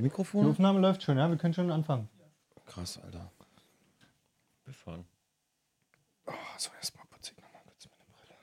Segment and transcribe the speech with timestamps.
[0.00, 0.48] Die Die Mikrofone?
[0.48, 2.08] Aufnahme läuft schon, ja, wir können schon anfangen.
[2.64, 3.30] Krass, Alter.
[4.64, 5.04] Wir fahren.
[6.24, 8.34] Oh, so erstmal putze ich nochmal kurz meine Brille.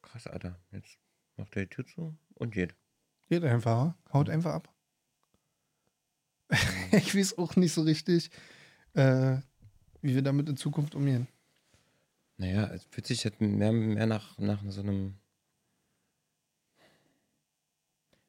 [0.00, 0.58] Krass, Alter.
[0.72, 0.96] Jetzt
[1.36, 2.74] macht er die Tür zu und geht.
[3.28, 4.74] Geht einfach, haut einfach ab.
[6.92, 8.30] ich weiß auch nicht so richtig,
[8.94, 9.36] äh,
[10.00, 11.28] wie wir damit in Zukunft umgehen.
[12.38, 15.18] Naja, es fühlt sich jetzt mehr, mehr nach, nach so einem.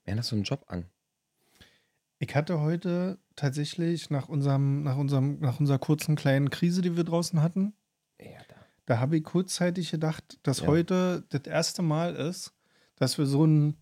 [0.04, 0.90] Mehr nach so einem Job an.
[2.20, 7.06] Ich hatte heute tatsächlich nach unserem, nach unserem, nach unserer kurzen kleinen Krise, die wir
[7.06, 7.74] draußen hatten,
[8.20, 8.56] Ja, da.
[8.86, 10.68] da habe ich kurzzeitig gedacht, dass Ja.
[10.68, 12.54] heute das erste Mal ist,
[12.98, 13.78] dass wir so ein,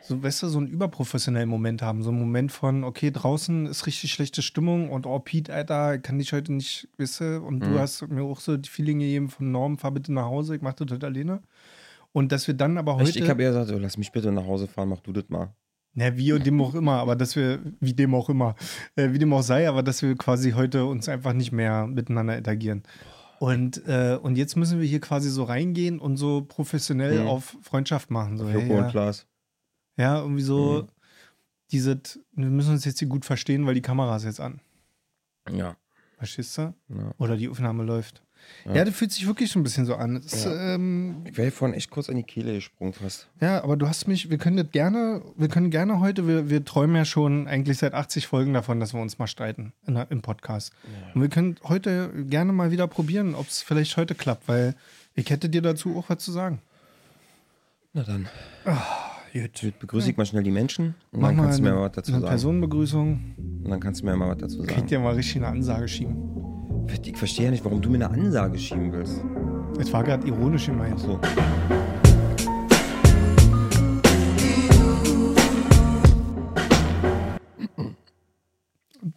[0.00, 2.02] so, weißt du, so einen überprofessionellen Moment haben.
[2.02, 6.18] So einen Moment von, okay, draußen ist richtig schlechte Stimmung und oh, Pete, Alter, kann
[6.18, 7.78] ich heute nicht, weißt du, und du Mhm.
[7.78, 10.72] hast mir auch so die Feeling gegeben von Norm, fahr bitte nach Hause, ich mach
[10.72, 11.42] das heute alleine.
[12.12, 13.08] Und dass wir dann aber heute.
[13.10, 15.28] Echt, ich habe eher gesagt, so, lass mich bitte nach Hause fahren, mach du das
[15.28, 15.54] mal.
[15.94, 18.54] Ja, wie und dem auch immer, aber dass wir, wie dem auch immer,
[18.96, 22.36] äh, wie dem auch sei, aber dass wir quasi heute uns einfach nicht mehr miteinander
[22.38, 22.82] interagieren.
[23.40, 27.26] Und, äh, und jetzt müssen wir hier quasi so reingehen und so professionell Mhm.
[27.26, 28.38] auf Freundschaft machen.
[28.38, 29.26] So, hey, Joko und ja, Klaas.
[29.98, 30.88] ja, irgendwie so, Mhm.
[31.72, 34.60] dieses, wir müssen uns jetzt hier gut verstehen, weil die Kamera ist jetzt an.
[35.50, 35.76] Ja.
[36.16, 36.72] Verstehst du?
[36.88, 37.12] ja.
[37.18, 38.22] Oder die Aufnahme läuft.
[38.64, 38.84] Ja, Ja.
[38.84, 40.16] das fühlt sich wirklich schon ein bisschen so an.
[40.16, 43.28] Ist, ähm, Ich wäre vorhin echt kurz an die Kehle gesprungen fast.
[43.40, 46.64] Ja, aber du hast mich, wir können das gerne, wir können gerne heute, wir, wir
[46.64, 50.10] träumen ja schon eigentlich seit 80 Folgen davon, dass wir uns mal streiten in, der-
[50.10, 50.72] im Podcast.
[51.14, 54.74] Und wir können heute gerne mal wieder probieren, ob es vielleicht heute klappt, weil
[55.14, 56.60] ich hätte dir dazu auch was zu sagen.
[57.92, 58.28] Na dann.
[58.64, 58.74] Gut.
[59.34, 61.82] Jetzt begrüße ich mal schnell die Menschen und Mach dann mal kannst du mir mal
[61.82, 62.30] was dazu eine sagen.
[62.30, 63.34] Personenbegrüßung.
[63.64, 64.86] Und dann kannst du mir mal was dazu Krieg sagen.
[64.88, 66.14] dir mal richtig eine Ansage schieben.
[66.86, 69.20] Ich verstehe ja nicht, warum du mir eine Ansage schieben willst.
[69.78, 71.00] Das war gerade ironisch gemeint.
[71.00, 71.20] So.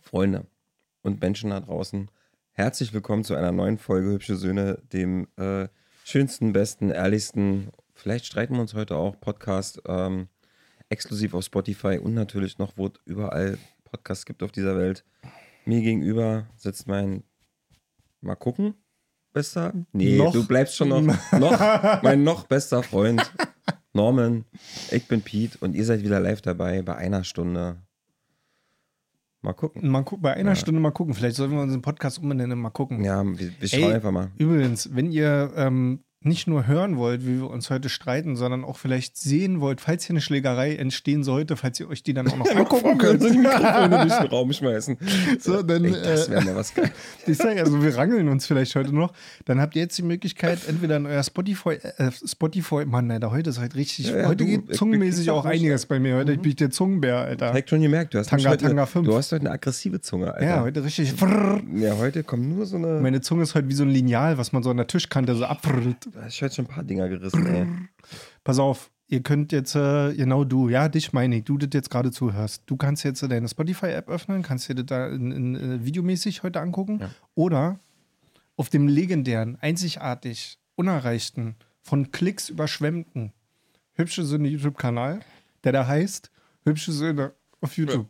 [0.02, 0.45] Freunde
[1.02, 2.09] und Menschen da draußen,
[2.52, 5.67] herzlich willkommen zu einer neuen Folge Hübsche Söhne, dem äh,
[6.03, 10.27] schönsten, besten, ehrlichsten, vielleicht streiten wir uns heute auch, Podcast, ähm,
[10.89, 15.03] exklusiv auf Spotify und natürlich noch, wo es überall Podcasts gibt auf dieser Welt.
[15.65, 17.23] Mir gegenüber sitzt mein,
[18.25, 18.73] mal gucken,
[19.33, 20.33] bester, nee, Noch?
[20.33, 21.02] du bleibst schon noch,
[21.39, 21.59] noch,
[22.03, 23.21] mein noch bester Freund,
[23.93, 24.45] Norman,
[24.91, 27.81] ich bin Pete und ihr seid wieder live dabei bei einer Stunde.
[29.41, 29.87] Mal gucken.
[29.87, 30.55] Mal gucken, bei einer Ja.
[30.55, 31.14] Stunde mal gucken.
[31.14, 33.03] Vielleicht sollten wir unseren Podcast umbenennen, mal gucken.
[33.03, 34.31] Ja, wir, wir schauen Ey, einfach mal.
[34.39, 38.77] Übrigens, wenn ihr ähm, nicht nur hören wollt, wie wir uns heute streiten, sondern auch
[38.77, 42.36] vielleicht sehen wollt, falls hier eine Schlägerei entstehen sollte, falls ihr euch die dann auch
[42.37, 43.21] noch angucken könnt.
[43.21, 44.97] so die Mikrofone durch den Raum schmeißen.
[45.39, 46.91] So, dann, Ey, das äh, wäre mal was geil.
[47.27, 49.11] Ich sage also, wir rangeln uns vielleicht heute noch.
[49.45, 53.49] Dann habt ihr jetzt die Möglichkeit, entweder in euer Spotify, äh, Spotify, Mann, Alter, heute
[53.49, 56.15] ist halt richtig, Ja, ja, heute du, geht ich- zungenmäßig ich- auch einiges bei mir.
[56.17, 57.47] Heute bin ich der Zungenbär, Alter.
[57.47, 59.05] Direkt schon gemerkt, du hast, Tanga, heute, Tanga 5.
[59.08, 60.45] du hast heute eine aggressive Zunge, Alter.
[60.45, 61.14] Ja, heute richtig.
[61.75, 62.99] Ja, heute kommt nur so eine.
[63.02, 65.45] Meine Zunge ist heute wie so ein Lineal, was man so an der Tischkante so
[65.45, 66.08] abfrrrt.
[66.21, 67.67] Hast heute schon ein paar Dinger gerissen, ey.
[68.43, 71.89] Pass auf, ihr könnt jetzt, äh, genau du, ja, dich meine ich, du das jetzt
[71.89, 72.64] gerade zuhörst.
[72.65, 76.43] Du kannst jetzt äh, deine Spotify-App öffnen, kannst dir das da in, in, äh, videomäßig
[76.43, 76.99] heute angucken.
[77.02, 77.09] Ja.
[77.36, 77.80] Oder
[78.55, 83.32] auf dem legendären, einzigartig, unerreichten, von Klicks überschwemmten
[83.93, 85.20] Hübsche Söhne YouTube-Kanal,
[85.64, 86.32] der da heißt
[86.65, 88.08] Hübsche Söhne auf YouTube.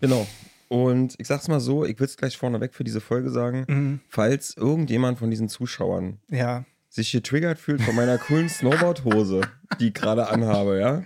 [0.00, 0.26] Genau.
[0.68, 3.64] Und ich sag's mal so, ich will es gleich vorneweg für diese Folge sagen.
[3.68, 4.00] Mhm.
[4.08, 6.64] Falls irgendjemand von diesen Zuschauern Ja.
[6.98, 9.40] Sich getriggert fühlt von meiner coolen Snowboard-Hose,
[9.80, 11.02] die ich gerade anhabe, ja?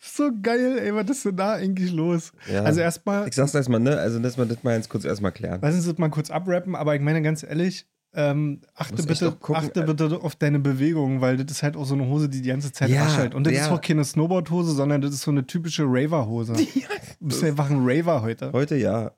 [0.00, 2.32] So geil, ey, was ist denn da eigentlich los?
[2.50, 2.62] Ja.
[2.62, 3.98] Also erstmal, Ich sag's erstmal, ne?
[3.98, 5.58] Also, dass wir das mal jetzt kurz erstmal klären.
[5.62, 9.80] Lass uns das mal kurz abrappen, aber ich meine ganz ehrlich, ähm, achte, bitte, achte
[9.80, 12.48] äh, bitte auf deine Bewegungen, weil das ist halt auch so eine Hose, die die
[12.48, 13.34] ganze Zeit Ja, raschelt.
[13.34, 13.62] Und das ja.
[13.62, 16.52] ist auch keine Snowboard-Hose, sondern das ist so eine typische Raver-Hose.
[17.20, 18.52] du bist einfach ein Raver heute.
[18.52, 19.12] Heute ja.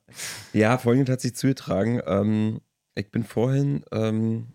[0.53, 2.01] Ja, folgendes hat sich zugetragen.
[2.07, 2.61] Ähm,
[2.95, 4.47] ich bin vorhin ähm,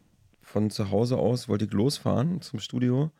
[0.53, 3.11] von zu Hause aus, wollte ich losfahren zum Studio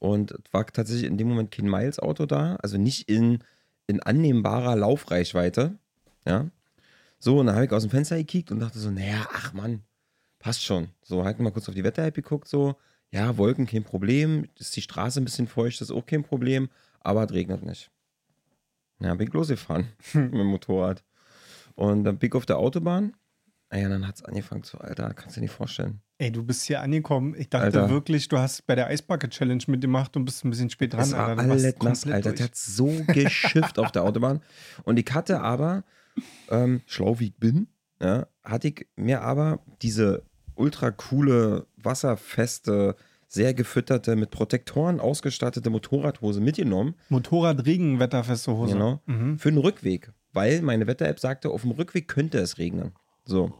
[0.00, 3.38] und war tatsächlich in dem Moment kein Miles-Auto da, also nicht in,
[3.86, 5.78] in annehmbarer Laufreichweite.
[6.26, 6.50] Ja.
[7.20, 9.82] So, und dann habe ich aus dem Fenster gekickt und dachte so, naja, ach Mann,
[10.40, 10.88] passt schon.
[11.02, 12.74] So, halt mal kurz auf die Wetter-App geguckt, so,
[13.10, 16.68] ja, Wolken kein Problem, ist die Straße ein bisschen feucht, ist auch kein Problem,
[17.00, 17.90] aber es regnet nicht.
[18.98, 21.04] Ja, bin ich losgefahren mit dem Motorrad.
[21.76, 23.14] Und dann bin ich auf der Autobahn.
[23.74, 26.00] Ah ja, dann hat es angefangen zu, Alter, kannst du dir nicht vorstellen.
[26.18, 27.34] Ey, du bist hier angekommen.
[27.36, 27.90] Ich dachte Alter.
[27.90, 31.00] wirklich, du hast bei der Eisbucket-Challenge mitgemacht und bist ein bisschen spät dran.
[31.00, 31.42] Das war Alter.
[31.42, 32.20] Alles nass, Alter.
[32.20, 32.36] durch.
[32.36, 34.42] Der hat so geschifft auf der Autobahn.
[34.84, 35.82] Und ich hatte aber,
[36.50, 37.66] ähm, schlau wie ich bin,
[38.00, 40.22] ja, hatte ich mir aber diese
[40.54, 42.94] ultra coole, wasserfeste
[43.26, 46.94] sehr gefütterte, mit Protektoren ausgestattete Motorradhose mitgenommen.
[47.08, 48.74] Motorrad-Regenwetterfeste Hose.
[48.74, 49.00] Genau.
[49.06, 49.40] Mhm.
[49.40, 50.12] Für den Rückweg.
[50.32, 52.92] Weil meine Wetter-App sagte, auf dem Rückweg könnte es regnen.
[53.24, 53.52] So.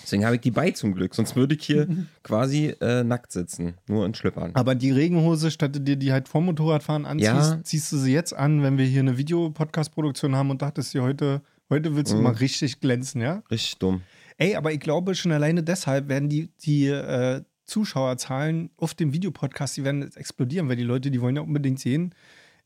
[0.00, 1.14] Deswegen habe ich die bei zum Glück.
[1.14, 1.86] Sonst würde ich hier
[2.22, 3.74] quasi äh, nackt sitzen.
[3.88, 4.50] Nur in Schlüppern.
[4.54, 7.60] Aber die Regenhose, statt du dir die halt vom Motorradfahren anziehst, Ja.
[7.62, 11.42] ziehst du sie jetzt an, wenn wir hier eine Videopodcast-Produktion haben und dachtest dir heute,
[11.70, 12.22] heute willst du Mhm.
[12.22, 13.42] mal richtig glänzen, ja?
[13.50, 14.02] Richtig dumm.
[14.38, 19.76] Ey, aber ich glaube, schon alleine deshalb werden die, die äh, Zuschauerzahlen auf dem Videopodcast,
[19.76, 22.14] die werden explodieren, weil die Leute, die wollen ja unbedingt sehen,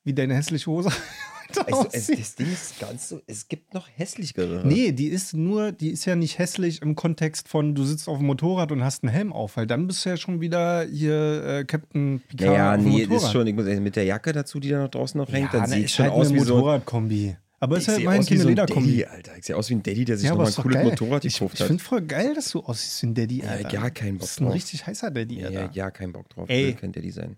[0.04, 0.90] wie deine hässliche Hose
[1.50, 4.62] heute Also, es, das Ding ist ganz so, es gibt noch hässlichere.
[4.66, 8.18] Nee, die ist nur, die ist ja nicht hässlich im Kontext von, du sitzt auf
[8.18, 11.44] dem Motorrad und hast einen Helm auf, weil dann bist du ja schon wieder hier
[11.44, 13.12] äh, Captain Picard Naja, auf dem nee, Motorrad.
[13.16, 15.30] das ist schon, ich muss sagen, mit der Jacke dazu, die da noch draußen noch
[15.30, 16.54] hängt, ja, dann sieht ist schon halt aus wie so.
[16.56, 17.36] Motorradkombi.
[17.58, 19.04] Aber Ich ist halt wie keine so ein Lederkombi.
[19.06, 19.32] Alter.
[19.38, 20.84] Ich sehe aus wie ein Daddy, der sich Ja, noch aber mal ein cooles geil.
[20.84, 21.66] Motorrad ich gekauft ich hat.
[21.68, 23.68] finde voll geil, dass du aussiehst wie ein Daddy, Ja, Alter.
[23.70, 24.54] gar keinen Bock Das ist ein drauf.
[24.54, 25.60] richtig heißer Daddy, Ja, Alter.
[25.62, 26.50] ja, ja, kein Bock drauf.
[26.50, 26.66] Ey.
[26.66, 27.36] Will kein Daddy sein.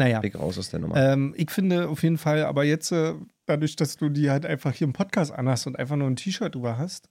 [0.00, 0.96] Naja, Weg raus aus der Nummer.
[0.96, 3.14] ähm, ich finde auf jeden Fall, aber jetzt, äh,
[3.46, 6.54] dadurch, dass du die halt einfach hier im Podcast anhast und einfach nur ein T-Shirt
[6.54, 7.08] drüber hast,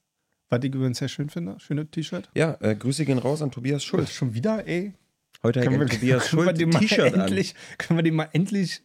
[0.48, 2.28] was ich übrigens sehr schön finde, schönes T-Shirt.
[2.34, 4.08] ja, äh, Grüße gehen raus an Tobias Schuld.
[4.10, 4.92] Schon wieder, ey.
[5.42, 7.20] Heute hat Können wir, Tobias mal T-Shirt an.
[7.20, 8.82] endlich, können wir den mal endlich,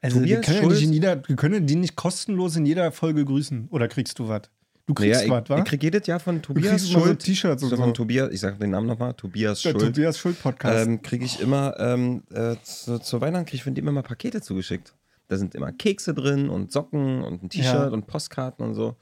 [0.00, 2.92] also wir können, ja nicht in Schulz- jeder, wir können die nicht kostenlos in jeder
[2.92, 3.68] Folge grüßen.
[3.70, 4.42] Oder kriegst du was?
[4.88, 5.58] Du kriegst Naja, was, ich, wa?
[5.58, 8.70] ich krieg jedes Jahr von Tobias Schuld, T-Shirts und so von Tobias, ich sag den
[8.70, 10.86] Namen nochmal, Tobias Der Schuld, Tobias Schuld-Podcast.
[10.86, 14.40] ähm, kriege ich immer, ähm, äh, zu, zu Weihnachten kriege ich von dem immer Pakete
[14.40, 14.94] zugeschickt.
[15.28, 17.88] Da sind immer Kekse drin und Socken und ein T-Shirt Ja.
[17.88, 18.96] und Postkarten und so.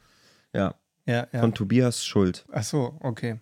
[0.53, 0.75] Ja,
[1.07, 1.39] ja, ja.
[1.41, 2.45] von Tobias Schuld.
[2.51, 3.39] Ach so, okay.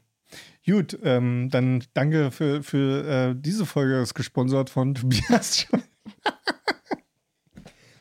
[0.66, 5.82] Gut, ähm, dann danke für, für äh, diese Folge, ist gesponsert von Tobias Schuld.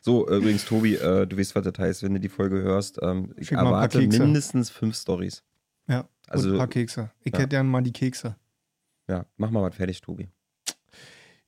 [0.04, 2.98] So, übrigens, Tobi, äh, du weißt, was das heißt, wenn du die Folge hörst.
[3.00, 5.42] Ähm, ich Schick erwarte mindestens fünf Stories.
[5.88, 7.10] Ja, Also- ein paar Kekse.
[7.22, 7.38] Ich Ja.
[7.38, 8.36] hätte gerne mal die Kekse.
[9.08, 10.28] Ja, mach mal was fertig, Tobi.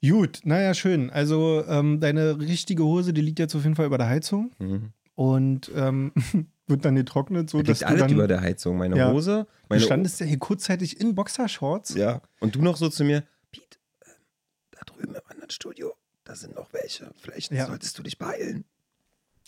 [0.02, 1.10] Gut, naja, schön.
[1.10, 4.92] Also ähm, deine richtige Hose, die liegt jetzt auf jeden Fall über der Heizung Mhm.
[5.16, 6.12] und ähm,
[6.66, 8.12] wird dann getrocknet, so Das dass liegt du alles dann...
[8.12, 8.78] über der Heizung.
[8.78, 9.12] Meine Ja.
[9.12, 11.94] Hose, du meine standest ja hier kurzzeitig in Boxershorts.
[11.94, 12.22] Ja.
[12.40, 14.12] Und du noch so zu mir, Piet, ähm,
[14.70, 15.94] da drüben im anderen Studio,
[16.26, 17.10] da sind noch welche.
[17.16, 17.66] Vielleicht Ja.
[17.66, 18.64] solltest du dich beeilen.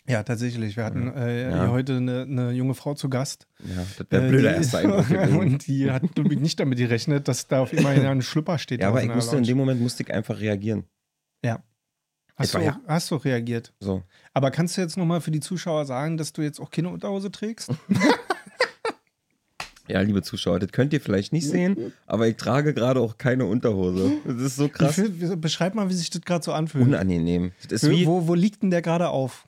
[0.06, 0.76] Ja, tatsächlich.
[0.76, 1.68] Wir hatten äh, Ja.
[1.68, 3.46] heute eine, eine junge Frau zu Gast.
[3.58, 5.36] Ja, das wäre Äh, blöder gewesen.
[5.38, 8.80] Und die hat nicht damit gerechnet, dass da auf immer ein Schlüpper steht.
[8.80, 10.84] Ja, aber ich musste in dem Moment musste ich einfach reagieren.
[11.44, 11.62] Ja.
[12.36, 12.80] Hast Etwa, du, ja.
[12.86, 13.74] hast du reagiert.
[13.80, 14.02] So.
[14.32, 17.30] Aber kannst du jetzt nochmal für die Zuschauer sagen, dass du jetzt auch keine Unterhose
[17.32, 17.68] trägst?
[19.88, 23.46] Ja, liebe Zuschauer, das könnt ihr vielleicht nicht sehen, aber ich trage gerade auch keine
[23.46, 24.12] Unterhose.
[24.26, 26.84] Das ist so krass will- Beschreib mal, wie sich das gerade so anfühlt.
[26.86, 27.52] unangenehm.
[28.04, 29.46] Wo, wo liegt denn der gerade auf?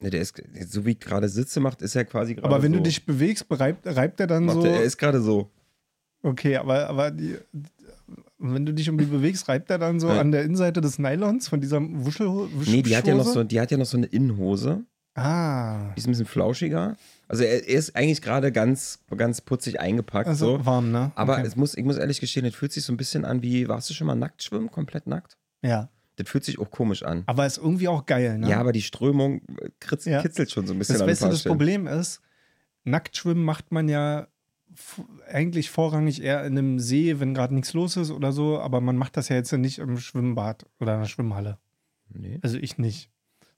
[0.00, 2.70] ne, der ist, so wie ich gerade sitze, macht, ist er quasi gerade Aber wenn
[2.72, 2.78] so.
[2.78, 4.64] du dich bewegst, reibt, reibt er dann macht so.
[4.64, 5.50] er, er ist gerade so.
[6.22, 7.36] Okay, aber, aber die,
[8.38, 10.20] wenn du dich irgendwie bewegst, reibt er dann so Ja.
[10.20, 13.42] an der Innenseite des Nylons von dieser Wuschel, Wusch, Nee, die hat ja noch so,
[13.42, 14.84] die hat ja noch so eine Innenhose.
[15.16, 15.92] Ah.
[15.94, 16.96] Die ist ein bisschen flauschiger.
[17.28, 20.28] Also er, er ist eigentlich gerade ganz, ganz putzig eingepackt.
[20.28, 20.66] Also so.
[20.66, 21.12] warm, ne?
[21.14, 21.46] Aber okay.
[21.46, 23.88] es muss, ich muss ehrlich gestehen, das fühlt sich so ein bisschen an wie, warst
[23.90, 25.36] du schon mal nackt schwimmen, komplett nackt?
[25.62, 25.88] ja.
[26.16, 27.22] Das fühlt sich auch komisch an.
[27.26, 28.48] Aber ist irgendwie auch geil, ne?
[28.50, 29.40] Ja, aber die Strömung
[29.78, 30.20] kritz, Ja.
[30.20, 31.44] kitzelt schon so ein bisschen das an Beste, das.
[31.44, 32.20] Problem ist,
[32.82, 34.26] Nacktschwimmen macht man ja
[35.30, 38.96] eigentlich vorrangig eher in einem See, wenn gerade nichts los ist oder so, aber man
[38.96, 41.58] macht das ja jetzt nicht im Schwimmbad oder in der Schwimmhalle.
[42.08, 42.40] Nee.
[42.42, 43.10] Also ich nicht.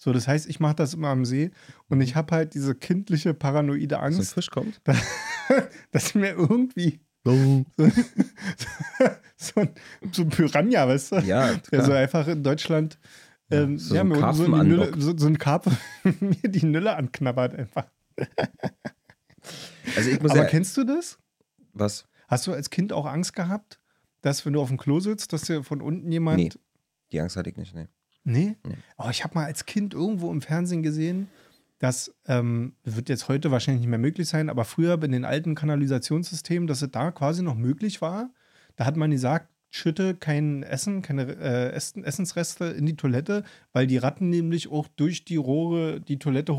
[0.03, 1.51] So, das heißt, ich mache das immer am See
[1.89, 4.81] und ich habe halt diese kindliche paranoide So ein Angst, Fisch kommt.
[5.93, 7.01] dass mir irgendwie
[9.37, 9.69] so ein,
[10.11, 11.17] so ein Piranha, weißt du?
[11.17, 11.99] Ja, Der so klar.
[11.99, 12.99] einfach in Deutschland
[13.51, 15.77] ähm, so ja, ein so, Karpfen in die Nülle, so, so ein Karpfen
[16.21, 17.85] mir die Nülle anknabbert einfach.
[19.97, 21.19] Also ich muss Aber ja, kennst du das?
[21.75, 22.07] was?
[22.27, 23.81] Hast du als Kind auch Angst gehabt,
[24.23, 26.39] dass wenn du auf dem Klo sitzt, dass dir von unten jemand.
[26.39, 26.51] Nee.
[27.13, 27.89] Die Angst hatte ich nicht, nee.
[28.25, 28.57] Nee?
[28.67, 28.77] Nee.
[28.99, 31.29] Oh, ich habe mal als Kind irgendwo im Fernsehen gesehen,
[31.79, 35.55] dass, ähm, wird jetzt heute wahrscheinlich nicht mehr möglich sein, aber früher in den alten
[35.55, 38.31] Kanalisationssystemen, dass es da quasi noch möglich war.
[38.77, 43.87] Da hat man gesagt, schütte kein Essen, keine äh, Essen, Essensreste in die Toilette, weil
[43.87, 46.59] die Ratten nämlich auch durch die Rohre die Toilette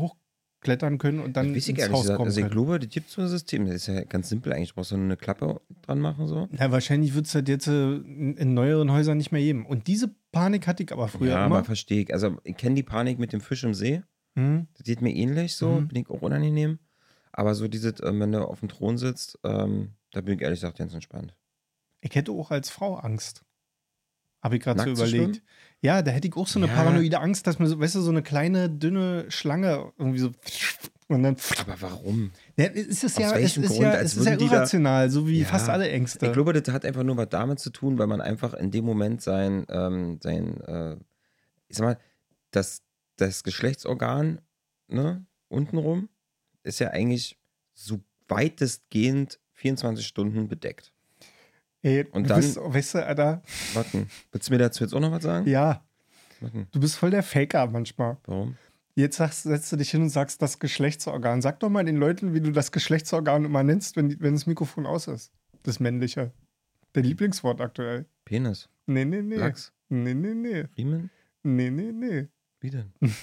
[0.62, 2.16] hochklettern können und dann ins Haus gesagt.
[2.16, 3.66] kommen Also ich glaube, das gibt so ein System.
[3.66, 4.70] Das ist ja ganz simpel eigentlich.
[4.70, 6.48] Du brauchst du nur eine Klappe dran machen so.
[6.58, 9.66] Ja, wahrscheinlich wird es halt jetzt äh, in, neueren Häusern nicht mehr geben.
[9.66, 11.56] Und diese Panik hatte ich aber früher ja, immer.
[11.56, 12.12] aber verstehe ich.
[12.12, 14.02] Also ich kenne die Panik mit dem Fisch im See.
[14.34, 14.68] Hm?
[14.74, 15.80] Das geht mir ähnlich so.
[15.80, 15.88] Mhm.
[15.88, 16.78] Bin ich auch unangenehm.
[17.32, 20.60] Aber so dieses, ähm, wenn du auf dem Thron sitzt, ähm, da bin ich ehrlich
[20.60, 21.34] gesagt ganz entspannt.
[22.00, 23.44] Ich hätte auch als Frau Angst.
[24.42, 25.42] Habe ich gerade so überlegt.
[25.82, 26.74] Ja, da hätte ich auch so eine Ja.
[26.74, 30.30] paranoide Angst, dass mir, so, weißt du, so eine kleine, dünne Schlange irgendwie so
[31.08, 31.36] Und dann.
[31.60, 32.30] Aber warum?
[32.56, 33.82] Ja, es ist Aus ja, es welchem ist Grund?
[33.82, 36.24] ja, es ist ja die da- irrational, so wie Ja, fast alle Ängste.
[36.26, 38.84] Ich glaube, das hat einfach nur was damit zu tun, weil man einfach in dem
[38.86, 40.96] Moment sein, ähm, sein äh,
[41.68, 41.98] ich sag mal,
[42.52, 42.82] das,
[43.16, 44.40] das Geschlechtsorgan,
[44.88, 46.08] ne, untenrum,
[46.62, 47.36] ist ja eigentlich
[47.74, 50.92] so weitestgehend 24 Stunden bedeckt.
[51.82, 53.42] Ey, Und dann- bist, weißt du, Alter,
[53.74, 55.48] Warten, willst du mir dazu jetzt auch noch was sagen?
[55.48, 55.82] ja,
[56.40, 58.16] Warten, du bist voll der Faker manchmal.
[58.26, 58.56] warum?
[58.94, 61.40] Jetzt sagst, setzt du dich hin und sagst das Geschlechtsorgan.
[61.40, 64.84] Sag doch mal den Leuten, wie du das Geschlechtsorgan immer nennst, wenn, wenn das Mikrofon
[64.86, 65.32] aus ist.
[65.62, 66.30] Das männliche.
[66.94, 68.04] Der Lieblingswort aktuell.
[68.26, 69.36] Penis, Nee, nee, nee.
[69.36, 70.64] Lachs, Nee, nee, nee.
[70.76, 71.10] Riemen?
[71.42, 72.28] Nee, nee, nee.
[72.60, 72.92] Wie denn?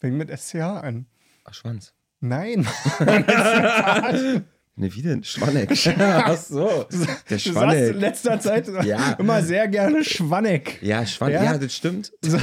[0.00, 1.06] Fängt mit SCH an.
[1.44, 1.94] Ach, Schwanz.
[2.20, 2.66] Nein.
[4.78, 5.24] Ne, wie denn?
[5.24, 5.70] Schwanneck.
[5.98, 7.94] Ach so, der Du sagst in Schwanneck.
[7.98, 9.12] letzter Zeit Ja.
[9.18, 10.82] immer sehr gerne Schwanneck.
[10.82, 11.44] Ja, Schwanneck, Ja?
[11.52, 12.12] ja, das stimmt.
[12.22, 12.38] So,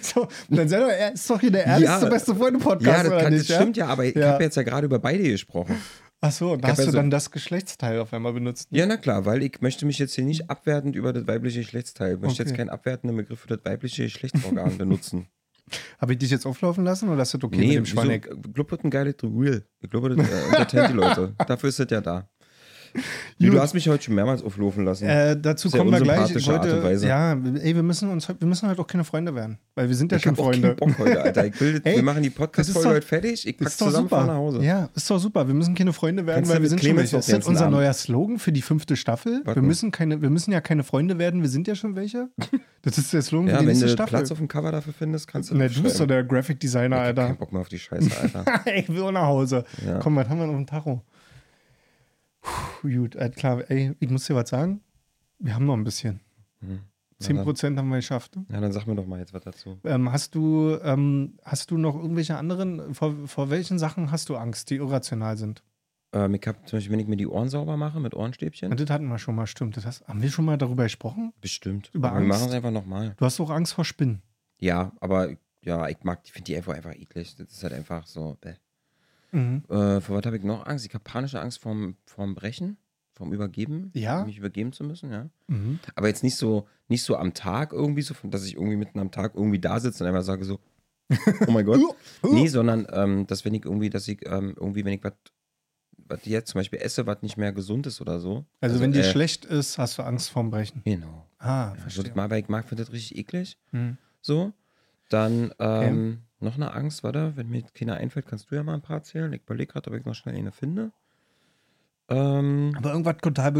[0.00, 2.10] so, dann sei doch, ist doch hier der ehrlichste, Ja.
[2.10, 3.48] beste Freunde-Podcast, Ja, das, oder kann, nicht?
[3.48, 4.32] das stimmt ja, aber ich Ja.
[4.32, 5.76] habe jetzt ja gerade über beide gesprochen.
[6.20, 8.66] Ach so, da hast du so- dann das Geschlechtsteil auf einmal benutzt.
[8.72, 12.14] Ja, na klar, weil ich möchte mich jetzt hier nicht abwertend über das weibliche Geschlechtsteil.
[12.16, 12.50] Ich möchte Okay.
[12.50, 15.28] jetzt keinen abwertenden Begriff für das weibliche Geschlechtsorgan benutzen.
[15.98, 17.96] Habe ich dich jetzt auflaufen lassen oder ist das okay mit dem wieso?
[18.54, 19.16] Glaube, das ist ein geiles
[19.90, 21.34] glaube, das äh, entertaint die Leute.
[21.46, 22.28] Dafür ist das ja da.
[23.38, 25.06] Du, du hast mich heute schon mehrmals auflaufen lassen.
[25.06, 26.34] Äh, dazu Sehr kommen wir gleich.
[26.34, 29.88] Ich wollte, ja, ey, wir müssen uns, wir müssen halt auch keine Freunde werden, weil
[29.88, 30.74] wir sind ja ich schon Freunde.
[30.74, 31.46] keinen Bock heute, Alter.
[31.46, 33.46] Ich will, Ey, wir machen die ist Podcast-Folge heute fertig.
[33.46, 34.26] Ich pack Ist doch zusammen super.
[34.26, 34.62] nach Hause.
[34.62, 35.46] Ja, ist doch super.
[35.46, 37.04] Wir müssen keine Freunde werden, Kannst weil du wir sind schon welche.
[37.04, 37.76] Ist das den ganzen unser Abend?
[37.76, 39.42] neuer Slogan für die fünfte Staffel?
[39.44, 42.28] Wir müssen, keine, wir müssen ja keine Freunde werden, wir sind ja schon welche.
[42.82, 44.10] Das ist der Slogan Ja, für die wenn nächste du Staffel.
[44.18, 46.96] Platz auf dem Cover dafür findest, kannst du Na, du bist doch der Graphic Designer,
[46.96, 47.34] Ich hab keinen Alter.
[47.38, 48.44] Bock mehr auf die Scheiße, Alter.
[48.74, 49.64] ich will auch nach Hause.
[50.00, 51.02] Komm, was haben wir noch im Tacho?
[52.40, 54.80] Puh, gut, äh, klar, ey, ich muss dir was sagen.
[55.38, 56.20] Wir haben noch ein bisschen.
[56.60, 56.80] Mhm.
[57.20, 58.36] 10% haben wir geschafft.
[58.48, 59.78] Ja, dann sag mir doch mal jetzt was dazu.
[59.84, 64.36] Ähm, hast, du, ähm, hast du noch irgendwelche anderen, vor, vor welchen Sachen hast du
[64.36, 65.62] Angst, die irrational sind?
[66.12, 68.70] Ähm, ich hab zum Beispiel, wenn ich mir die Ohren sauber mache mit Ohrenstäbchen.
[68.70, 69.76] Ja, das hatten wir schon mal, stimmt.
[69.76, 71.32] Das hast, haben wir schon mal darüber gesprochen?
[71.40, 71.90] Bestimmt.
[71.92, 72.38] Über Aber wir Angst?
[72.40, 73.14] machen es einfach nochmal.
[73.18, 74.22] Du hast auch Angst vor Spinnen.
[74.58, 77.36] Ja, aber ja, ich mag, ich finde die einfach, einfach eklig.
[77.36, 78.38] Das ist halt einfach so.
[78.40, 78.54] Bäh.
[79.32, 79.62] Mhm.
[79.68, 80.86] Äh, vor was habe ich noch Angst?
[80.86, 82.76] Ich habe panische Angst vorm, vorm Brechen,
[83.12, 83.90] vorm Übergeben.
[83.94, 84.24] Ja?
[84.24, 85.28] Mich übergeben zu müssen, ja.
[85.48, 85.78] Mhm.
[85.94, 89.10] Aber jetzt nicht so, nicht so am Tag irgendwie, so, dass ich irgendwie mitten am
[89.10, 90.58] Tag irgendwie da sitze und einfach sage so,
[91.46, 91.80] oh mein Gott.
[92.22, 95.14] nee, sondern ähm, dass wenn ich irgendwie, dass ich ähm, irgendwie, wenn ich was,
[96.06, 98.44] was ich jetzt zum Beispiel esse, was nicht mehr gesund ist oder so.
[98.60, 100.82] Also, wenn dir äh, schlecht ist, hast du Angst vorm Brechen.
[100.84, 101.26] Genau.
[101.38, 102.04] Ah, Ja, so verstehe.
[102.04, 103.58] das mal, weil ich mag, finde das richtig eklig.
[103.72, 103.96] Mhm.
[104.20, 104.52] So.
[105.08, 108.82] Dann ähm, noch eine Angst, warte, wenn mir keiner einfällt, kannst du ja mal ein
[108.82, 109.32] paar erzählen.
[109.32, 110.92] Ich überlege gerade, ob ich noch schnell eine finde.
[112.08, 113.52] Ähm, Aber irgendwas total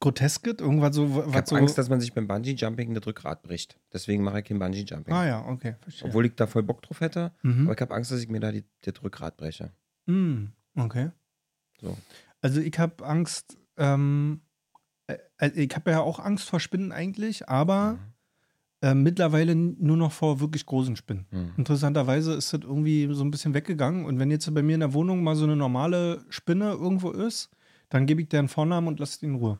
[0.00, 0.54] Groteskes?
[0.60, 1.56] Irgendwas so, ich was habe so.
[1.56, 3.78] Angst, dass man sich beim Bungee-Jumping das Rückgrat bricht.
[3.92, 5.12] Deswegen mache ich kein Bungee-Jumping.
[5.12, 6.08] ah ja, okay, verstehe.
[6.08, 7.32] Obwohl ich da voll Bock drauf hätte.
[7.42, 7.64] Mhm.
[7.66, 9.72] Aber ich habe Angst, dass ich mir da die, das Rückgrat breche.
[10.06, 10.52] Mhm.
[10.74, 11.10] Okay.
[11.82, 11.98] So.
[12.40, 14.40] Also ich habe Angst, ähm,
[15.06, 17.98] äh, äh, ich habe ja auch Angst vor Spinnen eigentlich, aber Mhm.
[18.80, 21.26] Äh, mittlerweile nur noch vor wirklich großen Spinnen.
[21.30, 21.52] Hm.
[21.56, 24.94] Interessanterweise ist das irgendwie so ein bisschen weggegangen und wenn jetzt bei mir in der
[24.94, 27.50] Wohnung mal so eine normale Spinne irgendwo ist,
[27.88, 29.58] dann gebe ich der einen Vornamen und lasse die in Ruhe.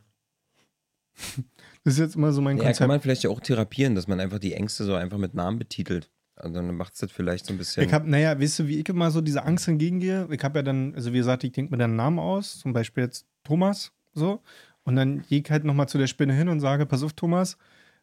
[1.85, 2.89] das ist jetzt immer so mein Ja, kann Konzept.
[2.89, 6.11] man vielleicht ja auch therapieren, dass man einfach die Ängste so einfach mit Namen betitelt.
[6.37, 7.83] Also dann macht es das vielleicht so ein bisschen.
[7.85, 10.29] Ich habe, naja, weißt du, wie ich immer so diese Angst entgegengehe?
[10.31, 12.73] Ich habe ja dann, also wie gesagt, ich denke mir dann einen Namen aus, zum
[12.73, 14.41] Beispiel jetzt Thomas, so.
[14.85, 17.59] Und dann gehe ich halt nochmal zu der Spinne hin und sage, pass auf, Thomas,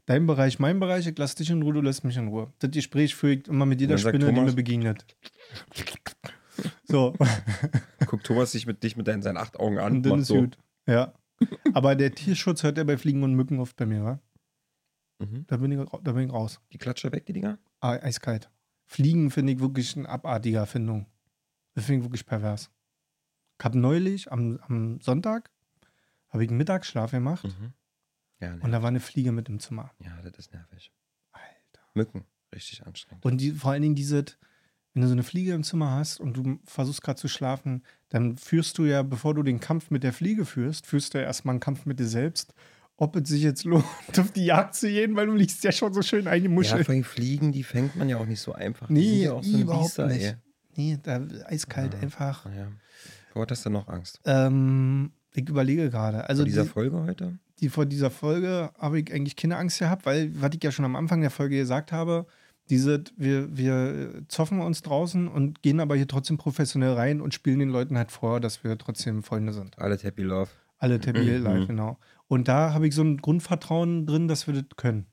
[0.06, 2.52] dein Bereich, mein Bereich, ich lass dich in Ruhe, du lässt mich in Ruhe.
[2.60, 5.06] Das Gespräch führe ich immer mit jeder Spinne, die Thomas- mir begegnet.
[6.88, 7.14] So,
[8.06, 10.36] Guckt Thomas sich mit dich mit deinen seinen acht Augen an und dann ist so.
[10.42, 10.58] gut.
[10.88, 11.14] Ja.
[11.74, 14.20] Aber der Tierschutz hört ja bei Fliegen und Mücken oft bei mir, wa?
[15.20, 15.44] Mhm.
[15.48, 16.62] Da bin ich, da bin ich raus.
[16.72, 17.58] Die Klatsche weg, die Dinger?
[17.82, 18.50] Ah, eiskalt.
[18.86, 21.08] Fliegen finde ich wirklich eine abartige Erfindung.
[21.74, 22.72] Das finde ich wirklich pervers.
[23.60, 25.52] Ich habe neulich am, am Sonntag
[26.30, 27.74] habe ich einen Mittagsschlaf gemacht Mhm.
[28.46, 29.92] Ja, und da war eine Fliege mit im Zimmer.
[30.00, 30.92] ja, das ist nervig.
[31.32, 31.82] Alter.
[31.94, 33.26] Mücken, richtig anstrengend.
[33.26, 34.24] Und die, vor allen Dingen diese,
[34.94, 38.38] wenn du so eine Fliege im Zimmer hast und du versuchst gerade zu schlafen, dann
[38.38, 41.54] führst du ja, bevor du den Kampf mit der Fliege führst, führst du ja erstmal
[41.54, 42.54] einen Kampf mit dir selbst,
[42.98, 43.84] ob es sich jetzt lohnt,
[44.18, 46.86] auf die Jagd zu gehen, weil du liegst ja schon so schön ja, eingemuschelt.
[46.86, 48.88] vor allem Fliegen, die fängt man ja auch nicht so einfach.
[48.88, 50.24] Die Nee, sind ja auch so überhaupt Biester, nicht.
[50.24, 50.36] ey.
[50.76, 52.00] nee, da eiskalt Ja.
[52.00, 52.46] einfach.
[52.46, 52.72] Naja.
[53.34, 54.22] Vor was hast du noch Angst?
[54.24, 56.30] Ähm, ich überlege gerade.
[56.30, 57.38] Also Vor dieser die, Folge heute?
[57.60, 60.86] Die vor dieser Folge habe ich eigentlich keine Angst gehabt, weil, was ich ja schon
[60.86, 62.26] am Anfang der Folge gesagt habe,
[62.70, 67.60] diese, wir, wir zoffen uns draußen und gehen aber hier trotzdem professionell rein und spielen
[67.60, 69.78] den Leuten halt vor, dass wir trotzdem Freunde sind.
[69.78, 70.50] Alle Happy Love.
[70.78, 71.44] Alle Tabby Mhm.
[71.44, 71.98] live, genau.
[72.28, 75.06] Und da habe ich so ein Grundvertrauen drin, dass wir das können.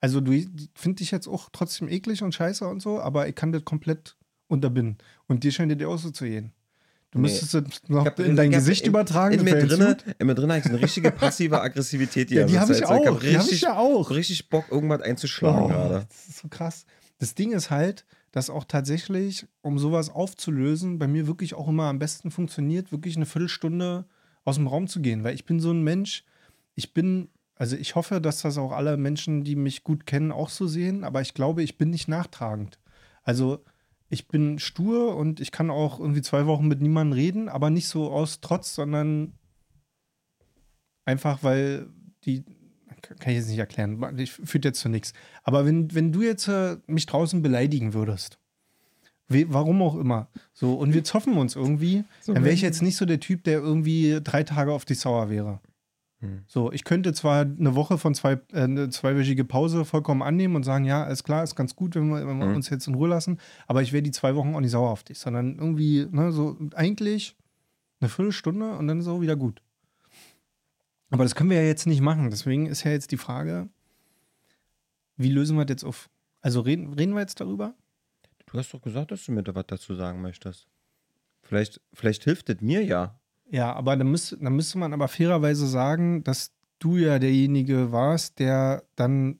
[0.00, 0.32] Also du
[0.74, 4.16] finde ich jetzt auch trotzdem eklig und scheiße und so, aber ich kann das komplett
[4.48, 4.98] unterbinden.
[5.26, 6.52] Und dir scheint das ja auch so zu gehen.
[7.14, 9.38] Du müsstest es noch hab- in dein ich Gesicht in- übertragen.
[9.38, 12.30] In mir drinne, in mir drinne habe ich so eine richtige passive Aggressivität.
[12.30, 12.90] Ja, die habe ich auch.
[12.90, 14.10] hab Die habe ich richtig, ja auch.
[14.10, 16.06] richtig Bock, irgendwas einzuschlagen Oh, gerade.
[16.08, 16.84] das ist so krass.
[17.18, 21.84] Das Ding ist halt, dass auch tatsächlich, um sowas aufzulösen, bei mir wirklich auch immer
[21.84, 24.06] am besten funktioniert, wirklich eine Viertelstunde
[24.44, 25.22] aus dem Raum zu gehen.
[25.22, 26.24] Weil ich bin so ein Mensch,
[26.74, 30.48] ich bin, also ich hoffe, dass das auch alle Menschen, die mich gut kennen, auch
[30.48, 32.80] so sehen, aber ich glaube, ich bin nicht nachtragend.
[33.22, 33.62] Also
[34.14, 37.88] ich bin stur und ich kann auch irgendwie zwei Wochen mit niemandem reden, aber nicht
[37.88, 39.34] so aus Trotz, sondern
[41.04, 41.88] einfach, weil
[42.24, 42.44] die,
[43.02, 45.12] kann ich jetzt nicht erklären, ich führt jetzt zu nichts.
[45.42, 48.38] Aber wenn, wenn du jetzt äh, mich draußen beleidigen würdest,
[49.28, 52.96] we, warum auch immer, so, und wir zoffen uns irgendwie, dann wäre ich jetzt nicht
[52.96, 55.60] so der Typ, der irgendwie drei Tage auf die Sauer wäre.
[56.24, 56.44] Hm.
[56.46, 60.62] So, ich könnte zwar eine Woche von zwei, äh, eine zweiwöchige Pause vollkommen annehmen und
[60.62, 62.56] sagen, ja, alles klar, ist ganz gut, wenn wir, wenn wir Mhm.
[62.56, 65.02] uns jetzt in Ruhe lassen, aber ich wäre die zwei Wochen auch nicht sauer auf
[65.04, 67.36] dich, sondern irgendwie, ne, so eigentlich
[68.00, 69.62] eine Viertelstunde und dann ist auch wieder gut.
[71.10, 72.30] Aber das können wir ja jetzt nicht machen.
[72.30, 73.68] Deswegen ist ja jetzt die Frage,
[75.16, 76.10] wie lösen wir das jetzt auf?
[76.40, 77.74] Also reden, reden wir jetzt darüber?
[78.46, 80.66] Du hast doch gesagt, dass du mir da was dazu sagen möchtest.
[81.42, 83.20] Vielleicht, vielleicht hilft es mir ja.
[83.50, 88.38] Ja, aber dann, müsste, dann müsste man aber fairerweise sagen, dass du ja derjenige warst,
[88.38, 89.38] der dann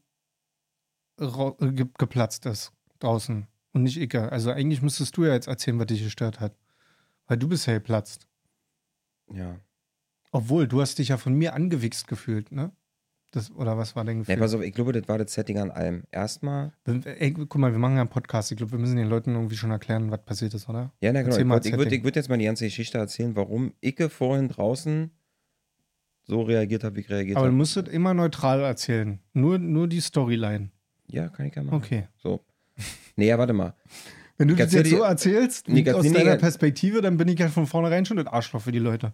[1.18, 1.26] äh,
[1.72, 4.30] ge geplatzt ist draußen und nicht Icke.
[4.30, 6.56] Also eigentlich müsstest du ja jetzt erzählen, was dich gestört hat.
[7.26, 8.26] Weil du bist ja geplatzt.
[9.32, 9.58] Ja.
[10.30, 12.72] Obwohl, du hast dich ja von mir angewichst gefühlt, ne?
[13.34, 14.36] Das, oder was war dein Ja, Gefühl?
[14.36, 16.04] pass auf, ich glaube, das war das Setting an allem.
[16.12, 18.52] Erstmal, Ey, guck mal, wir machen ja einen Podcast.
[18.52, 20.92] Ich glaube, wir müssen den Leuten irgendwie schon erklären, was passiert ist, oder?
[21.00, 23.72] ja, na genau, Erzähl ich, ich würde würd jetzt mal die ganze Geschichte erzählen, warum
[23.80, 25.10] Icke vorhin draußen
[26.26, 27.56] so reagiert habe, wie ich reagiert Aber du habe.
[27.56, 29.18] musst es immer neutral erzählen.
[29.32, 30.70] Nur, nur die Storyline.
[31.06, 31.74] Ja, kann ich ja machen.
[31.76, 32.08] Okay.
[32.22, 32.44] So.
[33.16, 33.74] Nee, ja, warte mal.
[34.36, 36.38] Wenn du das jetzt so erzählst, Nee, aus nee, nee, deiner nee.
[36.40, 39.12] Perspektive, dann bin ich ja von vornherein schon das Arschloch für die Leute.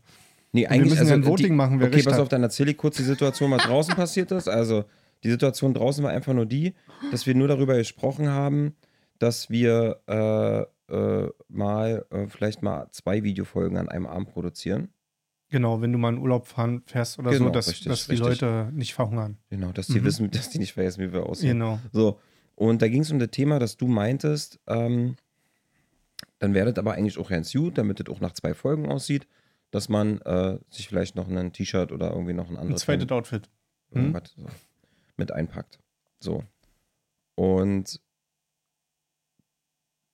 [0.52, 2.21] Nee, wir müssen ja ein Voting machen, wer Okay, pass hat.
[2.21, 4.49] auf, dann erzähle ich kurz die Situation, was draußen passiert ist.
[4.49, 4.85] Also,
[5.23, 6.75] die Situation draußen war einfach nur die,
[7.12, 8.75] dass wir nur darüber gesprochen haben,
[9.19, 14.88] dass wir äh, äh, mal, äh, vielleicht mal zwei Videofolgen an einem Abend produzieren.
[15.50, 18.13] Genau, wenn du mal in Urlaub fahren fährst oder so, Genau, dass, richtig, dass die
[18.13, 18.41] richtig.
[18.41, 19.36] Leute nicht verhungern.
[19.50, 20.04] Genau, dass die Mhm.
[20.04, 21.58] wissen, dass die nicht vergessen, wie wir aussehen.
[21.58, 21.78] Genau.
[21.93, 22.19] So,
[22.54, 25.17] und da ging es um das Thema, dass du meintest, ähm,
[26.39, 29.26] dann das aber eigentlich auch ganz gut, damit das auch nach zwei Folgen aussieht,
[29.71, 33.11] dass man äh, sich vielleicht noch ein T-Shirt oder irgendwie noch ein Ein anderes zweites
[33.11, 33.49] Outfit.
[33.91, 34.47] Irgendwas so
[35.17, 35.78] mit einpackt.
[36.19, 36.45] So.
[37.37, 38.00] Und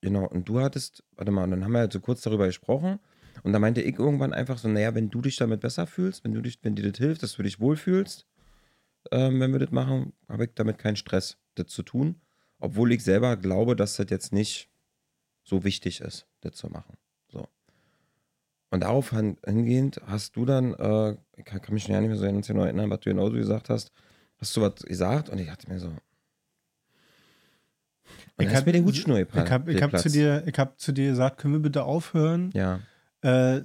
[0.02, 2.98] genau, und du hattest, warte mal, und dann haben wir halt so kurz darüber gesprochen
[3.42, 6.32] und da meinte ich irgendwann einfach so, naja, wenn du dich damit besser fühlst, wenn
[6.32, 8.26] du dich, wenn dir das hilft, dass du dich wohlfühlst,
[9.12, 12.20] ähm, wenn wir das machen, habe ich damit keinen Stress, das zu tun.
[12.58, 14.70] Obwohl ich selber glaube, dass das jetzt nicht
[15.44, 16.96] so wichtig ist, das zu machen.
[18.70, 22.08] Und darauf hin- hingehend hast du dann, äh, ich kann, kann mich schon ja nicht
[22.10, 23.92] mehr so ganz genau erinnern, was du genau so gesagt hast,
[24.38, 25.92] hast du was gesagt und ich dachte mir so.
[28.38, 30.78] Ich dann hab- ist mir der Hutschnur Ich habe ich hab zu, dir, ich hab
[30.78, 32.80] zu dir gesagt, können wir bitte aufhören, Ja,
[33.22, 33.62] äh,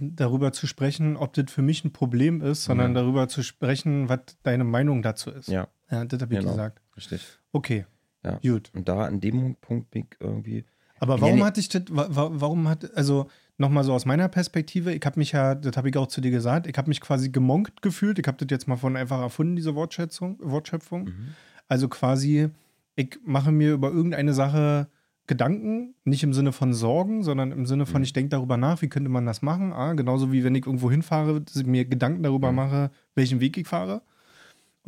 [0.00, 3.02] darüber zu sprechen, ob das für mich ein Problem ist, sondern Ja.
[3.02, 5.48] darüber zu sprechen, was deine Meinung dazu ist.
[5.48, 6.50] ja, Ja, das habe ich Genau.
[6.52, 6.82] gesagt.
[6.96, 7.22] richtig.
[7.52, 7.86] Okay,
[8.24, 8.38] Ja.
[8.42, 8.70] gut.
[8.74, 10.64] Und da an dem Punkt bin ich irgendwie.
[11.00, 14.92] Aber warum hatte ich das, wa wa warum hat, also nochmal so aus meiner Perspektive,
[14.92, 17.28] ich habe mich ja, das habe ich auch zu dir gesagt, ich habe mich quasi
[17.30, 21.04] gemonkt gefühlt, ich habe das jetzt mal von einfach erfunden, diese Wortschätzung, Wortschöpfung.
[21.04, 21.28] Mhm.
[21.66, 22.48] Also quasi,
[22.96, 24.88] ich mache mir über irgendeine Sache
[25.26, 28.04] Gedanken, nicht im Sinne von Sorgen, sondern im Sinne von, Mhm.
[28.04, 29.74] ich denke darüber nach, wie könnte man das machen.
[29.74, 32.56] Ah, genauso wie wenn ich irgendwo hinfahre, dass ich mir Gedanken darüber Mhm.
[32.56, 34.00] mache, welchen Weg ich fahre.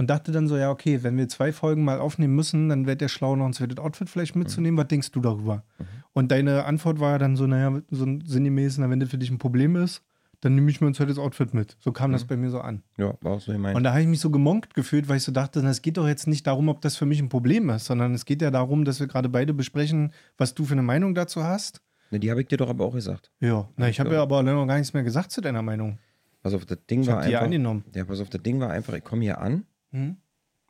[0.01, 2.97] Und dachte dann so, ja, okay, wenn wir zwei Folgen mal aufnehmen müssen, dann wäre
[2.97, 4.79] der schlau, noch ein zweites Outfit vielleicht mitzunehmen.
[4.79, 5.63] Was denkst du darüber?
[5.79, 5.85] Mhm.
[6.15, 9.31] Und deine Antwort war ja dann so, naja, so sinngemäß, na, wenn das für dich
[9.31, 10.01] ein Problem ist,
[10.41, 11.77] dann nehme ich mir ein zweites Outfit mit.
[11.81, 12.29] So kam das Mhm.
[12.29, 12.83] bei mir so an.
[12.97, 13.77] Ja, war auch so gemeint.
[13.77, 16.09] Und da habe ich mich so gemonkt gefühlt, weil ich so dachte, es geht doch
[16.09, 18.87] jetzt nicht darum, ob das für mich ein Problem ist, sondern es geht ja darum,
[18.87, 21.83] dass wir gerade beide besprechen, was du für eine Meinung dazu hast.
[22.11, 23.31] Ne, die habe ich dir doch aber auch gesagt.
[23.41, 25.99] Ja, na, ich habe ja aber noch gar nichts mehr gesagt zu deiner Meinung.
[26.43, 27.45] Pass auf, das Ding Ich war habe die ja einfach.
[27.49, 27.85] angenommen.
[27.95, 30.16] Ja, pass auf, das Ding war einfach, ich komme hier an Hm?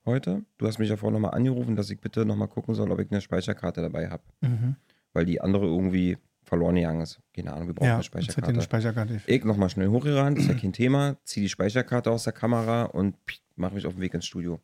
[0.06, 0.42] heute.
[0.58, 3.10] Du hast mich ja vorhin nochmal angerufen, dass ich bitte nochmal gucken soll, ob ich
[3.10, 4.22] eine Speicherkarte dabei habe.
[4.40, 4.76] Mhm.
[5.12, 7.20] Weil die andere irgendwie verloren gegangen ist.
[7.36, 8.48] Keine Ahnung, wir brauchen Ja, eine Speicherkarte.
[8.48, 9.20] eine Speicherkarte.
[9.26, 13.14] Ich nochmal schnell hochgerannt, ist ja kein Thema, zieh die Speicherkarte aus der Kamera und
[13.56, 14.58] mache mich auf den Weg ins Studio.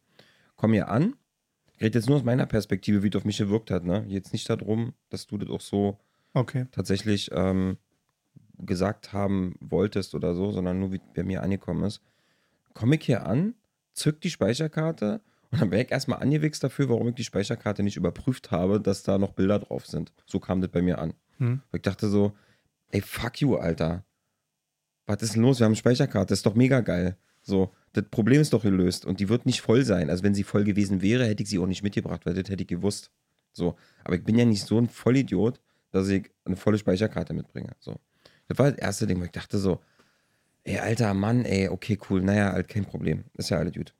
[0.57, 1.15] Komm hier an,
[1.75, 3.85] ich rede jetzt nur aus meiner Perspektive, wie es auf mich gewirkt hat.
[3.85, 4.05] Ne?
[4.09, 5.99] Jetzt nicht darum, dass du das auch so
[6.33, 6.67] Okay.
[6.73, 7.77] tatsächlich ähm,
[8.59, 12.01] gesagt haben wolltest oder so, sondern nur wie bei mir angekommen ist.
[12.73, 13.55] Komme ich hier an,
[13.97, 17.97] zück die Speicherkarte und dann wäre ich erstmal angewichst dafür, warum ich die Speicherkarte nicht
[17.97, 20.13] überprüft habe, dass da noch Bilder drauf sind.
[20.27, 21.15] So kam das bei mir an.
[21.39, 21.61] Hm.
[21.73, 22.33] Ich dachte so,
[22.91, 24.05] ey, fuck you, Alter.
[25.07, 25.61] Was ist denn los?
[25.61, 27.17] Wir haben eine Speicherkarte, das ist doch mega geil.
[27.43, 30.11] So, das Problem ist doch gelöst und die wird nicht voll sein.
[30.11, 32.63] Also wenn sie voll gewesen wäre, hätte ich sie auch nicht mitgebracht, weil das hätte
[32.63, 33.11] ich gewusst.
[33.53, 35.61] So, aber ich bin ja nicht so ein Vollidiot,
[35.93, 37.71] dass ich eine volle Speicherkarte mitbringe.
[37.79, 38.01] So,
[38.49, 39.81] das war das erste Ding, wo ich dachte so,
[40.67, 43.95] ey, alter Mann, ey, okay, cool, naja, halt kein Problem, ist ja alles gut.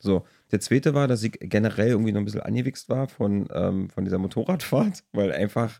[0.00, 3.90] So, der zweite war, dass ich generell irgendwie noch ein bisschen angewichst war von, ähm,
[3.90, 5.78] von dieser Motorradfahrt, weil einfach,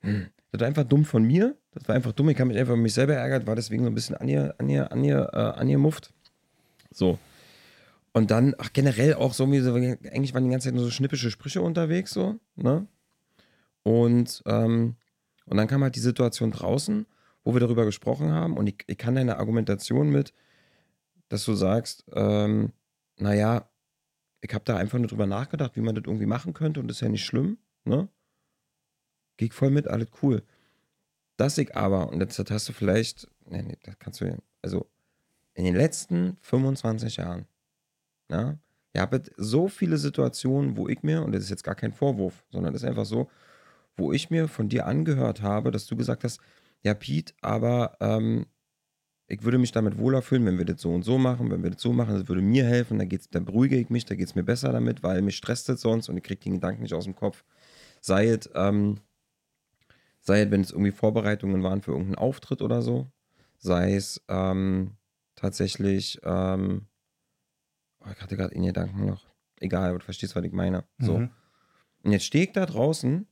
[0.00, 1.56] hm, das war einfach dumm von mir.
[1.72, 2.28] Das war einfach dumm.
[2.28, 5.30] Ich habe mich einfach mich selber ärgert, war deswegen so ein bisschen ange, ange, ange,
[5.32, 6.12] äh, angemufft.
[6.92, 7.18] So.
[8.12, 10.90] Und dann, ach, generell auch so, wie so, eigentlich waren die ganze Zeit nur so
[10.90, 12.86] schnippische Sprüche unterwegs, so, ne?
[13.82, 14.94] Und, ähm,
[15.46, 17.06] und dann kam halt die Situation draußen,
[17.44, 18.56] wo wir darüber gesprochen haben.
[18.56, 20.32] Und ich, ich kann deine Argumentation mit,
[21.28, 22.72] dass du sagst, ähm,
[23.18, 23.68] naja,
[24.40, 26.98] ich habe da einfach nur drüber nachgedacht, wie man das irgendwie machen könnte und das
[26.98, 28.08] ist ja nicht schlimm, ne?
[29.36, 30.42] Geh voll mit, alles cool.
[31.36, 34.88] Dass ich aber, und das hast du vielleicht, nee, nee, das kannst du also
[35.54, 37.46] in den letzten 25 Jahren,
[38.30, 38.58] ja,
[38.92, 42.44] ihr habt so viele Situationen, wo ich mir, und das ist jetzt gar kein Vorwurf,
[42.50, 43.30] sondern das ist einfach so,
[43.96, 46.40] wo ich mir von dir angehört habe, dass du gesagt hast,
[46.84, 48.46] ja, Pete, aber ähm,
[49.26, 51.70] ich würde mich damit wohler fühlen, wenn wir das so und so machen, wenn wir
[51.70, 54.28] das so machen, das würde mir helfen, dann, geht's, dann beruhige ich mich, da geht
[54.28, 56.92] es mir besser damit, weil mich stresst es sonst und ich kriege den Gedanken nicht
[56.92, 57.42] aus dem Kopf.
[58.00, 59.00] Sei es, ähm,
[60.20, 63.10] sei es, wenn es irgendwie Vorbereitungen waren für irgendeinen Auftritt oder so,
[63.56, 64.92] sei es ähm,
[65.36, 66.86] tatsächlich, ähm,
[68.00, 69.26] oh, ich hatte gerade in Gedanken noch,
[69.58, 70.84] egal, du verstehst, was ich meine.
[70.98, 71.18] So.
[71.18, 71.30] Mhm.
[72.02, 73.26] Und jetzt stehe ich da draußen,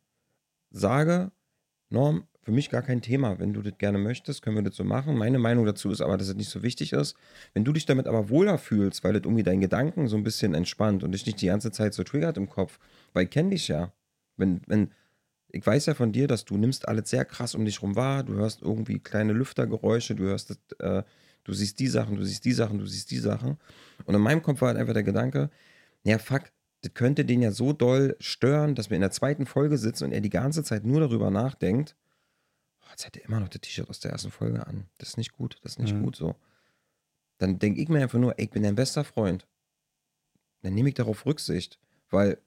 [0.70, 1.32] sage,
[1.90, 3.38] Norm, für mich gar kein Thema.
[3.38, 5.16] Wenn du das gerne möchtest, können wir das so machen.
[5.16, 7.16] Meine Meinung dazu ist aber, dass es nicht so wichtig ist.
[7.55, 10.55] Wenn du dich damit aber wohler fühlst, weil das irgendwie deinen Gedanken so ein bisschen
[10.55, 12.78] entspannt und dich nicht die ganze Zeit so triggert im Kopf,
[13.12, 13.92] weil ich kenne dich ja.
[14.37, 14.90] Wenn, wenn,
[15.50, 18.24] ich weiß ja von dir, dass du nimmst alles sehr krass um dich rum wahr,
[18.24, 21.05] du hörst irgendwie kleine Lüftergeräusche, du hörst, das, äh,
[21.44, 23.59] du siehst die Sachen, du siehst die Sachen, du siehst die Sachen.
[24.05, 25.50] Und in meinem Kopf war halt einfach der Gedanke,
[26.02, 26.42] ja fuck,
[26.81, 30.12] das könnte den ja so doll stören, dass wir in der zweiten Folge sitzen und
[30.12, 31.94] er die ganze Zeit nur darüber nachdenkt,
[32.92, 34.87] jetzt hat er immer noch das T-Shirt aus der ersten Folge an.
[34.98, 36.05] Das ist nicht gut, das ist nicht Mhm.
[36.05, 36.37] gut so.
[37.38, 39.46] Dann denke ich mir einfach nur, ey, ich bin dein bester Freund.
[40.62, 41.78] Dann nehme ich darauf Rücksicht,
[42.11, 42.38] weil,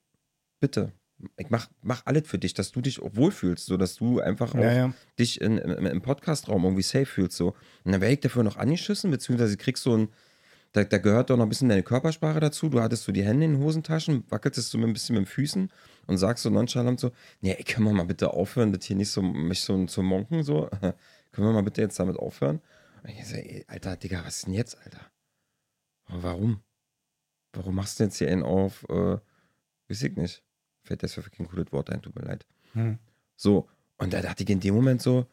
[0.60, 0.94] bitte,
[1.38, 4.54] ich mach, mach alles für dich, dass du dich auch wohlfühlst, so dass du einfach
[4.54, 4.94] Ja, ja.
[5.20, 7.38] dich in, im, im Podcastraum irgendwie safe fühlst.
[7.38, 7.50] So.
[7.84, 10.10] Und dann werde ich dafür noch angeschissen, beziehungsweise kriegst so ein,
[10.76, 12.68] da, da gehört doch noch ein bisschen deine Körpersprache dazu.
[12.68, 15.72] Du hattest so die Hände in den Hosentaschen, wackeltest so ein bisschen mit den Füßen
[16.08, 19.10] und sagst so nonchalant so, nee, ey, können wir mal bitte aufhören, das hier nicht
[19.10, 20.70] so, mich so zu monken, so.
[21.32, 22.62] können wir mal bitte jetzt damit aufhören?
[23.04, 25.00] Und ich so, ey, Alter, Digga, was ist denn jetzt, Alter?
[26.08, 26.62] Warum?
[27.54, 29.18] Warum machst du jetzt hier einen auf, äh,
[29.88, 30.44] weiß ich nicht.
[30.84, 32.46] Fällt das für kein cooles Wort ein, tut mir leid.
[32.74, 33.00] Hm.
[33.38, 35.26] So, und da dachte ich in dem Moment so,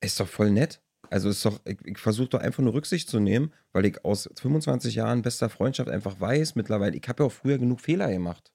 [0.00, 0.80] ist doch voll nett.
[1.10, 4.30] Also ist doch, ich, ich versuche doch einfach nur Rücksicht zu nehmen, weil ich aus
[4.40, 8.52] 25 Jahren bester Freundschaft einfach weiß, mittlerweile, ich habe ja auch früher genug Fehler gemacht.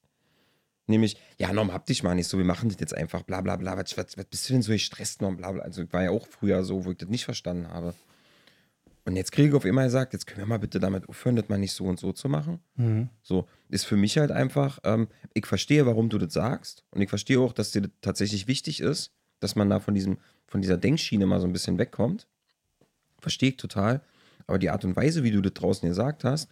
[0.86, 3.56] Nämlich, ja, Norm, hab dich mal nicht so, wir machen das jetzt einfach, bla bla
[3.56, 5.62] bla, was, was, was bist du denn so gestresst, Norm, bla bla.
[5.62, 7.94] Also ich war ja auch früher so, wo ich das nicht verstanden habe.
[9.04, 11.48] Und jetzt kriege ich auf einmal gesagt, jetzt können wir mal bitte damit aufhören, das
[11.48, 12.60] mal nicht so und so zu machen.
[12.76, 13.08] Mhm.
[13.22, 17.08] So, ist für mich halt einfach, ähm, ich verstehe, warum du das sagst und ich
[17.08, 20.76] verstehe auch, dass dir das tatsächlich wichtig ist, dass man da von diesem, von dieser
[20.76, 22.26] Denkschiene mal so ein bisschen wegkommt.
[23.20, 24.00] Verstehe ich total.
[24.46, 26.48] Aber die Art und Weise, wie du das draußen gesagt hast,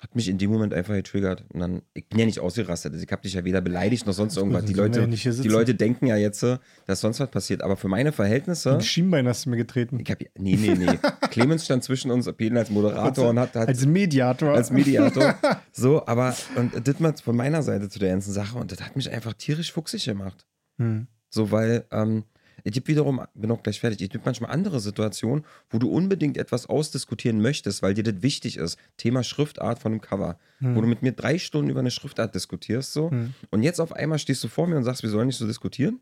[0.00, 1.44] hat mich in dem Moment einfach getriggert.
[1.52, 2.92] Und dann, ich bin ja nicht ausgerastet.
[2.92, 4.60] Also ich habe dich ja weder beleidigt noch sonst irgendwas.
[4.60, 5.48] sonst Die Leute, ja die.
[5.48, 6.42] Leute denken ja jetzt,
[6.86, 7.62] dass sonst was passiert.
[7.62, 8.72] Aber für meine Verhältnisse.
[8.72, 9.98] Den Schienbein hast du mir getreten.
[9.98, 10.98] Ich hab, nee, nee, nee.
[11.30, 14.54] Clemens stand zwischen uns, Peden als Moderator und hat, hat Als Mediator.
[14.54, 15.34] als Mediator.
[15.72, 18.96] So, aber und das mal von meiner Seite zu der ganzen Sache und das hat
[18.96, 20.46] mich einfach tierisch fuchsig gemacht.
[20.78, 21.06] Hm.
[21.28, 22.24] So, weil ähm,
[22.66, 26.36] es gibt wiederum, bin auch gleich fertig, es gibt manchmal andere Situationen, wo du unbedingt
[26.36, 28.76] etwas ausdiskutieren möchtest, weil dir das wichtig ist.
[28.96, 30.36] Thema Schriftart von einem Cover.
[30.58, 33.12] Wo du mit mir drei Stunden über eine Schriftart diskutierst, so.
[33.12, 33.34] Hm.
[33.50, 36.00] Und jetzt auf einmal stehst du vor mir und sagst, wir sollen nicht so diskutieren.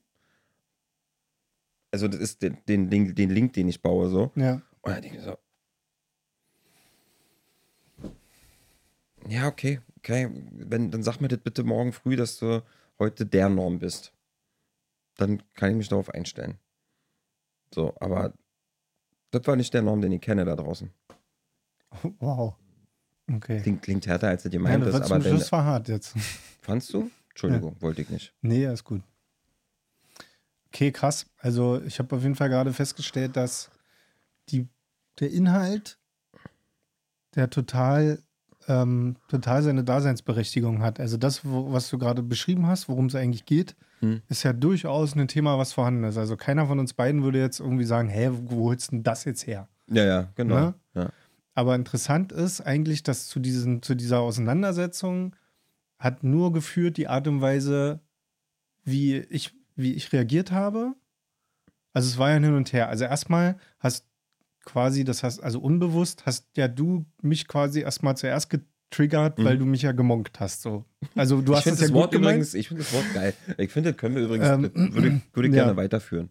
[1.91, 4.33] Also, das ist den, den, den, den Link, den ich baue, so.
[4.35, 4.63] Ja.
[4.81, 5.37] Und dann denke ich so.
[9.29, 10.31] Ja, okay, okay.
[10.53, 12.63] Wenn, dann sag mir das bitte morgen früh, dass du
[12.99, 14.15] heute der Norm bist.
[15.17, 16.59] Dann kann ich mich darauf einstellen.
[17.75, 18.33] So, aber
[19.31, 20.91] das war nicht der Norm, den ich kenne da draußen.
[22.19, 22.57] Wow.
[23.33, 23.61] Okay.
[23.63, 26.15] Klingt, klingt härter, als du dir Ja, das war aber Schluss war hart jetzt.
[26.61, 27.11] fandst du?
[27.31, 28.33] Entschuldigung, wollte ich nicht.
[28.43, 29.03] Nee, ist gut.
[30.69, 31.27] Okay, krass.
[31.39, 33.71] Also ich habe auf jeden Fall gerade festgestellt, dass
[34.51, 34.69] die,
[35.21, 35.99] der Inhalt,
[37.35, 38.23] der total,
[38.69, 41.01] ähm, total seine Daseinsberechtigung hat.
[41.01, 44.23] Also das, wo, was du gerade beschrieben hast, worum es eigentlich geht, hm.
[44.29, 46.17] ist ja durchaus ein Thema, was vorhanden ist.
[46.17, 49.25] Also keiner von uns beiden würde jetzt irgendwie sagen, hä, wo holst du denn das
[49.25, 49.69] jetzt her?
[49.89, 50.55] Ja, ja, genau.
[50.55, 50.75] Ne?
[50.95, 51.11] Ja.
[51.55, 55.37] Aber interessant ist eigentlich, dass zu, diesen, zu dieser Auseinandersetzung
[55.99, 58.01] hat nur geführt die Art und Weise,
[58.83, 60.95] wie ich, wie ich reagiert habe.
[61.93, 62.89] Also es war ja hin und her.
[62.89, 64.07] Also erstmal hast
[64.65, 68.51] quasi, das heißt, also unbewusst hast ja du mich quasi erstmal zuerst
[68.91, 69.45] getriggert, mhm.
[69.45, 70.63] weil du mich ja gemonkt hast.
[70.63, 70.85] So.
[71.15, 73.35] Also du hast es ja Wort gut übrigens, Ich finde das Wort geil.
[73.59, 74.63] Ich finde, das können wir übrigens, ähm,
[74.95, 75.65] würde, würde ich ja.
[75.65, 76.31] gerne weiterführen.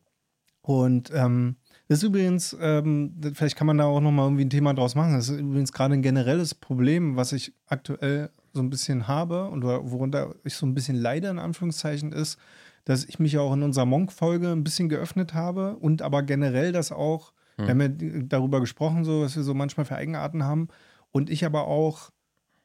[0.61, 1.57] Und ähm,
[1.89, 5.13] das ist übrigens, ähm, vielleicht kann man da auch nochmal irgendwie ein Thema draus machen.
[5.13, 9.63] Das ist übrigens gerade ein generelles Problem, was ich aktuell so ein bisschen habe und
[9.63, 12.37] worunter ich so ein bisschen leide, in Anführungszeichen, ist,
[12.85, 16.71] dass ich mich ja auch in unserer Monk-Folge ein bisschen geöffnet habe und aber generell
[16.71, 17.65] das auch, hm.
[17.65, 20.69] wir haben ja darüber gesprochen, so, was wir so manchmal für Eigenarten haben
[21.11, 22.11] und ich aber auch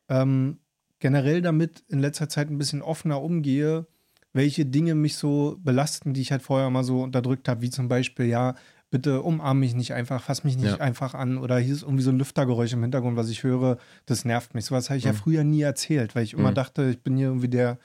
[0.09, 0.59] ähm,
[0.99, 3.87] generell damit in letzter Zeit ein bisschen offener umgehe,
[4.33, 7.89] welche Dinge mich so belasten, die ich halt vorher mal so unterdrückt habe, wie zum
[7.89, 8.55] Beispiel, ja,
[8.91, 10.81] bitte umarm mich nicht einfach, fass mich nicht ja.
[10.81, 14.25] einfach an oder hier ist irgendwie so ein Lüftergeräusch im Hintergrund, was ich höre, das
[14.25, 14.65] nervt mich.
[14.65, 15.11] Sowas habe ich mhm.
[15.11, 16.55] ja früher nie erzählt, weil ich immer mhm.
[16.55, 17.79] dachte, ich bin hier irgendwie der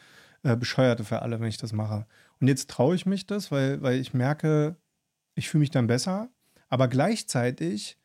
[0.43, 2.05] äh, Bescheuerte für alle, wenn ich das mache.
[2.39, 4.77] Und jetzt traue ich mich das, weil, weil ich merke,
[5.35, 6.29] ich fühle mich dann besser,
[6.69, 7.97] aber gleichzeitig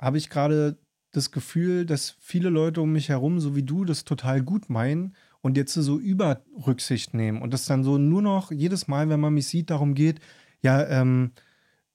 [0.00, 0.78] habe ich gerade
[1.16, 5.14] das Gefühl, dass viele Leute um mich herum, so wie du, das total gut meinen
[5.40, 9.34] und jetzt so Überrücksicht nehmen und das dann so nur noch jedes Mal, wenn man
[9.34, 10.20] mich sieht, darum geht,
[10.62, 11.32] ja, ähm,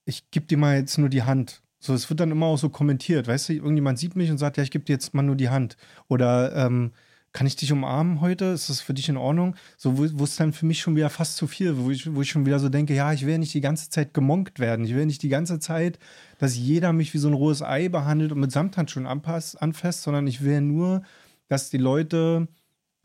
[0.04, 1.62] ich gebe dir mal jetzt nur die Hand.
[1.78, 4.56] So, es wird dann immer auch so kommentiert, weißt du, irgendjemand sieht mich und sagt,
[4.56, 5.76] ja, ich gebe dir jetzt mal nur die Hand.
[6.08, 6.92] Oder ähm,
[7.32, 8.46] kann ich dich umarmen heute?
[8.46, 9.54] Ist das für dich in Ordnung?
[9.76, 12.30] So, wo es dann für mich schon wieder fast zu viel, wo ich, wo ich
[12.30, 14.84] schon wieder so denke, ja, ich will nicht die ganze Zeit gemonkt werden.
[14.84, 15.98] Ich will nicht die ganze Zeit,
[16.38, 20.42] dass jeder mich wie so ein rohes Ei behandelt und mit Samthandschuhen anfasst, sondern ich
[20.42, 21.02] will nur,
[21.48, 22.48] dass die Leute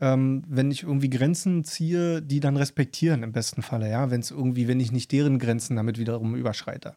[0.00, 4.30] ähm, wenn ich irgendwie Grenzen ziehe, die dann respektieren im besten Falle, ja, wenn es
[4.30, 6.96] irgendwie, wenn ich nicht deren Grenzen damit wiederum überschreite.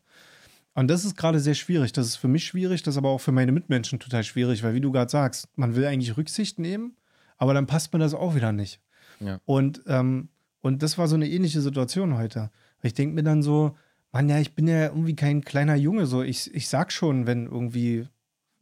[0.73, 1.93] Und das ist gerade sehr schwierig.
[1.93, 4.73] Das ist für mich schwierig, das ist aber auch für meine Mitmenschen total schwierig, weil
[4.73, 6.95] wie du gerade sagst, man will eigentlich Rücksicht nehmen,
[7.39, 8.79] aber dann passt mir das auch wieder nicht.
[9.19, 9.39] Ja.
[9.45, 10.29] Und, ähm,
[10.61, 12.51] und das war so eine ähnliche Situation heute.
[12.83, 13.75] Ich denke mir dann so,
[14.11, 17.45] Mann, ja, ich bin ja irgendwie kein kleiner Junge, so ich, ich sag schon, wenn
[17.45, 18.07] irgendwie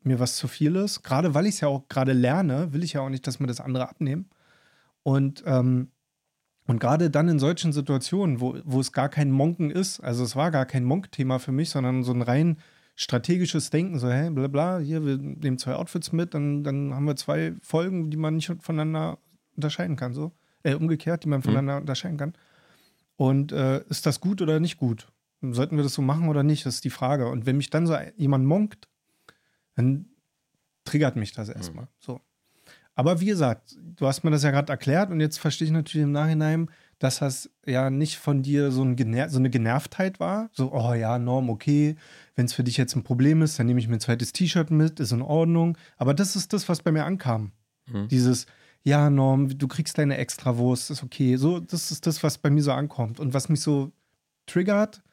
[0.03, 1.03] mir was zu viel ist.
[1.03, 3.47] Gerade weil ich es ja auch gerade lerne, will ich ja auch nicht, dass mir
[3.47, 4.29] das andere abnehmen.
[5.03, 5.89] Und, ähm,
[6.67, 10.35] und gerade dann in solchen Situationen, wo, wo es gar kein Monken ist, also es
[10.35, 12.57] war gar kein Monk-Thema für mich, sondern so ein rein
[12.97, 17.05] strategisches Denken, so, hey, bla bla, hier, wir nehmen zwei Outfits mit, dann, dann haben
[17.05, 19.19] wir zwei Folgen, die man nicht voneinander
[19.55, 20.33] unterscheiden kann, so.
[20.63, 21.43] Äh, umgekehrt, die man mhm.
[21.43, 21.81] voneinander mhm.
[21.81, 22.33] unterscheiden kann.
[23.15, 25.07] Und äh, ist das gut oder nicht gut?
[25.41, 26.65] Sollten wir das so machen oder nicht?
[26.65, 27.29] Das ist die Frage.
[27.29, 28.89] Und wenn mich dann so jemand monkt,
[29.75, 30.07] dann
[30.83, 31.85] triggert mich das erstmal.
[31.85, 31.89] Mhm.
[31.99, 32.21] So.
[32.95, 36.03] Aber wie gesagt, du hast mir das ja gerade erklärt und jetzt verstehe ich natürlich
[36.03, 38.97] im Nachhinein, dass das ja nicht von dir so, ein
[39.29, 40.49] so, eine Genervtheit war.
[40.51, 41.95] So, oh ja, Norm, okay,
[42.35, 44.71] wenn es für dich jetzt ein Problem ist, dann nehme ich mir ein zweites T-Shirt
[44.71, 45.77] mit, ist in Ordnung.
[45.97, 47.51] Aber das ist das, was bei mir ankam.
[47.85, 48.07] Mhm.
[48.07, 48.47] Dieses,
[48.83, 51.35] ja, Norm, du kriegst deine Extrawurst, ist okay.
[51.35, 53.91] So, das ist das, was bei mir so ankommt und was mich so
[54.47, 55.03] triggert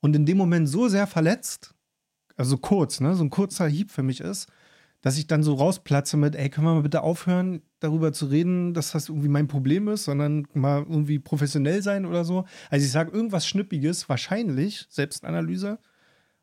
[0.00, 1.74] und in dem Moment so sehr verletzt,
[2.36, 4.48] also kurz, ne, so ein kurzer Hieb für mich ist,
[5.00, 8.74] dass ich dann so rausplatze mit, ey, können wir mal bitte aufhören, darüber zu reden,
[8.74, 12.44] dass das irgendwie mein Problem ist, sondern mal irgendwie professionell sein oder so.
[12.68, 15.78] Also ich sage irgendwas Schnippiges, wahrscheinlich, Selbstanalyse,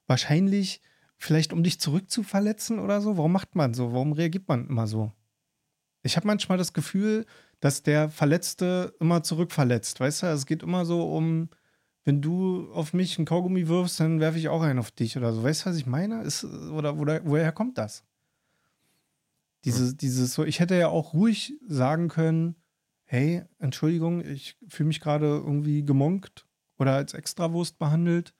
[0.07, 0.81] wahrscheinlich
[1.17, 3.17] vielleicht um dich zurückzuverletzen oder so.
[3.17, 3.93] Warum macht man so?
[3.93, 5.11] Warum reagiert man immer so?
[6.03, 7.25] Ich habe manchmal das Gefühl,
[7.59, 10.27] dass der Verletzte immer zurückverletzt, weißt du?
[10.27, 11.49] Also es geht immer so um,
[12.03, 15.33] wenn du auf mich einen Kaugummi wirfst, dann werfe ich auch einen auf dich oder
[15.33, 15.43] so.
[15.43, 16.21] Weißt du, was ich meine?
[16.21, 18.03] Ist, oder, oder woher kommt das?
[19.67, 22.55] Dieses, dieses so, ich hätte ja auch ruhig sagen können,
[23.03, 26.45] hey, Entschuldigung, ich fühle mich gerade irgendwie gemonkt
[26.77, 28.33] oder als Extrawurst behandelt.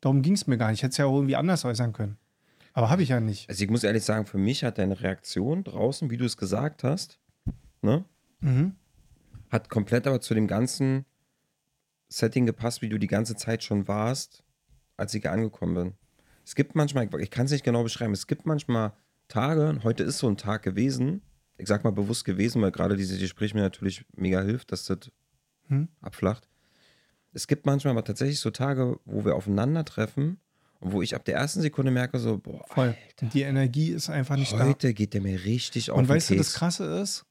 [0.00, 0.80] Darum ging es mir gar nicht.
[0.80, 2.18] Ich hätte es ja auch irgendwie anders äußern können.
[2.74, 3.48] Aber habe ich ja nicht.
[3.48, 6.82] Also ich muss ehrlich sagen, für mich hat deine Reaktion draußen, wie du es gesagt
[6.84, 7.20] hast,
[7.82, 8.04] ne,
[8.40, 8.74] mhm.
[9.50, 11.04] hat komplett aber zu dem ganzen
[12.08, 14.44] Setting gepasst, wie du die ganze Zeit schon warst,
[14.96, 15.94] als ich hier angekommen bin.
[16.44, 18.92] Es gibt manchmal, ich kann es nicht genau beschreiben, es gibt manchmal
[19.28, 21.22] Tage, heute ist so ein Tag gewesen,
[21.56, 25.10] ich sag mal bewusst gewesen, weil gerade dieses Gespräch mir natürlich mega hilft, dass das
[25.68, 25.88] hm?
[26.00, 26.48] abflacht.
[27.32, 30.38] Es gibt manchmal aber tatsächlich so Tage, wo wir aufeinandertreffen
[30.80, 32.88] und wo ich ab der ersten Sekunde merke, so, boah, Voll.
[32.88, 34.68] Alter, die Energie ist einfach nicht heute da.
[34.68, 37.24] Heute geht der mir richtig auf Und weißt du, das Krasse ist,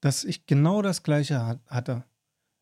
[0.00, 2.04] dass ich genau das Gleiche hatte.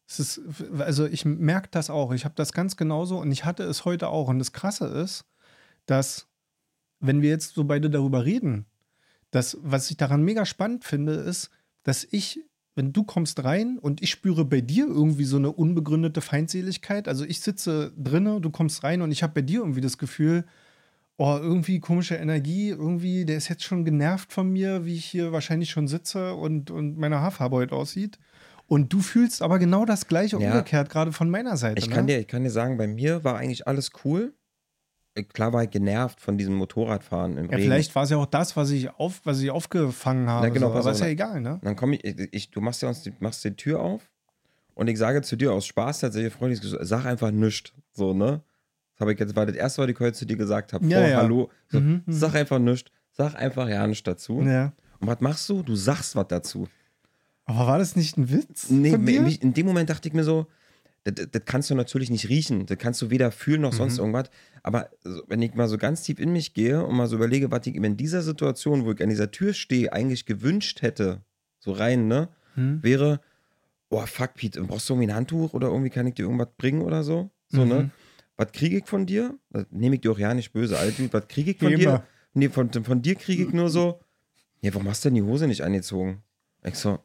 [0.06, 0.40] Ist,
[0.78, 2.12] also ich merke das auch.
[2.12, 4.28] Ich habe das ganz genauso und ich hatte es heute auch.
[4.28, 5.24] Und das Krasse ist,
[5.86, 6.28] dass,
[7.00, 8.66] wenn wir jetzt so beide darüber reden,
[9.30, 11.50] dass, was ich daran mega spannend finde, ist,
[11.82, 12.40] dass ich
[12.78, 17.08] wenn du kommst rein und ich spüre bei dir irgendwie so eine unbegründete Feindseligkeit.
[17.08, 20.44] Also ich sitze drinne, du kommst rein und ich habe bei dir irgendwie das Gefühl,
[21.16, 25.32] oh, irgendwie komische Energie, irgendwie, der ist jetzt schon genervt von mir, wie ich hier
[25.32, 28.20] wahrscheinlich schon sitze und, und meine Haarfarbe heute aussieht.
[28.68, 30.52] Und du fühlst aber genau das gleiche Ja.
[30.52, 31.80] umgekehrt, gerade von meiner Seite.
[31.80, 31.94] Ich ne?
[31.96, 34.34] kann, dir, ich kann dir sagen, bei mir war eigentlich alles cool.
[35.24, 37.62] Klar war ich genervt von diesem Motorradfahren im ja, Regen.
[37.62, 40.46] vielleicht war es ja auch das, was ich, auf, was ich aufgefangen habe.
[40.46, 40.78] Na, genau, so.
[40.78, 41.58] aber ist ja egal, ne?
[41.62, 44.10] Dann komme ich, ich, du machst ja uns die, machst die Tür auf
[44.74, 47.72] und ich sage zu dir aus Spaß tatsächlich freundlich, sag einfach nichts.
[47.92, 48.42] So, ne?
[48.94, 50.86] Das habe ich jetzt, war das erste, was ich heute zu dir gesagt habe.
[50.86, 51.16] Ja, vor ja.
[51.18, 51.50] Hallo.
[51.68, 52.12] So, Mhm, mhm.
[52.12, 52.90] Sag einfach nichts.
[53.12, 54.42] Sag einfach ja nichts dazu.
[54.42, 54.72] Ja.
[55.00, 55.62] Und was machst du?
[55.62, 56.68] Du sagst was dazu.
[57.44, 58.68] Aber war das nicht ein Witz?
[58.70, 58.90] Nee,
[59.40, 60.46] in dem Moment dachte ich mir so,
[61.12, 62.66] das, das- kannst du natürlich nicht riechen.
[62.66, 63.76] Das kannst du weder fühlen noch Mhm.
[63.76, 64.30] sonst irgendwas.
[64.62, 64.90] Aber
[65.28, 67.74] wenn ich mal so ganz tief in mich gehe und mal so überlege, was ich
[67.74, 71.22] in dieser Situation, wo ich an dieser Tür stehe, eigentlich gewünscht hätte,
[71.58, 72.82] so rein, ne, Hm?
[72.82, 73.20] wäre,
[73.90, 76.82] oh fuck, Pete, brauchst du irgendwie ein Handtuch oder irgendwie kann ich dir irgendwas bringen
[76.82, 77.30] oder so?
[77.48, 77.68] So, Mhm.
[77.68, 77.90] ne?
[78.36, 79.36] Was kriege ich von dir?
[79.50, 81.02] Das nehme ich dir auch ja nicht böse, Alter.
[81.12, 81.88] Was kriege ich von Wie dir?
[81.88, 82.04] immer.
[82.34, 84.00] Nee, von, von dir kriege ich nur so,
[84.60, 86.22] ja, warum hast du denn die Hose nicht angezogen?
[86.64, 86.98] Ich so,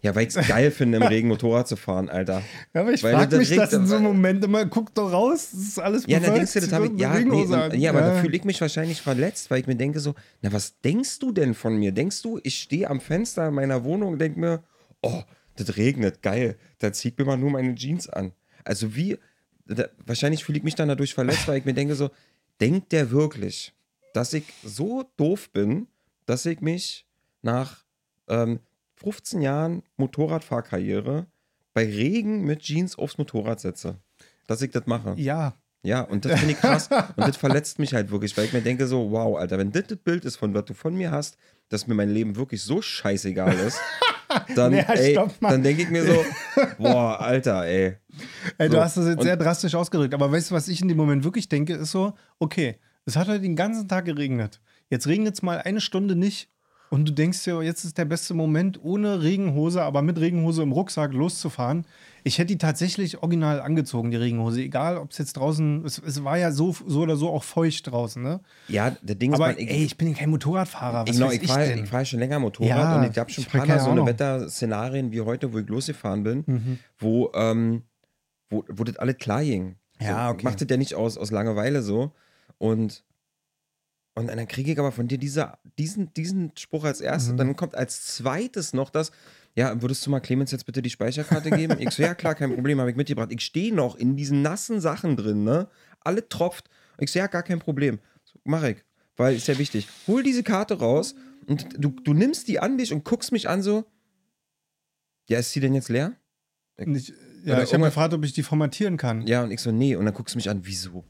[0.00, 2.42] ja, weil ich es geil finde, im Regen Motorrad zu fahren, Alter.
[2.72, 5.60] Ja, aber ich frage mich das in so einem Moment immer, guck doch raus, das
[5.60, 7.78] ist alles Ja, dann denkst du, das habe ich, ja, nee, an.
[7.78, 10.80] ja, aber da fühle ich mich wahrscheinlich verletzt, weil ich mir denke so, na, was
[10.80, 11.92] denkst du denn von mir?
[11.92, 14.62] Denkst du, ich stehe am Fenster meiner Wohnung und denke mir,
[15.02, 15.22] oh,
[15.56, 18.32] das regnet, geil, da zieht mir mal nur meine Jeans an.
[18.64, 19.18] Also wie,
[19.66, 22.10] da, wahrscheinlich fühle ich mich dann dadurch verletzt, weil ich mir denke so,
[22.60, 23.72] denkt der wirklich,
[24.14, 25.88] dass ich so doof bin,
[26.26, 27.06] dass ich mich
[27.42, 27.84] nach
[28.28, 28.60] ähm,
[29.00, 31.26] 15 Jahren Motorradfahrkarriere
[31.74, 33.96] bei Regen mit Jeans aufs Motorrad setze?
[34.46, 35.14] Dass ich das mache.
[35.16, 36.88] Ja, Ja, und das finde ich krass.
[36.90, 39.86] und das verletzt mich halt wirklich, weil ich mir denke so, wow, Alter, wenn das
[39.86, 41.36] das Bild ist, von was du von mir hast,
[41.68, 43.78] dass mir mein Leben wirklich so scheißegal ist,
[44.56, 45.50] dann, Ja, ey, stopp mal.
[45.50, 46.24] dann denke ich mir so,
[46.78, 47.96] boah, Alter, ey.
[48.58, 50.80] Ey, du So, hast das jetzt und- sehr drastisch ausgedrückt, aber weißt du, was ich
[50.82, 54.60] in dem Moment wirklich denke, ist so, okay, es hat heute den ganzen Tag geregnet.
[54.90, 56.50] Jetzt regnet es mal eine Stunde nicht
[56.90, 60.72] und du denkst dir, jetzt ist der beste Moment, ohne Regenhose, aber mit Regenhose im
[60.72, 61.84] Rucksack loszufahren.
[62.24, 64.60] Ich hätte die tatsächlich original angezogen, die Regenhose.
[64.62, 67.86] Egal, ob es jetzt draußen, es, es war ja so, so oder so auch feucht
[67.90, 68.40] draußen, ne?
[68.68, 71.06] Ja, der Ding ist, Aber man, ich, ey, ich bin kein Motorradfahrer.
[71.06, 73.44] Was ich, weiß ich, ich, fahre fahr schon länger Motorrad Ja, und ich habe schon
[73.44, 74.06] ein paar Mal so eine.
[74.06, 76.78] Wetterszenarien wie heute, wo ich losgefahren bin, Mhm.
[76.98, 77.82] wo, ähm,
[78.50, 79.76] wo, wo das alles klar ging.
[80.00, 80.44] Ja, so, okay.
[80.44, 82.12] Macht das ja nicht aus, aus Langeweile so.
[82.58, 83.04] Und,
[84.18, 87.32] und dann kriege ich aber von dir diese, diesen, diesen Spruch als erstes.
[87.32, 87.36] Mhm.
[87.36, 89.12] Dann kommt als zweites noch das,
[89.54, 91.76] ja, würdest du mal Clemens jetzt bitte die Speicherkarte geben?
[91.78, 93.30] Ich so, ja klar, kein Problem, habe ich mitgebracht.
[93.32, 95.68] Ich stehe noch in diesen nassen Sachen drin, ne?
[96.00, 96.68] Alle tropft.
[96.98, 97.98] Ich so, ja, gar kein Problem.
[98.24, 98.84] So, mach ich,
[99.16, 99.88] weil ist ja wichtig.
[100.06, 101.14] Hol diese Karte raus
[101.46, 103.84] und du, du nimmst die an dich und guckst mich an so,
[105.28, 106.12] ja, ist sie denn jetzt leer?
[106.78, 107.12] Nicht,
[107.44, 109.26] Oder ja, ich habe gefragt, ob ich die formatieren kann.
[109.26, 109.96] Ja, und ich so, nee.
[109.96, 111.04] Und dann guckst du mich an, wieso?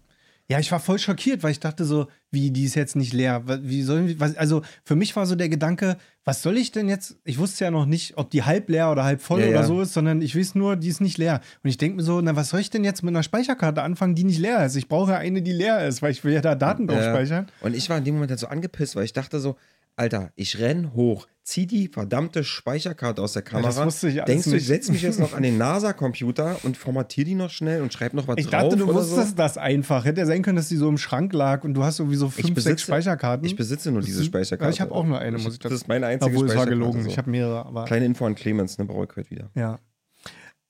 [0.51, 3.43] Ja, ich war voll schockiert, weil ich dachte so, wie, die ist jetzt nicht leer.
[3.63, 7.19] Wie wir, was, also für mich war so der Gedanke, was soll ich denn jetzt?
[7.25, 9.67] Ich wusste ja noch nicht, ob die halb leer oder halb voll Ja, oder ja.
[9.67, 11.43] so ist, sondern ich weiß nur, die ist nicht leer.
[11.63, 14.15] Und ich denke mir so, na, was soll ich denn jetzt mit einer Speicherkarte anfangen,
[14.15, 14.75] die nicht leer ist?
[14.77, 17.11] Ich brauche ja eine, die leer ist, weil ich will ja da Daten drauf Ja.
[17.11, 17.47] speichern.
[17.61, 19.57] Und ich war in dem Moment halt so angepisst, weil ich dachte so,
[19.97, 23.69] Alter, ich renn hoch, zieh die verdammte Speicherkarte aus der Kamera.
[23.69, 27.25] das wusste ich Denkst du, ich setze mich jetzt noch an den NASA-Computer und formatiere
[27.25, 29.35] die noch schnell und schreibe noch was Ich drauf dachte, du wusstest so?
[29.37, 30.05] das einfach.
[30.05, 32.29] Hätte ja sein können, dass die so im Schrank lag und du hast irgendwie so
[32.29, 33.47] fünf, sechs Speicherkarten.
[33.47, 34.75] Ich besitze nur diese Ja, Speicherkarte.
[34.75, 36.79] ich habe auch nur eine, muss ich Das ist meine einzige Obwohl, es war Speicherkarte.
[36.79, 37.03] gelogen.
[37.05, 37.09] so.
[37.09, 37.85] Ich habe mehrere, aber.
[37.87, 39.51] Kleine Info an Clemens, ne, brauche ich heute wieder.
[39.55, 39.79] ja.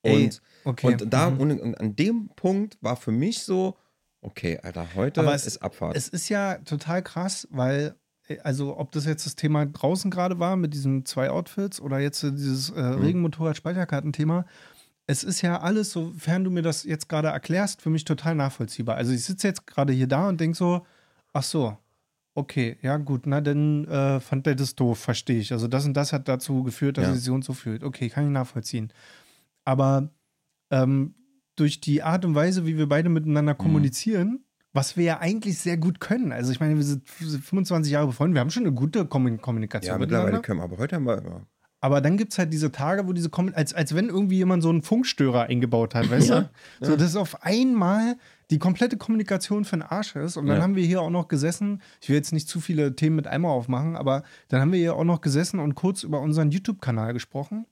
[0.01, 0.87] Und, okay.
[0.87, 1.39] und da, Mhm.
[1.41, 3.75] und, an dem Punkt war für mich so,
[4.21, 5.97] okay, Alter, heute Aber es- ist Abfahrt.
[5.97, 7.95] Es ist ja total krass, weil,
[8.43, 12.23] also ob das jetzt das Thema draußen gerade war mit diesen zwei Outfits oder jetzt
[12.23, 13.01] äh, dieses äh, Mhm.
[13.01, 14.45] Regenmotorrad-Speicherkartenthema,
[15.07, 18.95] es ist ja alles, sofern du mir das jetzt gerade erklärst, für mich total nachvollziehbar.
[18.95, 20.85] Also ich sitze jetzt gerade hier da und denke so,
[21.33, 21.75] ach so,
[22.35, 25.51] okay, ja gut, na dann äh, fand der das doof, verstehe ich.
[25.51, 27.11] Also das und das hat dazu geführt, dass Ja.
[27.11, 27.83] er sich so und so fühlt.
[27.83, 28.93] Okay, kann ich nachvollziehen.
[29.65, 30.11] Aber
[30.69, 31.15] ähm,
[31.55, 33.57] durch die Art und Weise, wie wir beide miteinander Mhm.
[33.57, 36.31] kommunizieren, was wir ja eigentlich sehr gut können.
[36.31, 39.93] Also ich meine, wir sind 25 Jahre befreundet, wir haben schon eine gute Kommun- Kommunikation
[39.93, 41.41] ja, mittlerweile können wir, aber heute haben wir, ja.
[41.81, 44.61] Aber dann gibt es halt diese Tage, wo diese Kommun als, als wenn irgendwie jemand
[44.61, 46.49] so einen Funkstörer eingebaut hat, weißt Ja,
[46.81, 46.85] du?
[46.85, 48.17] So, dass auf einmal
[48.51, 50.35] die komplette Kommunikation für den Arsch ist.
[50.35, 50.63] Und dann Ja.
[50.63, 53.51] haben wir hier auch noch gesessen, ich will jetzt nicht zu viele Themen mit einmal
[53.51, 57.65] aufmachen, aber dann haben wir hier auch noch gesessen und kurz über unseren YouTube-Kanal gesprochen.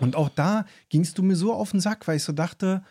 [0.00, 2.82] Und auch da gingst du mir so auf den Sack, weil ich so dachte,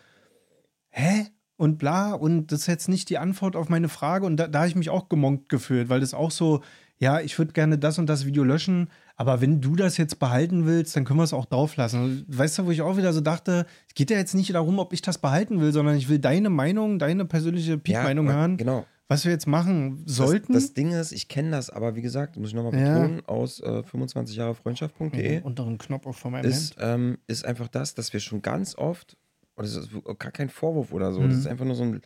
[0.88, 1.26] hä?
[1.58, 4.24] Und bla, und das ist jetzt nicht die Antwort auf meine Frage.
[4.24, 6.62] Und da, da habe ich mich auch gemonkt gefühlt, weil das auch so,
[6.98, 10.66] ja, ich würde gerne das und das Video löschen, aber wenn du das jetzt behalten
[10.66, 12.24] willst, dann können wir es auch drauf lassen.
[12.28, 14.92] Weißt du, wo ich auch wieder so dachte, es geht ja jetzt nicht darum, ob
[14.92, 18.86] ich das behalten will, sondern ich will deine Meinung, deine persönliche Peak-Meinung Ja, hören, Genau.
[19.08, 20.52] was wir jetzt machen sollten.
[20.52, 22.80] Das, das Ding ist, ich kenne das, aber wie gesagt, muss ich nochmal Ja.
[22.80, 22.94] Mhm.
[23.16, 27.66] betonen, aus äh, 25 Jahre Freundschaft.de unteren Knopf auch von meinem ist, ähm, ist einfach
[27.66, 29.16] das, dass wir schon ganz oft,
[29.58, 31.28] und das ist gar kein Vorwurf oder so, Mhm.
[31.30, 32.00] das ist einfach nur so ein,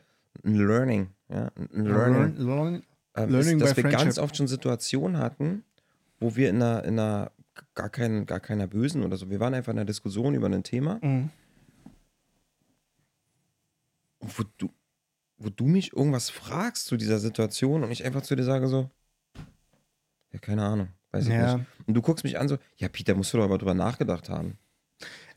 [0.45, 2.83] ein Learning, ja, ein Learning, Learn,
[3.17, 4.23] ähm, Learning ist, dass wir ganz friendship.
[4.23, 5.65] oft schon Situationen hatten,
[6.19, 7.31] wo wir in einer, in einer
[7.75, 10.63] gar, kein, gar keiner Bösen oder so, wir waren einfach in einer Diskussion über ein
[10.65, 11.31] Thema, Mhm.
[14.21, 14.71] wo du,
[15.37, 18.89] wo du mich irgendwas fragst zu dieser Situation und ich einfach zu dir sage so,
[20.33, 21.57] ja, keine Ahnung, weiß ich Ja.
[21.59, 21.67] nicht.
[21.87, 24.57] Und du guckst mich an so, ja, Peter, musst du doch aber drüber nachgedacht haben.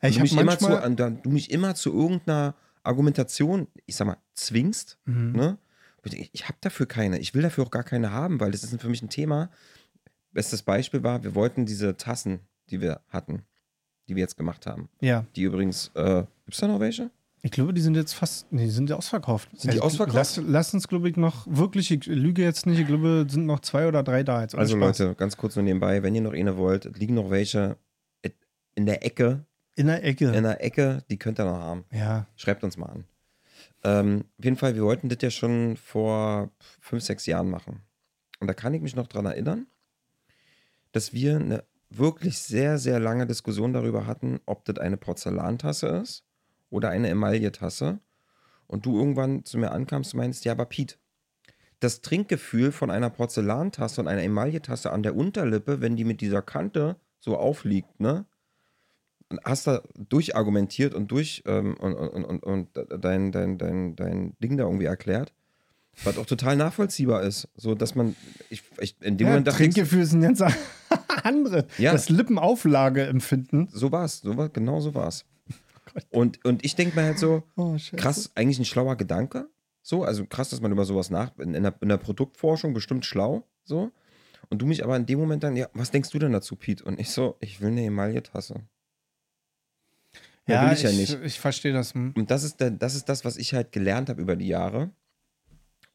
[0.05, 3.95] Ja, ich du, mich immer zu, an, da- du mich immer zu irgendeiner Argumentation, ich
[3.95, 5.31] sag mal, zwingst, Mhm.
[5.33, 5.57] ne?
[6.07, 8.79] Ich, ich habe dafür keine, ich will dafür auch gar keine haben, weil das ist
[8.79, 9.49] für mich ein Thema.
[10.31, 13.41] Bestes Beispiel war, wir wollten diese Tassen, die wir hatten,
[14.07, 17.09] die wir jetzt gemacht haben, ja, die übrigens, äh, gibt's da noch welche?
[17.41, 18.51] ich glaube, die sind jetzt fast.
[18.51, 19.49] Nee, die sind ja ausverkauft.
[19.51, 20.15] Also, Sind die ausverkauft?
[20.15, 23.59] Lass, lass uns, glaube ich, noch wirklich, ich lüge jetzt nicht, ich glaube, sind noch
[23.59, 24.55] zwei oder drei da jetzt.
[24.55, 24.99] Also Spaß.
[24.99, 27.77] Leute, ganz kurz nur nebenbei, wenn ihr noch eine wollt, es liegen noch welche
[28.73, 29.45] in der Ecke,
[29.75, 30.31] In der Ecke.
[30.31, 31.85] in der Ecke, die könnt ihr noch haben.
[31.91, 32.27] ja.
[32.35, 33.05] Schreibt uns mal an.
[33.83, 37.81] Ähm, auf jeden Fall, wir wollten das ja schon vor fünf, sechs Jahren machen.
[38.39, 39.67] Und da kann ich mich noch dran erinnern,
[40.91, 46.23] dass wir eine wirklich sehr, sehr lange Diskussion darüber hatten, ob das eine Porzellantasse ist
[46.69, 47.99] oder eine Emailletasse.
[48.67, 50.97] Und du irgendwann zu mir ankamst und meinst, ja, aber Piet,
[51.79, 56.41] das Trinkgefühl von einer Porzellantasse und einer Emailletasse an der Unterlippe, wenn die mit dieser
[56.41, 58.25] Kante so aufliegt, ne?
[59.29, 62.69] Und hast da durchargumentiert und durch ähm, und, und, und, und
[63.01, 65.33] dein, dein, dein, dein Ding da irgendwie erklärt,
[66.03, 67.47] was auch total nachvollziehbar ist.
[67.55, 68.15] So, dass man,
[68.49, 70.43] ich, ich in dem ja Moment dachte Trinkgefühl ist ein ganz
[71.23, 71.65] andere.
[71.77, 71.91] Ja.
[71.91, 73.69] Das Lippenauflageempfinden.
[73.71, 75.25] so war's, so war, genau so war's.
[76.09, 79.47] Und, und ich denke mir halt so, Oh, krass, eigentlich ein schlauer Gedanke.
[79.81, 83.05] So, also krass, dass man über sowas nach, in, in, der, in der Produktforschung bestimmt
[83.05, 83.91] schlau, so.
[84.49, 86.83] Und du mich aber in dem Moment dann, ja, was denkst du denn dazu, Pete?
[86.83, 88.61] Und ich so, ich will eine Emaille-Tasse.
[90.47, 91.19] Ja, Ja, will ich ja ich, nicht.
[91.23, 91.93] ich verstehe das.
[91.93, 92.13] Hm.
[92.15, 94.91] Und das ist, das ist das, was ich halt gelernt habe über die Jahre.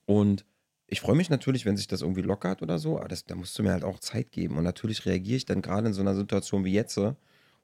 [0.06, 0.44] Und
[0.86, 3.56] ich freue mich natürlich, wenn sich das irgendwie lockert oder so, aber das, da musst
[3.58, 4.56] du mir halt auch Zeit geben.
[4.56, 7.14] Und natürlich reagiere ich dann gerade in so einer Situation wie jetzt äh,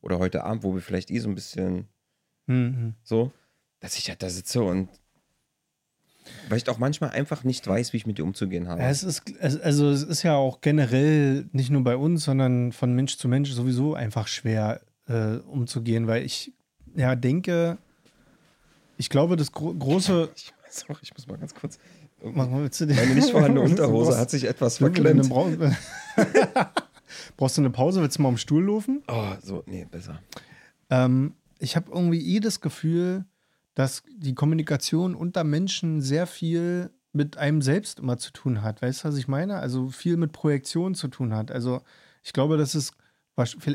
[0.01, 1.89] oder heute Abend, wo wir vielleicht eh so ein bisschen
[2.47, 3.33] Hm, so,
[3.81, 4.89] dass ich halt da sitze und
[6.49, 8.81] weil ich auch manchmal einfach nicht weiß, wie ich mit dir umzugehen habe.
[8.81, 12.95] Ja, es ist, also es ist ja auch generell nicht nur bei uns, sondern von
[12.95, 16.53] Mensch zu Mensch sowieso einfach schwer äh, umzugehen, weil ich
[16.97, 17.79] ja denke,
[18.97, 20.31] ich glaube, das gro große.
[20.35, 21.79] ich, sorry, ich muss mal ganz kurz.
[22.23, 25.29] Willst du Meine nicht vorhandene Unterhose brauchst- hat sich etwas verklemmt.
[27.37, 28.01] brauchst, du eine Pause?
[28.01, 29.03] Willst du mal am Stuhl laufen?
[29.09, 30.21] Oh, so, nee, besser.
[30.91, 33.25] Ähm, ich habe irgendwie eh das Gefühl,
[33.75, 38.83] dass die Kommunikation unter Menschen sehr viel mit einem selbst immer zu tun hat.
[38.83, 39.59] Weißt du, was ich meine?
[39.59, 41.51] Also viel mit Projektion zu tun hat.
[41.51, 41.81] Also
[42.23, 42.93] ich glaube, das ist,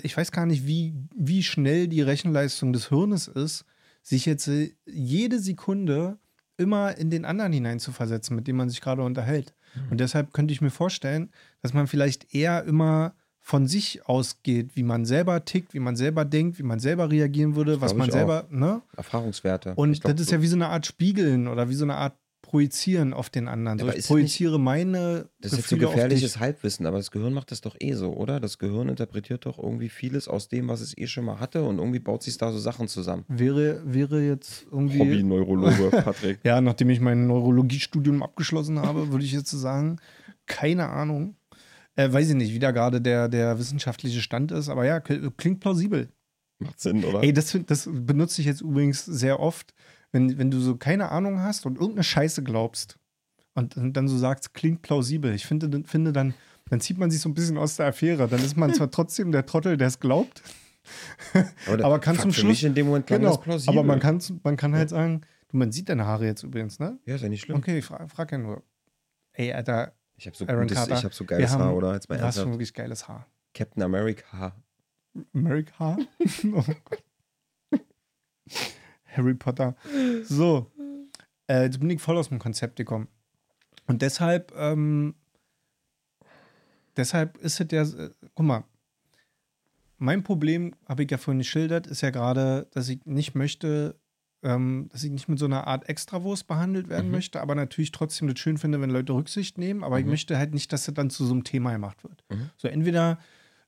[0.04, 3.66] ich weiß gar nicht, wie, wie schnell die Rechenleistung des Hirnes ist,
[4.02, 6.18] sich jetzt äh, jede Sekunde
[6.58, 9.54] immer in den anderen hineinzuversetzen, mit dem man sich gerade unterhält.
[9.90, 11.32] Und deshalb könnte ich mir vorstellen,
[11.62, 16.26] dass man vielleicht eher immer von sich ausgeht, wie man selber tickt, wie man selber
[16.26, 18.82] denkt, wie man selber reagieren würde, was man selber, ne?
[18.96, 19.74] Erfahrungswerte.
[19.76, 22.14] Und glaub, das ist ja wie so eine Art Spiegeln oder wie so eine Art
[22.52, 23.80] Projizieren auf den anderen.
[23.80, 26.40] So, ich projiziere meine Das ist jetzt so Gefühle gefährliches.
[26.40, 28.42] Halbwissen, aber das Gehirn macht das doch eh so, oder?
[28.42, 31.78] Das Gehirn interpretiert doch irgendwie vieles aus dem, was es eh schon mal hatte und
[31.78, 33.24] irgendwie baut sich da so Sachen zusammen.
[33.30, 35.00] Wäre, wäre jetzt irgendwie.
[35.00, 36.40] Hobby-Neurologe, Patrick.
[36.44, 39.98] Ja, nachdem ich mein Neurologiestudium abgeschlossen habe, würde ich jetzt so sagen,
[40.46, 41.38] keine Ahnung.
[41.96, 45.62] Äh, weiß ich nicht, wie da gerade der, der wissenschaftliche Stand ist, aber ja, klingt
[45.62, 46.10] plausibel.
[46.60, 47.24] Macht Sinn, oder?
[47.24, 49.74] Ey, das, das benutze ich jetzt übrigens sehr oft,
[50.12, 52.98] wenn, wenn du so keine Ahnung hast und irgendeine Scheiße glaubst
[53.54, 55.34] und, und dann so sagst, klingt plausibel.
[55.34, 56.34] Ich finde, finde dann,
[56.70, 58.28] dann zieht man sich so ein bisschen aus der Affäre.
[58.28, 60.42] Dann ist man zwar trotzdem der Trottel, der es glaubt,
[61.34, 63.78] da- aber kann zum Schluss- in dem Moment genau, plausibel.
[63.78, 66.98] aber man kann, man kann halt sagen, du, man sieht deine Haare jetzt übrigens, ne?
[67.06, 67.58] Ja, ist ja nicht schlimm.
[67.58, 68.64] Okay, ich fra frag ja nur.
[69.34, 71.94] Ey, Alter, Ich habe so, Aaron gutes, Carter, ich hab so geiles haben- Haar, oder?
[71.94, 73.28] Jetzt mal du hast schon wirklich geiles Haar.
[73.54, 74.56] Captain America.
[75.34, 75.98] America?
[76.54, 77.04] oh Gott.
[79.12, 79.76] Harry Potter.
[80.24, 80.72] So.
[81.48, 83.08] Äh, jetzt bin ich voll aus dem Konzept gekommen.
[83.88, 85.16] Und deshalb, ähm,
[86.98, 88.64] deshalb ist es ja, äh, guck mal,
[89.98, 94.00] mein Problem, habe ich ja vorhin geschildert, ist ja gerade, dass ich nicht möchte,
[94.44, 97.12] ähm, dass ich nicht mit so einer Art Extrawurst behandelt werden Mhm.
[97.12, 99.84] möchte, aber natürlich trotzdem das schön finde, wenn Leute Rücksicht nehmen.
[99.84, 100.12] Aber ich Mhm.
[100.12, 102.24] möchte halt nicht, dass das dann zu so einem Thema gemacht wird.
[102.30, 102.50] Mhm.
[102.58, 103.20] So, entweder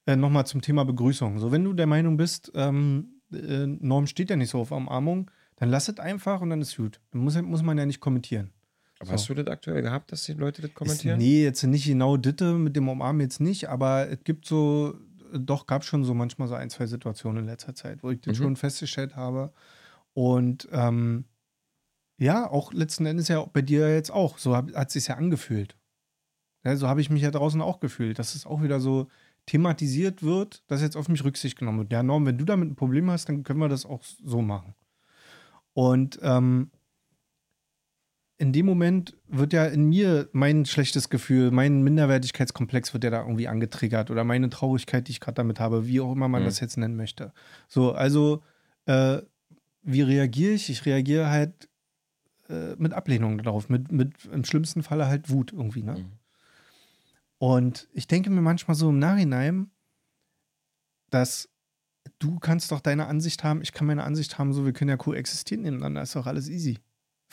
[0.06, 1.40] äh, nochmal zum Thema Begrüßung.
[1.40, 5.30] So, wenn du der Meinung bist, ähm, äh, Norm steht ja nicht so auf Umarmung,
[5.58, 7.00] dann lass es einfach und dann ist gut.
[7.12, 8.52] Dann muss, muss man ja nicht kommentieren.
[9.00, 9.14] Aber So.
[9.14, 11.18] hast du das aktuell gehabt, dass die Leute das Ist, kommentieren?
[11.18, 14.96] nee, jetzt nicht genau Ditte mit dem Umarmen jetzt nicht, aber es gibt so,
[15.34, 18.38] doch gab schon so manchmal so ein, zwei Situationen in letzter Zeit, wo ich das
[18.38, 18.42] Mhm.
[18.44, 19.52] schon festgestellt habe.
[20.14, 21.26] Und ähm,
[22.18, 24.38] ja, auch letzten Endes ja bei dir jetzt auch.
[24.38, 25.76] So hab, hat es sich ja angefühlt.
[26.64, 29.08] Ja, so habe ich mich ja draußen auch gefühlt, dass es auch wieder so
[29.46, 31.92] thematisiert wird, dass jetzt auf mich Rücksicht genommen wird.
[31.92, 34.74] Ja, Norm, wenn du damit ein Problem hast, dann können wir das auch so machen.
[35.74, 36.72] Und ähm,
[38.38, 43.22] in dem Moment wird ja in mir mein schlechtes Gefühl, mein Minderwertigkeitskomplex wird ja da
[43.22, 46.46] irgendwie angetriggert oder meine Traurigkeit, die ich gerade damit habe, wie auch immer man Mhm.
[46.46, 47.32] das jetzt nennen möchte.
[47.68, 48.42] So, also,
[48.86, 49.20] äh,
[49.84, 50.70] wie reagiere ich?
[50.70, 51.70] Ich reagiere halt
[52.50, 55.94] äh, mit Ablehnung darauf, mit, mit im schlimmsten Falle halt Wut irgendwie, ne?
[56.00, 56.12] Mhm.
[57.44, 59.70] Und ich denke mir manchmal so im Nachhinein,
[61.10, 61.50] dass
[62.18, 64.96] du kannst doch deine Ansicht haben, ich kann meine Ansicht haben, so wir können ja
[64.96, 66.80] koexistieren nebeneinander, ist doch alles easy.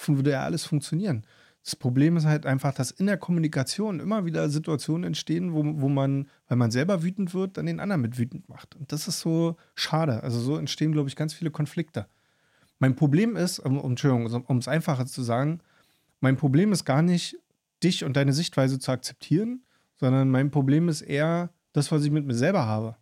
[0.05, 1.25] Würde ja alles funktionieren.
[1.63, 5.89] Das Problem ist halt einfach, dass in der Kommunikation immer wieder Situationen entstehen, wo, wo
[5.89, 8.75] man, weil man selber wütend wird, dann den anderen mit wütend macht.
[8.75, 10.25] Und das ist so schade.
[10.25, 12.09] Also so entstehen, glaube ich, ganz viele Konflikte.
[12.81, 15.61] Mein Problem ist, um, Entschuldigung, um es einfacher zu sagen,
[16.19, 17.39] mein Problem ist gar nicht,
[17.85, 19.63] dich und deine Sichtweise zu akzeptieren,
[20.01, 22.97] sondern mein Problem ist eher das, was ich mit mir selber habe.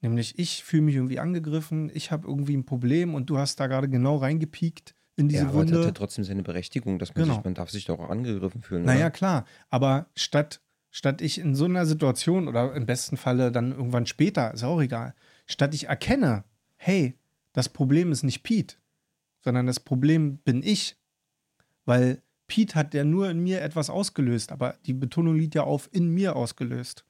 [0.00, 3.66] Nämlich, ich fühle mich irgendwie angegriffen, ich habe irgendwie ein Problem und du hast da
[3.66, 5.92] gerade genau reingepiekt in diese ja, aber das hat ja Wunde.
[5.94, 7.34] trotzdem seine Berechtigung, dass man Genau.
[7.36, 8.84] sich, man darf sich doch auch angegriffen fühlen.
[8.84, 9.10] Naja, oder?
[9.10, 9.44] klar.
[9.70, 10.60] Aber statt,
[10.90, 14.80] statt ich in so einer Situation oder im besten Falle dann irgendwann später, ist auch
[14.80, 15.14] egal,
[15.46, 16.44] statt ich erkenne,
[16.76, 17.18] hey,
[17.52, 18.76] das Problem ist nicht Pete,
[19.40, 20.96] sondern das Problem bin ich,
[21.84, 25.88] weil Pete hat ja nur in mir etwas ausgelöst, aber die Betonung liegt ja auf
[25.92, 27.04] in mir ausgelöst.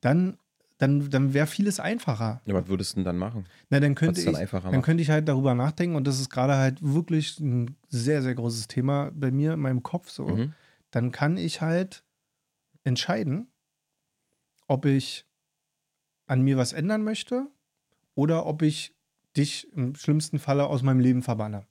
[0.00, 0.36] Dann,
[0.76, 2.42] dann, dann wäre vieles einfacher.
[2.44, 3.46] Ja, was würdest du denn dann machen?
[3.70, 4.82] Na, dann könnte dann ich, dann macht?
[4.84, 8.68] könnte ich halt darüber nachdenken und das ist gerade halt wirklich ein sehr, sehr großes
[8.68, 10.26] Thema bei mir in meinem Kopf so.
[10.26, 10.52] Mhm.
[10.90, 12.04] Dann kann ich halt
[12.84, 13.48] entscheiden,
[14.68, 15.24] ob ich
[16.26, 17.46] an mir was ändern möchte
[18.14, 18.94] oder ob ich
[19.36, 21.66] dich im schlimmsten Falle aus meinem Leben verbanne.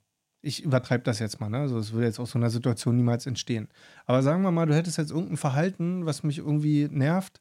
[0.46, 1.60] Ich übertreibe das jetzt mal, ne?
[1.60, 3.70] Also es würde jetzt aus so einer Situation niemals entstehen.
[4.06, 7.39] Aber sagen wir mal, du hättest jetzt irgendein Verhalten, was mich irgendwie nervt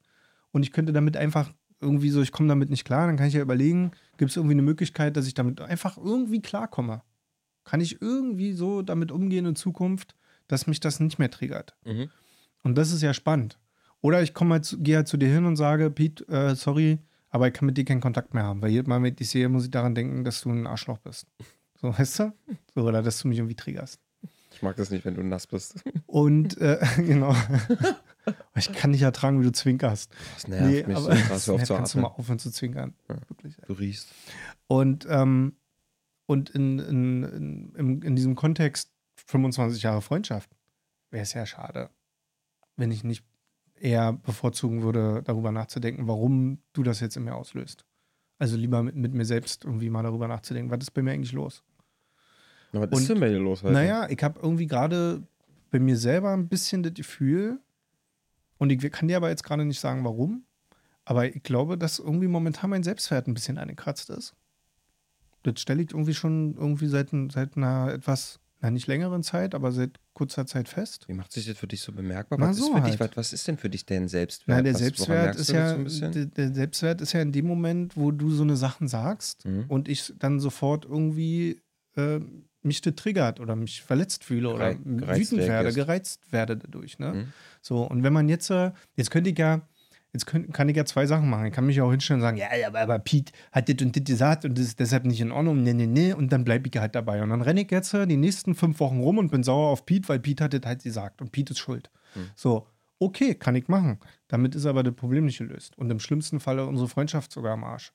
[0.53, 3.35] und ich könnte damit einfach irgendwie so, ich komme damit nicht klar, dann kann ich
[3.35, 7.03] ja überlegen, gibt es irgendwie eine Möglichkeit, dass ich damit einfach irgendwie klarkomme?
[7.65, 10.15] Kann ich irgendwie so damit umgehen in Zukunft,
[10.47, 11.77] dass mich das nicht mehr triggert?
[11.85, 12.09] Mhm.
[12.63, 13.59] Und das ist ja spannend.
[14.01, 16.99] Oder ich komme halt, gehe halt zu dir hin und sage, Pete, äh, sorry,
[17.31, 19.31] aber ich kann mit dir keinen Kontakt mehr haben, weil jedes Mal, wenn ich dich
[19.31, 21.27] sehe, muss ich daran denken, dass du ein Arschloch bist.
[21.83, 22.33] So, weißt du?
[22.75, 24.01] So, oder dass du mich irgendwie triggerst.
[24.53, 25.83] Ich mag das nicht, wenn du nass bist.
[26.07, 27.35] Und, äh, genau.
[28.55, 30.13] ich kann nicht ertragen, wie du zwinkerst.
[30.35, 32.95] Das nervt mich so krass, hör auf Nee, zu kannst du mal aufhören zu zwinkern.
[33.09, 33.17] Ja.
[33.29, 33.57] Wirklich.
[33.67, 34.09] Du riechst.
[34.69, 35.57] Und, ähm,
[36.27, 38.93] und in, in, in, in, in diesem Kontext
[39.27, 40.51] 25 Jahre Freundschaft
[41.11, 41.91] wäre es ja schade,
[42.77, 43.25] wenn ich nicht
[43.75, 47.85] eher bevorzugen würde, darüber nachzudenken, warum du das jetzt in mir auslöst.
[48.39, 51.33] Also lieber mit, mit mir selbst irgendwie mal darüber nachzudenken, was ist bei mir eigentlich
[51.33, 51.65] los?
[52.73, 53.73] Na, was Und- ist denn bei dir los heute?
[53.75, 55.23] Naja, ich habe irgendwie gerade
[55.71, 57.59] bei mir selber ein bisschen das Gefühl,
[58.59, 60.45] und ich kann dir aber jetzt gerade nicht sagen, warum,
[61.05, 64.35] aber ich glaube, dass irgendwie momentan mein Selbstwert ein bisschen angekratzt ist.
[65.43, 69.73] Das stelle ich irgendwie schon irgendwie seit, seit einer etwas, na nicht längeren Zeit, aber
[69.73, 71.09] seit kurzer Zeit fest.
[71.09, 72.39] Wie macht sich das für dich so bemerkbar?
[72.39, 72.93] Na, was, ist so für halt.
[72.95, 74.59] dich, was, was ist denn für dich denn Selbstwert?
[74.59, 78.13] Na, der was, Selbstwert ist ja, so der Selbstwert ist ja in dem Moment, wo
[78.13, 79.65] du so eine Sachen sagst Mhm.
[79.67, 81.61] und ich dann sofort irgendwie
[81.97, 82.21] äh,
[82.63, 85.77] mich triggert oder mich verletzt fühle oder Gerei- wütend werde, reagierst.
[85.77, 86.99] gereizt werde dadurch.
[86.99, 87.13] Ne?
[87.13, 87.33] Mhm.
[87.61, 89.63] So, und wenn man jetzt, äh, jetzt könnte ich ja,
[90.13, 91.47] jetzt könnt, kann ich ja zwei Sachen machen.
[91.47, 94.05] Ich kann mich auch hinstellen und sagen, ja, aber, aber Pete hat das und das
[94.05, 96.79] gesagt und das ist deshalb nicht in Ordnung, ne, ne, ne, und dann bleibe ich
[96.79, 97.23] halt dabei.
[97.23, 99.87] Und dann renne ich jetzt äh, die nächsten fünf Wochen rum und bin sauer auf
[99.87, 101.91] Pete, weil Pete hat das halt gesagt und Pete ist schuld.
[102.15, 102.31] Mhm.
[102.37, 102.67] So,
[102.99, 103.99] okay, kann ich machen.
[104.29, 105.77] Damit ist aber das Problem nicht gelöst.
[105.79, 107.93] Und im schlimmsten Falle unsere Freundschaft sogar am Arsch.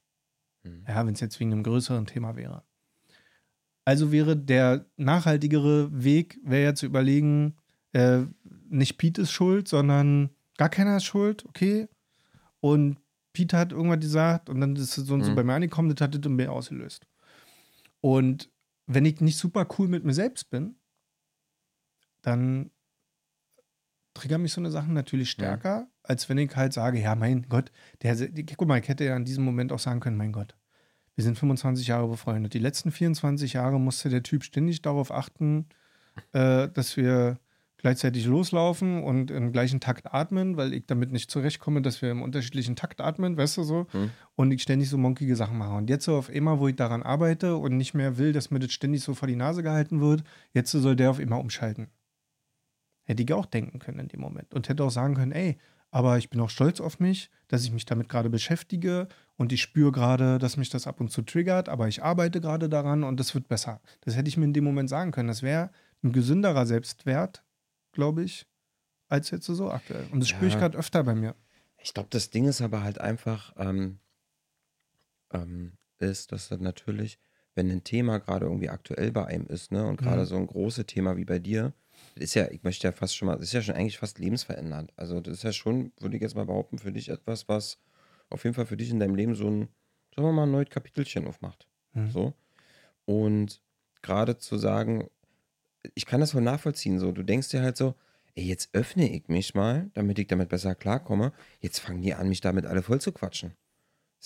[0.64, 0.84] Mhm.
[0.88, 2.64] Ja, wenn es jetzt wegen einem größeren Thema wäre.
[3.88, 7.56] Also wäre der nachhaltigere Weg, wäre ja zu überlegen,
[7.94, 8.24] äh,
[8.68, 11.88] nicht Pete ist schuld, sondern gar keiner ist schuld, okay.
[12.60, 12.98] Und
[13.32, 15.36] Pete hat irgendwas gesagt und dann ist es so und so Mhm.
[15.36, 17.08] bei mir angekommen, das hat das in mir ausgelöst.
[18.02, 18.50] Und
[18.88, 20.76] wenn ich nicht super cool mit mir selbst bin,
[22.24, 22.72] dann
[24.16, 27.72] triggern mich so eine Sachen natürlich stärker, als wenn ich halt sage, ja, mein Gott,
[28.02, 28.18] der,
[28.58, 30.57] guck mal, ich hätte ja in diesem Moment auch sagen können, mein Gott,
[31.18, 32.54] Wir sind 25 Jahre befreundet.
[32.54, 35.66] Die letzten 24 Jahre musste der Typ ständig darauf achten,
[36.32, 37.40] äh, dass wir
[37.78, 42.22] gleichzeitig loslaufen und im gleichen Takt atmen, weil ich damit nicht zurechtkomme, dass wir im
[42.22, 43.88] unterschiedlichen Takt atmen, weißt du so?
[43.92, 44.12] Hm.
[44.36, 45.74] Und ich ständig so monkige Sachen mache.
[45.74, 48.60] Und jetzt so auf einmal, wo ich daran arbeite und nicht mehr will, dass mir
[48.60, 51.88] das ständig so vor die Nase gehalten wird, jetzt soll der auf immer umschalten.
[53.06, 54.54] Hätte ich auch denken können in dem Moment.
[54.54, 55.58] Und hätte auch sagen können, ey,
[55.92, 59.08] aber ich bin auch stolz auf mich, dass ich mich damit gerade beschäftige
[59.38, 62.70] und ich spüre gerade, dass mich das ab und zu triggert, aber ich arbeite gerade
[62.70, 63.82] daran und das wird besser.
[64.02, 65.28] Das hätte ich mir in dem Moment sagen können.
[65.30, 65.72] Das wäre
[66.04, 67.44] ein gesünderer Selbstwert,
[67.92, 68.48] glaube ich,
[69.10, 70.08] als jetzt so aktuell.
[70.08, 70.60] Und das spüre ich Ja.
[70.60, 71.36] gerade öfter bei mir.
[71.82, 74.00] Ich glaube, das Ding ist aber halt einfach, ähm,
[75.32, 77.20] ähm, ist, dass das natürlich,
[77.56, 80.26] wenn ein Thema gerade irgendwie aktuell bei einem ist, ne, und gerade Mhm.
[80.26, 81.74] so ein großes Thema wie bei dir,
[82.16, 84.20] das ist ja, ich möchte ja fast schon mal, das ist ja schon eigentlich fast
[84.20, 84.92] lebensverändernd.
[84.96, 87.80] Also das ist ja schon, würde ich jetzt mal behaupten, für dich etwas, was
[88.30, 89.70] auf jeden Fall für dich in deinem Leben so ein,
[90.16, 91.68] sagen wir mal, ein neues Kapitelchen aufmacht.
[91.94, 92.12] Mhm.
[92.12, 92.34] So.
[93.06, 93.62] Und
[94.02, 95.10] gerade zu sagen,
[95.96, 97.96] ich kann das voll nachvollziehen, so, du denkst dir halt so,
[98.36, 101.34] ey, jetzt öffne ich mich mal, damit ich damit besser klarkomme.
[101.60, 103.56] Jetzt fangen die an, mich damit alle voll zu quatschen.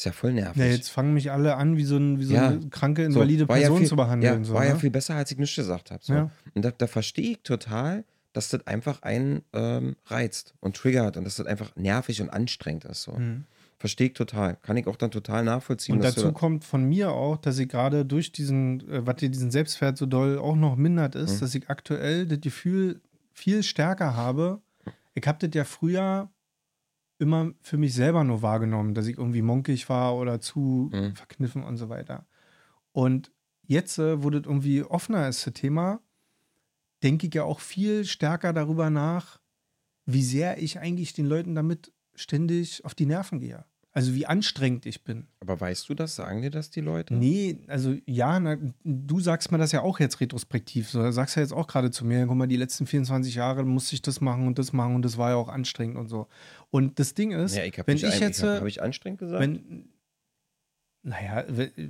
[0.01, 0.57] Ist ja voll nervig.
[0.59, 2.47] Ja, jetzt fangen mich alle an, wie so, ein, wie so Ja.
[2.47, 4.39] eine kranke, So, invalide ja Person viel, zu behandeln.
[4.41, 4.79] Ja, so, war ja ne?
[4.79, 6.03] viel besser, als ich nichts gesagt habe.
[6.03, 6.13] So.
[6.13, 6.31] Ja.
[6.55, 11.23] Und da, da verstehe ich total, dass das einfach einen ähm, reizt und triggert und
[11.23, 13.03] dass das einfach nervig und anstrengend ist.
[13.03, 13.11] So.
[13.11, 13.43] Mhm.
[13.77, 14.55] Verstehe ich total.
[14.63, 15.97] Kann ich auch dann total nachvollziehen.
[15.97, 19.51] Und dazu kommt von mir auch, dass ich gerade durch diesen, äh, was dir diesen
[19.51, 21.39] Selbstwert so doll auch noch mindert, ist, Mhm.
[21.41, 23.01] dass ich aktuell das Gefühl
[23.33, 24.61] viel stärker habe.
[25.13, 26.31] Ich habe das ja früher
[27.21, 31.15] immer für mich selber nur wahrgenommen, dass ich irgendwie monkig war oder zu Mhm.
[31.15, 32.25] verkniffen und so weiter.
[32.91, 33.31] Und
[33.63, 36.01] jetzt, äh, wo das irgendwie offener ist, das Thema,
[37.03, 39.39] denke ich ja auch viel stärker darüber nach,
[40.05, 43.65] wie sehr ich eigentlich den Leuten damit ständig auf die Nerven gehe.
[43.93, 45.27] Also wie anstrengend ich bin.
[45.41, 46.15] aber weißt du das?
[46.15, 47.13] Sagen dir das die Leute?
[47.13, 50.89] Nee, also ja, na, du sagst mir das ja auch jetzt retrospektiv.
[50.89, 53.65] So, du sagst ja jetzt auch gerade zu mir, guck mal, die letzten 24 Jahre
[53.65, 56.27] musste ich das machen und das machen und das war ja auch anstrengend und so.
[56.69, 58.81] Und das Ding ist, Ja, ich habe wenn ich jetzt, ich hab, äh, hab ich
[58.81, 59.41] anstrengend gesagt?
[59.41, 59.89] wenn,
[61.03, 61.43] naja,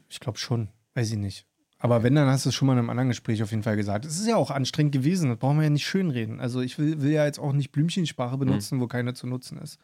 [0.10, 1.46] ich glaube schon, weiß ich nicht.
[1.78, 3.76] Aber wenn, dann hast du es schon mal in einem anderen Gespräch auf jeden Fall
[3.76, 4.06] gesagt.
[4.06, 6.40] Es ist ja auch anstrengend gewesen, das brauchen wir ja nicht schönreden.
[6.40, 9.80] Also ich will, will ja jetzt auch nicht Blümchensprache benutzen, wo keine zu nutzen ist.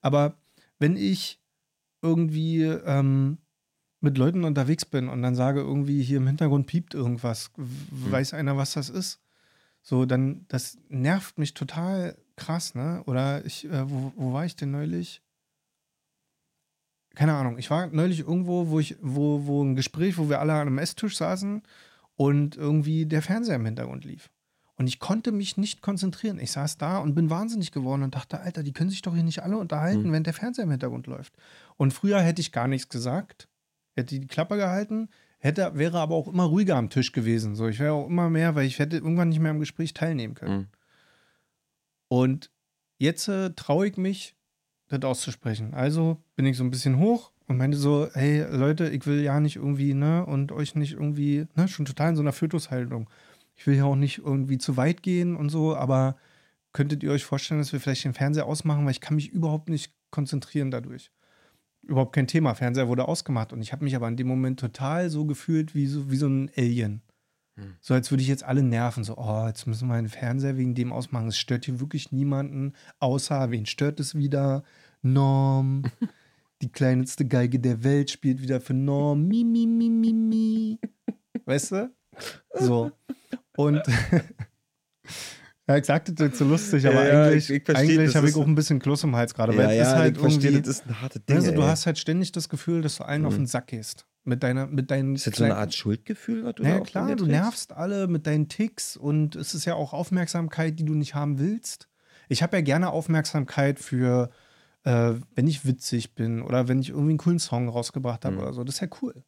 [0.00, 0.34] Aber
[0.78, 1.40] wenn ich
[2.02, 3.38] irgendwie ähm,
[4.00, 8.34] mit Leuten unterwegs bin und dann sage irgendwie hier im Hintergrund piept irgendwas, w- weiß
[8.34, 9.20] einer, was das ist,
[9.82, 13.02] so dann, das nervt mich total krass, ne?
[13.06, 15.22] Oder ich, äh, wo, wo war ich denn neulich?
[17.14, 20.52] keine Ahnung, ich war neulich irgendwo, wo ich, wo, wo ein Gespräch, wo wir alle
[20.52, 21.62] an einem Esstisch saßen
[22.14, 24.30] und irgendwie der Fernseher im Hintergrund lief.
[24.78, 26.38] Und ich konnte mich nicht konzentrieren.
[26.38, 29.24] Ich saß da und bin wahnsinnig geworden und dachte, Alter, die können sich doch hier
[29.24, 30.12] nicht alle unterhalten, Hm.
[30.12, 31.34] wenn der Fernseher im Hintergrund läuft.
[31.76, 33.48] Und früher hätte ich gar nichts gesagt,
[33.94, 35.08] hätte die Klappe gehalten,
[35.38, 37.56] hätte, wäre aber auch immer ruhiger am Tisch gewesen.
[37.56, 40.34] So, ich wäre auch immer mehr, weil ich hätte irgendwann nicht mehr am Gespräch teilnehmen
[40.34, 40.58] können.
[40.58, 40.66] Mhm.
[42.08, 42.50] Und
[42.98, 44.36] jetzt äh, traue ich mich,
[44.88, 45.74] das auszusprechen.
[45.74, 49.40] Also bin ich so ein bisschen hoch und meinte so, hey Leute, ich will ja
[49.40, 53.10] nicht irgendwie, ne, und euch nicht irgendwie, ne, schon total in so einer Fötushaltung.
[53.58, 56.16] Ich will ja auch nicht irgendwie zu weit gehen und so, aber
[56.72, 59.68] könntet ihr euch vorstellen, dass wir vielleicht den Fernseher ausmachen, weil ich kann mich überhaupt
[59.68, 61.10] nicht konzentrieren dadurch.
[61.82, 62.54] Überhaupt kein Thema.
[62.54, 65.88] Fernseher wurde ausgemacht und ich habe mich aber in dem Moment total so gefühlt wie
[65.88, 67.02] so, wie so ein Alien.
[67.56, 67.74] Hm.
[67.80, 69.02] So als würde ich jetzt alle nerven.
[69.02, 71.26] So, oh, jetzt müssen wir den Fernseher wegen dem ausmachen.
[71.26, 74.62] Es stört hier wirklich niemanden, außer wen stört es wieder?
[75.02, 75.82] Norm.
[76.62, 79.26] Die kleinste Geige der Welt spielt wieder für Norm.
[79.26, 80.78] Mi, mi, mi, mi, mi.
[81.44, 81.97] Weißt du?
[82.54, 82.90] So.
[83.56, 83.82] Und
[85.68, 88.28] ja, ich sagte das so lustig, aber Ja, ja, eigentlich, ich- ich versteh, eigentlich habe
[88.28, 89.52] ich auch ein bisschen Kloß im Hals gerade.
[89.52, 91.36] ja, weil es ja, ist halt ich verstehe, irgendwie, das ist ein hartes Ding.
[91.36, 91.66] also, du ey.
[91.68, 93.38] hast halt ständig das Gefühl, dass du allen auf Mhm.
[93.38, 94.06] den Sack gehst.
[94.24, 96.86] Mit deiner, mit deinen ist das so eine Art Schuldgefühl, was du naja, auch von
[96.86, 100.94] klar, du nervst alle mit deinen Ticks und es ist ja auch Aufmerksamkeit, die du
[100.94, 101.88] nicht haben willst.
[102.28, 104.30] Ich habe ja gerne Aufmerksamkeit für,
[104.84, 108.42] äh, wenn ich witzig bin oder wenn ich irgendwie einen coolen Song rausgebracht habe Mhm.
[108.42, 108.64] oder so.
[108.64, 109.24] Das ist ja cool.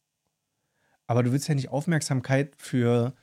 [1.10, 3.14] Aber du willst ja nicht Aufmerksamkeit für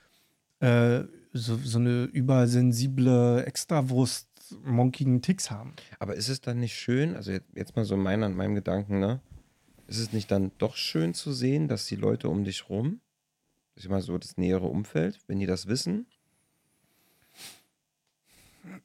[0.59, 4.27] äh, so, so eine übersensible Extrawurst
[4.61, 5.73] monkigen Ticks haben.
[5.97, 8.99] Aber ist es dann nicht schön, also jetzt, jetzt mal so mein, an meinem Gedanken,
[8.99, 9.21] ne?
[9.87, 12.99] Ist es nicht dann doch schön zu sehen, dass die Leute um dich rum,
[13.75, 16.07] ich sag mal so das nähere Umfeld, wenn die das wissen,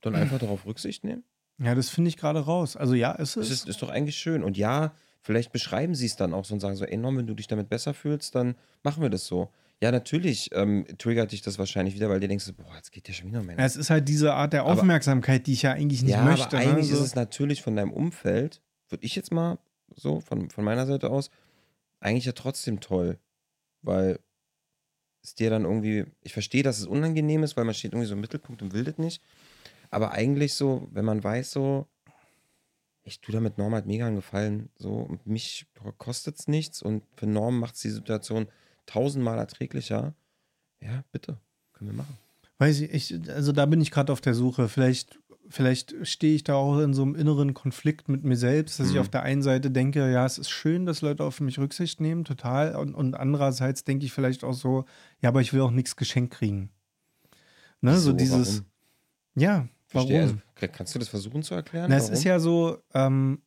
[0.00, 1.24] dann einfach darauf Rücksicht nehmen?
[1.58, 2.76] Ja, das finde ich gerade raus.
[2.76, 3.48] Also ja, ist es.
[3.48, 4.44] Das ist, ist doch eigentlich schön.
[4.44, 7.26] Und ja, vielleicht beschreiben sie es dann auch so und sagen so, ey Norm, wenn
[7.26, 9.50] du dich damit besser fühlst, dann machen wir das so.
[9.80, 13.08] Ja, natürlich ähm, triggert dich das wahrscheinlich wieder, weil du denkst, so, boah, jetzt geht
[13.08, 15.72] ja schon wieder um Ja, es ist halt diese Art der Aufmerksamkeit, die ich ja
[15.72, 16.56] eigentlich nicht ja, möchte.
[16.56, 16.94] aber eigentlich ne?
[16.94, 19.58] ist es natürlich von deinem Umfeld, würde ich jetzt mal
[19.94, 21.30] so von, von meiner Seite aus,
[21.98, 23.18] eigentlich ja trotzdem toll,
[23.82, 24.20] weil
[25.22, 28.14] es dir dann irgendwie, ich verstehe, dass es unangenehm ist, weil man steht irgendwie so
[28.14, 29.22] im Mittelpunkt und will das nicht.
[29.90, 31.86] Aber eigentlich so, wenn man weiß, so,
[33.12, 35.66] ich tue damit Norm halt mega einen Gefallen, so, und mich
[35.98, 38.48] kostet es nichts und für Norm macht es die Situation
[38.86, 40.14] tausendmal erträglicher.
[40.80, 41.38] Ja, bitte,
[41.74, 42.16] können wir machen.
[42.58, 44.68] Weiß ich, ich also da bin ich gerade auf der Suche.
[44.68, 48.88] Vielleicht, vielleicht stehe ich da auch in so einem inneren Konflikt mit mir selbst, dass
[48.88, 48.92] mhm.
[48.94, 52.00] ich auf der einen Seite denke, ja, es ist schön, dass Leute auf mich Rücksicht
[52.00, 52.76] nehmen, total.
[52.76, 54.86] Und, und andererseits denke ich vielleicht auch so,
[55.20, 56.70] ja, aber ich will auch nichts geschenkt kriegen.
[57.82, 58.54] Ne, so, so dieses.
[58.54, 58.66] Warum?
[59.34, 60.14] Ja, Warum?
[60.14, 60.36] Also,
[60.72, 61.90] kannst du das versuchen zu erklären?
[61.90, 62.78] Na, es ist ja so.
[62.94, 63.42] Ähm,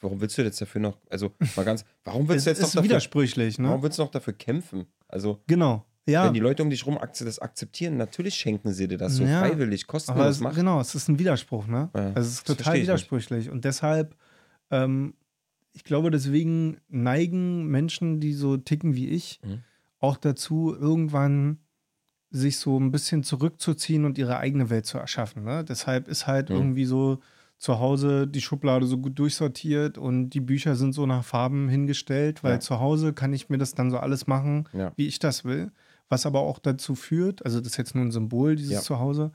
[0.00, 2.76] warum willst du jetzt dafür noch, also mal ganz, warum willst du jetzt noch ist
[2.76, 3.68] dafür, widersprüchlich, ne?
[3.68, 4.86] Warum willst du noch dafür kämpfen?
[5.08, 6.24] Also genau, ja.
[6.24, 9.40] Wenn die Leute um dich rum das akzeptieren, natürlich schenken sie dir das so ja,
[9.40, 10.56] freiwillig, kostenlos aber es, machen.
[10.56, 11.90] Genau, es ist ein Widerspruch, ne?
[11.94, 13.50] Ja, also es ist total widersprüchlich nicht.
[13.50, 14.16] und deshalb,
[14.70, 15.14] ähm,
[15.72, 19.62] ich glaube, deswegen neigen Menschen, die so ticken wie ich, mhm.
[19.98, 21.58] auch dazu, irgendwann
[22.30, 25.44] sich so ein bisschen zurückzuziehen und ihre eigene Welt zu erschaffen.
[25.44, 25.64] Ne?
[25.64, 26.56] Deshalb ist halt mhm.
[26.56, 27.18] irgendwie so
[27.58, 32.42] zu Hause die Schublade so gut durchsortiert und die Bücher sind so nach Farben hingestellt,
[32.42, 32.60] weil ja.
[32.60, 34.92] zu Hause kann ich mir das dann so alles machen, ja.
[34.96, 35.70] wie ich das will.
[36.08, 38.80] Was aber auch dazu führt, also das ist jetzt nur ein Symbol, dieses ja.
[38.80, 39.30] Zuhause,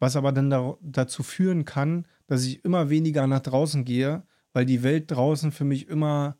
[0.00, 4.66] was aber dann da, dazu führen kann, dass ich immer weniger nach draußen gehe, weil
[4.66, 6.36] die Welt draußen für mich immer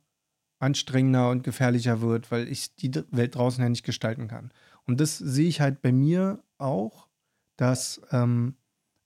[0.58, 4.50] anstrengender und gefährlicher wird, weil ich die Welt draußen ja nicht gestalten kann.
[4.86, 7.08] Und das sehe ich halt bei mir auch,
[7.56, 8.56] dass ähm,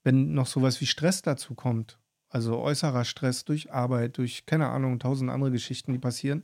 [0.03, 1.99] wenn noch sowas wie Stress dazu kommt,
[2.29, 6.43] also äußerer Stress durch Arbeit, durch, keine Ahnung, tausend andere Geschichten, die passieren,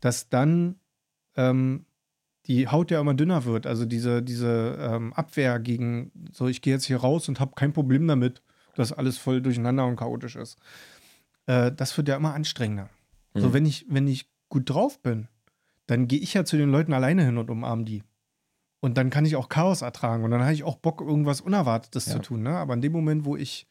[0.00, 0.76] dass dann
[1.36, 1.86] ähm,
[2.46, 3.66] die Haut ja immer dünner wird.
[3.66, 7.72] Also diese, diese ähm, Abwehr gegen, so ich gehe jetzt hier raus und habe kein
[7.72, 8.42] Problem damit,
[8.74, 10.58] dass alles voll durcheinander und chaotisch ist.
[11.46, 12.90] Äh, das wird ja immer anstrengender.
[13.34, 13.40] Mhm.
[13.40, 15.28] So, wenn ich, wenn ich gut drauf bin,
[15.86, 18.02] dann gehe ich ja zu den Leuten alleine hin und umarme die.
[18.82, 22.06] Und dann kann ich auch Chaos ertragen und dann habe ich auch Bock, irgendwas Unerwartetes
[22.06, 22.14] ja.
[22.14, 22.42] zu tun.
[22.42, 22.50] Ne?
[22.50, 23.68] Aber in dem Moment, wo ich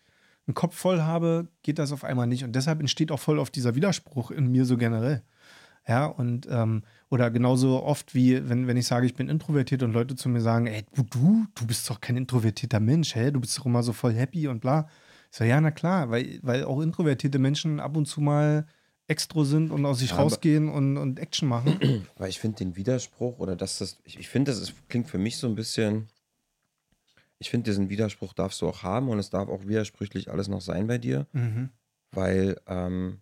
[0.48, 2.46] einen Kopf voll habe, geht das auf einmal nicht.
[2.46, 5.22] Und deshalb entsteht auch voll auf dieser Widerspruch in mir so generell.
[5.86, 9.92] Ja, und ähm, oder genauso oft wie, wenn, wenn ich sage, ich bin introvertiert und
[9.92, 13.32] Leute zu mir sagen, ey, du, du, du bist doch kein introvertierter Mensch, hä?
[13.32, 14.88] Du bist doch immer so voll happy und bla.
[15.30, 18.66] Ich sage, ja, na klar, weil, weil auch introvertierte Menschen ab und zu mal
[19.12, 22.08] extro sind und aus sich ja, rausgehen und, und Action machen.
[22.18, 25.18] Weil ich finde den Widerspruch oder dass das, ich, ich finde, das ist, klingt für
[25.18, 26.08] mich so ein bisschen,
[27.38, 30.62] ich finde, diesen Widerspruch darfst du auch haben und es darf auch widersprüchlich alles noch
[30.62, 31.70] sein bei dir, mhm.
[32.12, 33.20] weil ähm,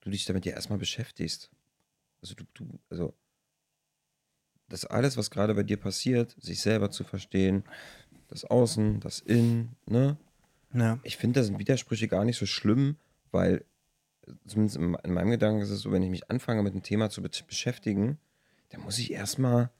[0.00, 1.50] du dich damit ja erstmal beschäftigst.
[2.20, 3.14] Also du, du, also
[4.68, 7.62] das alles, was gerade bei dir passiert, sich selber zu verstehen,
[8.26, 10.16] das Außen, das Innen, ne?
[10.74, 10.98] Ja.
[11.04, 12.96] Ich finde, das sind Widersprüche gar nicht so schlimm,
[13.30, 13.64] weil
[14.46, 17.10] zumindest in, in meinem Gedanken ist es so, wenn ich mich anfange mit einem Thema
[17.10, 18.18] zu be beschäftigen,
[18.70, 19.70] dann muss ich erstmal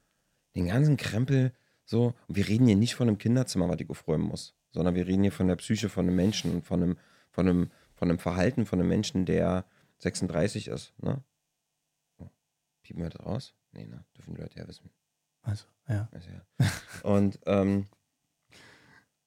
[0.55, 1.53] den ganzen Krempel
[1.85, 5.07] so, und wir reden hier nicht von einem Kinderzimmer, was ich aufräumen muss, sondern wir
[5.07, 6.99] reden hier von der Psyche von einem Menschen und von einem,
[7.31, 9.65] von einem, von einem Verhalten von einem Menschen, der
[9.99, 11.23] 36 ist, ne?
[12.19, 12.29] Oh,
[12.83, 13.55] piepen wir das raus?
[13.73, 14.05] Nee, ne?
[14.17, 14.91] Dürfen die Leute ja wissen.
[15.43, 16.09] Also, ja.
[16.11, 16.67] Also, ja.
[17.05, 17.87] und, ähm,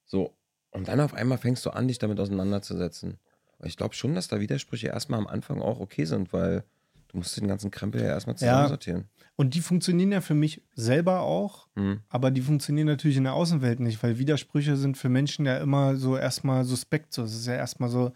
[0.06, 0.36] so,
[0.72, 3.20] und dann auf einmal fängst du an, dich damit auseinanderzusetzen.
[3.64, 6.64] Ich glaube schon, dass da Widersprüche erstmal am Anfang auch okay sind, weil
[7.10, 9.02] du musst den ganzen Krempel ja erstmal zusammensortieren.
[9.02, 9.26] Ja.
[9.36, 12.02] Und die funktionieren ja für mich selber auch, mhm.
[12.10, 15.96] aber die funktionieren natürlich in der Außenwelt nicht, weil Widersprüche sind für Menschen ja immer
[15.96, 17.14] so erstmal suspekt.
[17.14, 17.24] So.
[17.24, 18.12] Es ist ja erstmal so,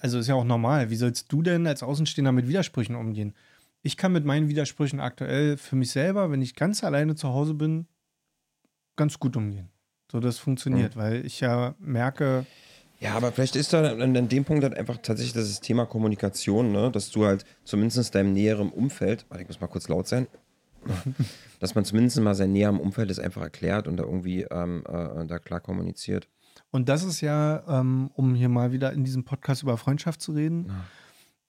[0.00, 0.90] also ist ja auch normal.
[0.90, 3.34] Wie sollst du denn als Außenstehender mit Widersprüchen umgehen?
[3.82, 7.54] Ich kann mit meinen Widersprüchen aktuell für mich selber, wenn ich ganz alleine zu Hause
[7.54, 7.86] bin,
[8.96, 9.70] ganz gut umgehen.
[10.10, 11.00] So, das funktioniert, mhm.
[11.00, 12.44] weil ich ja merke,
[13.00, 16.90] ja, aber vielleicht ist da an, dem Punkt halt einfach tatsächlich das Thema Kommunikation, ne?
[16.90, 20.26] dass du halt zumindest deinem näheren Umfeld, warte, ich muss mal kurz laut sein,
[21.60, 25.26] dass man zumindest mal sein näherem Umfeld das einfach erklärt und da irgendwie ähm, äh,
[25.26, 26.28] da klar kommuniziert.
[26.70, 30.32] Und das ist ja, ähm, um hier mal wieder in diesem Podcast über Freundschaft zu
[30.32, 30.84] reden, ja.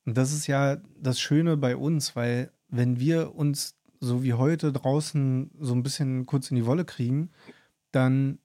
[0.06, 4.72] und das ist ja das Schöne bei uns, weil wenn wir uns so wie heute
[4.72, 7.30] draußen so ein bisschen kurz in die Wolle kriegen,
[7.92, 8.40] dann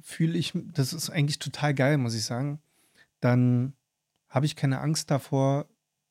[0.00, 2.60] fühle ich, das ist eigentlich total geil, muss ich sagen,
[3.20, 3.74] dann
[4.28, 5.66] habe ich keine Angst davor,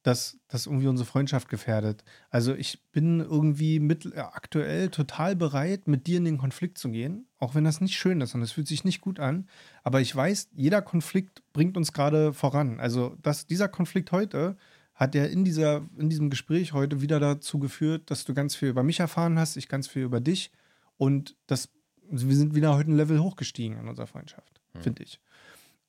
[0.07, 2.05] dass das irgendwie unsere Freundschaft gefährdet.
[2.29, 6.89] Also ich bin irgendwie mit, äh, aktuell total bereit, mit dir in den Konflikt zu
[6.89, 9.49] gehen, auch wenn das nicht schön ist und es fühlt sich nicht gut an.
[9.83, 12.79] Aber ich weiß, jeder Konflikt bringt uns gerade voran.
[12.79, 14.55] Also das, dieser Konflikt heute
[14.93, 18.69] hat ja in, dieser, in diesem Gespräch heute wieder dazu geführt, dass du ganz viel
[18.69, 20.51] über mich erfahren hast, ich ganz viel über dich.
[20.95, 21.69] Und das
[22.09, 24.81] wir sind wieder heute ein Level hochgestiegen in unserer Freundschaft, mhm.
[24.81, 25.19] finde ich.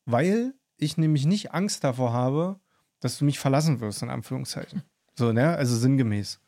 [0.05, 2.61] Weil ich nämlich nicht Angst davor habe,
[3.01, 4.83] dass du mich verlassen wirst, in Anführungszeichen.
[5.19, 5.57] So, ne?
[5.57, 6.39] Also sinngemäß.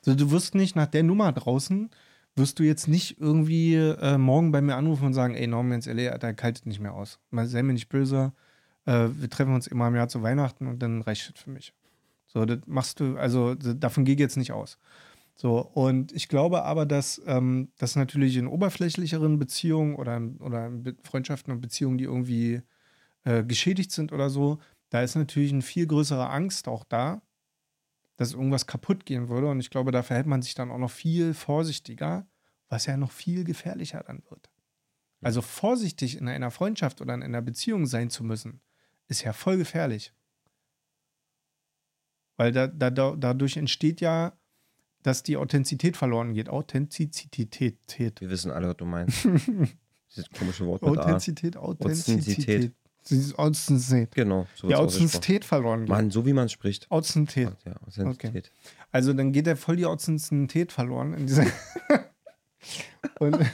[0.00, 1.90] So, du wirst nicht nach der Nummer draußen,
[2.34, 5.86] wirst du jetzt nicht irgendwie äh, morgen bei mir anrufen und sagen, ey, Norman ins
[5.86, 7.20] LA, Alter, kaltet nicht mehr aus.
[7.30, 8.32] Mal sei mir nicht böse.
[8.84, 11.72] Äh, wir treffen uns immer im Jahr zu Weihnachten und dann reicht das für mich.
[12.26, 14.78] So, das machst du, also davon gehe ich jetzt nicht aus.
[15.38, 20.96] So, und ich glaube aber, dass ähm, das natürlich in oberflächlicheren Beziehungen oder, oder in
[21.04, 22.62] Freundschaften und Beziehungen, die irgendwie
[23.24, 24.58] äh, geschädigt sind oder so,
[24.88, 27.20] da ist natürlich eine viel größere Angst auch da,
[28.16, 29.48] dass irgendwas kaputt gehen würde.
[29.48, 32.26] Und ich glaube, da verhält man sich dann auch noch viel vorsichtiger,
[32.70, 34.50] was ja noch viel gefährlicher dann wird.
[35.20, 38.60] Also vorsichtig in einer Freundschaft oder in einer Beziehung sein zu müssen,
[39.08, 40.14] ist ja voll gefährlich.
[42.38, 44.38] Weil da, da, dadurch entsteht ja,
[45.06, 46.48] dass die Authentizität verloren geht.
[46.48, 48.20] Authentizität.
[48.20, 49.24] Wir wissen alle, was du meinst.
[50.10, 52.72] Dieses komische Wort mit Authentizität, Authentizität.
[53.36, 54.12] Authentizität.
[54.16, 54.48] Genau.
[54.56, 55.88] So die Authentizität verloren geht.
[55.90, 56.90] Mann, so wie man spricht.
[56.90, 57.56] Authentizität.
[57.64, 58.46] Ja, Authentizität.
[58.46, 58.72] Okay.
[58.90, 61.46] Also dann geht er voll die Authentizität verloren in dieser.
[63.20, 63.38] Und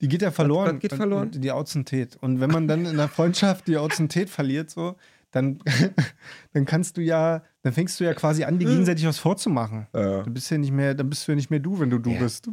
[0.00, 0.74] die geht ja verloren.
[0.74, 1.30] Was, geht verloren?
[1.30, 2.16] Die Authentizität.
[2.20, 4.96] Und wenn man dann in der Freundschaft die Authentizität verliert, so,
[5.30, 5.60] dann,
[6.52, 9.86] dann kannst du ja, dann fängst du ja quasi an, dir gegenseitig was vorzumachen.
[9.94, 10.22] Ja.
[10.22, 12.10] Du bist ja nicht mehr, dann bist du ja nicht mehr du, wenn du du
[12.10, 12.18] ja.
[12.18, 12.48] bist.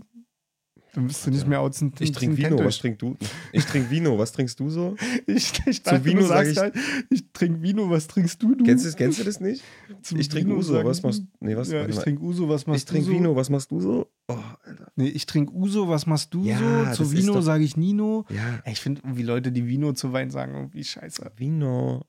[0.93, 2.09] Dann bist du nicht mehr authentisch.
[2.09, 3.15] Ich trinke Vino, was trinkst du?
[3.51, 4.95] Ich trinke Vino, was trinkst du so?
[5.27, 6.75] Ich, ich dachte, Vino du sagst ich, halt,
[7.11, 8.55] ich trinke Vino, was trinkst du?
[8.55, 8.63] du?
[8.63, 9.63] Kennst, du, kennst du das nicht?
[10.01, 11.27] Zum ich trinke Uso, was machst du?
[11.39, 11.71] Nee, was?
[11.71, 12.97] Ja, ich trinke Uso, was machst ich du?
[12.97, 14.07] Ich trinke Vino, was machst du so?
[14.27, 14.91] Oh, Alter.
[14.95, 17.03] Nee, ich trinke Uso, was machst du ja, so?
[17.03, 18.25] Zu Vino sage ich Nino.
[18.29, 18.59] Ja.
[18.65, 21.31] Ich finde irgendwie Leute, die Vino zu Wein sagen, irgendwie scheiße.
[21.37, 22.03] Vino.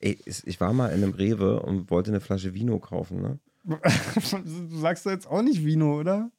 [0.00, 3.38] Ey, ich war mal in einem Rewe und wollte eine Flasche Vino kaufen, ne?
[3.64, 6.30] du sagst jetzt auch nicht Vino, oder?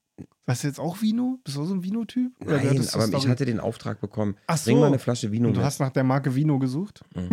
[0.45, 1.39] Warst du jetzt auch Vino?
[1.43, 2.34] Bist du auch so ein Vino-Typ?
[2.43, 4.36] Nein, aber ich hatte den Auftrag bekommen.
[4.47, 4.72] Ach so.
[4.72, 5.66] Bring mal eine Flasche Vino Und du mit.
[5.66, 7.03] hast nach der Marke Vino gesucht?
[7.16, 7.30] Mhm.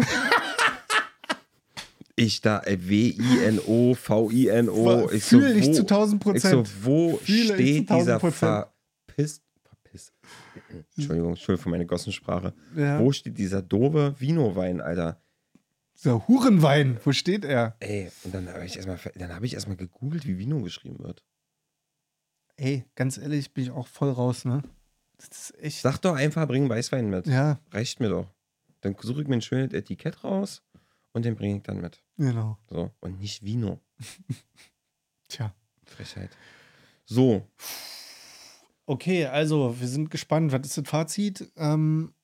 [2.16, 5.10] ich da, äh, W-I-N-O, V-I-N-O.
[5.10, 6.44] Ich so, Fühle ich zu 1000 Prozent.
[6.66, 10.12] Ich so, wo Fühle steht dieser verpisst, verpisst,
[10.96, 12.52] Entschuldigung, Entschuldigung für meine Gossensprache.
[12.76, 13.00] Ja.
[13.00, 15.20] Wo steht dieser doofe Vino-Wein, Alter?
[15.98, 17.76] Dieser Hurenwein, wo steht er?
[17.80, 21.24] Ey, und dann habe ich erstmal hab erst gegoogelt, wie Vino geschrieben wird.
[22.56, 24.62] Ey, ganz ehrlich, bin ich auch voll raus, ne?
[25.16, 25.80] Das ist echt.
[25.80, 27.26] Sag doch einfach, bring Weißwein mit.
[27.26, 27.60] Ja.
[27.72, 28.32] Reicht mir doch.
[28.80, 30.62] Dann suche ich mir ein schönes Etikett raus
[31.12, 32.00] und den bringe ich dann mit.
[32.16, 32.58] Genau.
[32.70, 32.92] So.
[33.00, 33.80] Und nicht Vino.
[35.28, 35.52] Tja.
[35.84, 36.30] Frechheit.
[37.06, 37.44] So.
[38.86, 40.52] Okay, also wir sind gespannt.
[40.52, 41.50] Was ist das Fazit?
[41.56, 42.14] Ähm,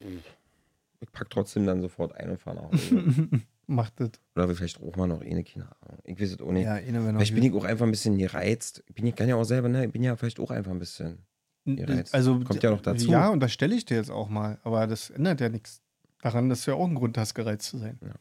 [1.00, 3.28] ich pack trotzdem dann sofort ein und fahre nach Hause.
[3.66, 4.10] macht das.
[4.34, 6.00] Oder vielleicht auch mal noch eine, keine Ahnung.
[6.04, 6.64] Ich weiß es auch nicht.
[6.64, 8.82] Ja, eine, wenn vielleicht bin ich auch einfach ein bisschen gereizt.
[8.86, 9.86] Ich bin, ich kann ja auch selber, ne?
[9.86, 11.26] Ich bin ja vielleicht auch einfach ein bisschen
[11.64, 12.14] gereizt.
[12.14, 13.10] Also, Kommt ja noch dazu.
[13.10, 14.58] Ja, und das stelle ich dir jetzt auch mal.
[14.62, 15.82] Aber das ändert ja nichts
[16.20, 17.98] daran, dass du ja auch einen Grund hast, gereizt zu sein.
[18.02, 18.14] Ja.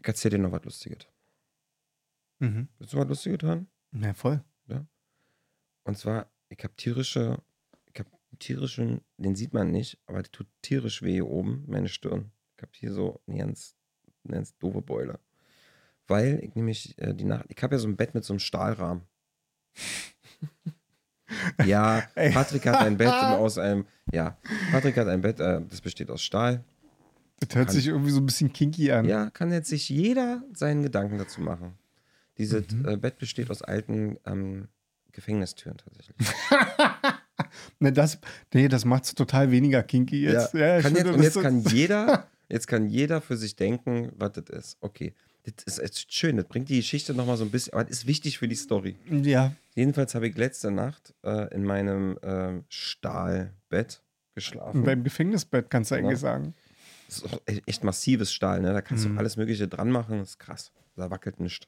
[0.00, 1.06] Ich erzähle dir noch was Lustiges.
[2.38, 2.68] Mhm.
[2.78, 3.68] Willst du was Lustiges hören?
[3.92, 4.42] Ja, voll.
[4.68, 4.86] Ja.
[5.84, 7.42] Und zwar, ich habe tierische,
[7.92, 11.88] ich habe tierischen, den sieht man nicht, aber der tut tierisch weh hier oben, meine
[11.88, 12.32] Stirn.
[12.60, 13.74] Ich habe hier so eine ganz,
[14.24, 15.18] eine ganz doofe Beule.
[16.06, 18.40] Weil ich nämlich äh, die Nacht, ich habe ja so ein Bett mit so einem
[18.40, 19.02] Stahlrahmen.
[21.64, 24.36] ja, Patrick hat ein Bett aus einem, ja,
[24.72, 26.62] Patrick hat ein Bett, äh, das besteht aus Stahl.
[27.38, 29.06] Das hört kann, sich irgendwie so ein bisschen kinky an.
[29.06, 31.78] Ja, kann jetzt sich jeder seinen Gedanken dazu machen.
[32.36, 32.86] Dieses mhm.
[32.86, 34.68] äh, Bett besteht aus alten ähm,
[35.12, 36.14] Gefängnistüren tatsächlich.
[37.78, 38.18] ne, das,
[38.52, 40.52] nee, das macht es total weniger kinky jetzt.
[40.52, 44.32] Ja, ja, kann jetzt und jetzt kann jeder Jetzt kann jeder für sich denken, was
[44.32, 44.78] das ist.
[44.80, 45.14] Okay.
[45.64, 48.38] Das ist schön, das bringt die Geschichte nochmal so ein bisschen, aber das ist wichtig
[48.38, 48.96] für die Story.
[49.10, 49.54] Ja.
[49.74, 54.02] Jedenfalls habe ich letzte Nacht äh, in meinem äh, Stahlbett
[54.34, 54.80] geschlafen.
[54.80, 56.08] In deinem Gefängnisbett kannst du genau.
[56.08, 56.54] eigentlich sagen.
[57.06, 58.72] Das ist auch echt massives Stahl, ne?
[58.72, 59.14] Da kannst mhm.
[59.14, 60.72] du alles Mögliche dran machen, das ist krass.
[60.94, 61.66] Da wackelt nichts.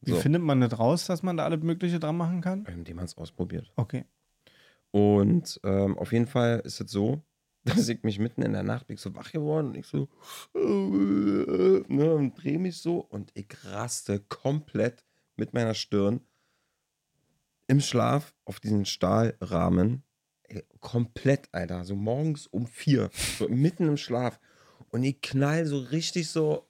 [0.00, 0.16] So.
[0.16, 2.64] Wie findet man das raus, dass man da alles Mögliche dran machen kann?
[2.64, 3.70] Indem man es ausprobiert.
[3.76, 4.06] Okay.
[4.90, 7.22] Und ähm, auf jeden Fall ist es so,
[7.64, 10.08] dass ich mich mitten in der Nacht bin ich so wach geworden und ich so
[10.54, 15.04] ne, und drehe mich so und ich raste komplett
[15.36, 16.20] mit meiner Stirn
[17.66, 20.02] im Schlaf auf diesen Stahlrahmen.
[20.42, 21.84] Ey, komplett, Alter.
[21.84, 24.40] So morgens um vier, so mitten im Schlaf.
[24.90, 26.66] Und ich knall so richtig so.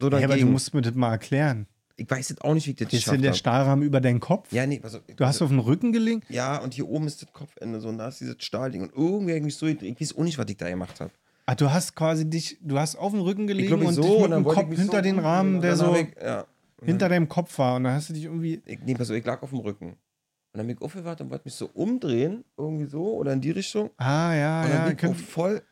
[0.00, 0.30] so dagegen.
[0.30, 1.66] Ja, aber du musst mir das mal erklären.
[1.96, 4.52] Ich weiß jetzt auch nicht, wie ich das Ist denn der Stahlrahmen über deinen Kopf?
[4.52, 4.80] Ja, nee.
[4.82, 6.24] Also, du hast auf den Rücken gelegt?
[6.28, 8.82] Ja, und hier oben ist das Kopfende so und da ist dieses Stahlding.
[8.82, 11.12] Und irgendwie mich so, ich weiß auch nicht, was ich da gemacht habe.
[11.46, 14.44] Ah, du hast quasi dich, du hast auf den Rücken gelegen und so, mit dem
[14.44, 16.46] Kopf hinter so den Rahmen, der so ich, ja.
[16.82, 17.76] hinter deinem Kopf war.
[17.76, 18.62] Und dann hast du dich irgendwie.
[18.64, 19.90] Ich, nee, also ich lag auf dem Rücken.
[19.90, 23.50] Und dann bin ich aufgewacht und wollte mich so umdrehen, irgendwie so, oder in die
[23.50, 23.90] Richtung.
[23.98, 24.94] Ah, ja, und dann ja.
[24.94, 25.62] Bin ich voll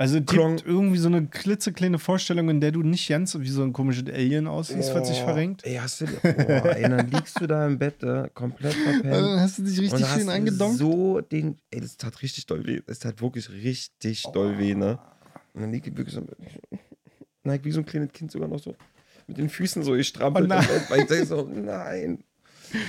[0.00, 3.62] Also es gibt irgendwie so eine klitzekleine Vorstellung, in der du nicht ganz wie so
[3.64, 5.64] ein komisches Alien aussiehst, was sich Oh, verrenkt.
[5.66, 9.12] Ey, hast du, oh, ey, dann liegst du da im Bett, äh, komplett verpennt.
[9.12, 10.78] Dann hast du dich richtig schön angedonkt.
[10.78, 12.80] so den, ey, das tat richtig doll weh.
[12.86, 15.00] Das tat wirklich richtig doll weh, ne?
[15.52, 16.22] Und dann liegt ich wirklich so,
[17.42, 18.76] nein, wie so ein kleines Kind sogar noch so
[19.26, 20.62] mit den Füßen so gestrampelt Oh nein.
[20.62, 22.22] im Bett, weil ich denke so, nein.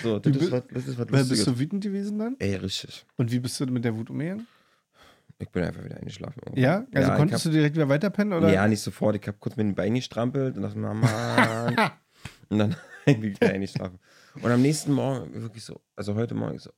[0.04, 1.46] So, das ist was, das ist was Wer bist Lustiges.
[1.46, 2.36] du wütend gewesen dann?
[2.38, 3.06] Ey, richtig.
[3.18, 4.46] Und wie bist du mit der Wut umgegangen?
[5.42, 6.42] Ich bin einfach wieder eingeschlafen.
[6.46, 6.62] irgendwann.
[6.64, 6.86] Ja?
[6.94, 8.34] Also ich konntest hab, du direkt wieder weiterpennen?
[8.38, 8.52] Oder?
[8.52, 9.16] Ja, nicht sofort.
[9.16, 11.02] Ich habe kurz mit den Beinen gestrampelt und dachte, Mann.
[12.50, 12.76] und dann
[13.06, 14.00] irgendwie wieder eingeschlafen.
[14.42, 16.72] Und am nächsten Morgen wirklich so, also heute Morgen so,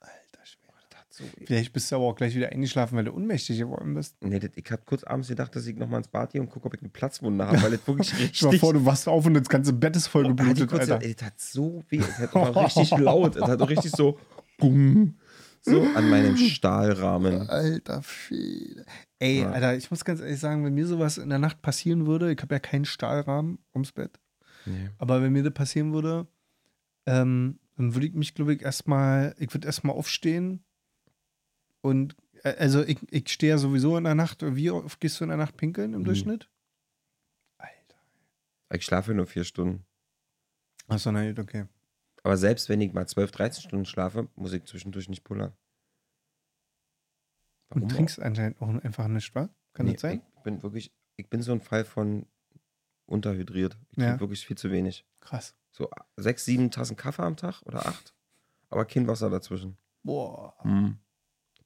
[0.00, 0.72] Alter Schwede.
[0.90, 1.46] das hat so weh.
[1.46, 4.16] Vielleicht bist du aber auch gleich wieder eingeschlafen, weil du ohnmächtig geworden bist.
[4.22, 6.66] Nee, das, ich habe kurz abends gedacht, dass ich nochmal ins Bad gehe und gucke,
[6.66, 8.36] ob ich eine Platzwunde habe, weil das wirklich richtig.
[8.36, 11.00] Stell mal vor, du wachst auf und das ganze Bett ist voll Oh, geblutet, Alter.
[11.02, 11.98] ey, das hat so weh.
[11.98, 13.36] Es hat auch richtig laut.
[13.36, 14.18] Es hat auch richtig so,
[14.58, 15.16] bumm,
[15.66, 17.48] so an meinem Stahlrahmen.
[17.48, 18.84] Alter Schwede.
[19.18, 19.50] Ey, Ja.
[19.50, 22.40] Alter, ich muss ganz ehrlich sagen, wenn mir sowas in der Nacht passieren würde, ich
[22.42, 24.20] habe ja keinen Stahlrahmen ums Bett,
[24.66, 24.90] Nee.
[24.98, 26.26] aber wenn mir das passieren würde,
[27.06, 30.62] ähm, dann würde ich mich, glaube ich, erstmal, ich würde erstmal aufstehen
[31.80, 35.24] und, äh, also ich, ich stehe ja sowieso in der Nacht, wie oft gehst du
[35.24, 36.04] in der Nacht pinkeln im Nie.
[36.06, 36.48] Durchschnitt?
[37.58, 37.96] Alter.
[38.74, 39.84] Ich schlafe nur vier Stunden.
[40.88, 41.64] Achso, na gut, okay.
[42.24, 45.52] Aber selbst wenn ich mal 12, 13 Stunden schlafe, muss ich zwischendurch nicht pullern.
[47.68, 49.48] Und trinkst anscheinend auch einfach nichts, wa?
[49.74, 50.22] Kann Nee, das sein?
[50.36, 52.26] Ich bin wirklich, ich bin so ein Fall von
[53.06, 53.76] unterhydriert.
[53.92, 54.04] Ich Ja.
[54.08, 55.04] trinke wirklich viel zu wenig.
[55.20, 55.54] Krass.
[55.70, 58.14] So sechs, sieben Tassen Kaffee am Tag oder acht.
[58.70, 59.76] Aber kein Wasser dazwischen.
[60.02, 60.56] Boah.
[60.62, 60.98] Hm.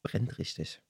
[0.02, 0.82] Brennt richtig.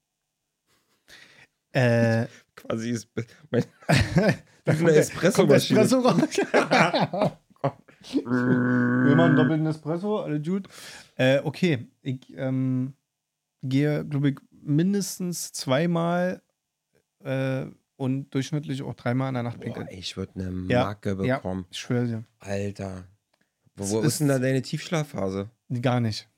[1.72, 3.08] Äh, Quasi ist
[3.50, 3.64] mein,
[4.64, 5.80] da eine Espresso-Maschine.
[5.80, 6.02] Espresso
[8.02, 9.06] raus.
[9.06, 10.68] Wir machen doppelten Espresso, alle gut.
[11.16, 12.94] Äh, okay, ich ähm,
[13.62, 16.42] gehe, glaube ich, mindestens zweimal
[17.24, 19.88] äh, und durchschnittlich auch dreimal in der Nacht pinkeln.
[19.90, 21.36] ich würde eine Ja, Marke ja.
[21.36, 21.66] bekommen.
[21.70, 22.24] Ich schwöre dir.
[22.38, 23.04] Alter.
[23.76, 25.50] Wo, wo ist- ist denn da deine Tiefschlafphase?
[25.82, 26.28] Gar nicht.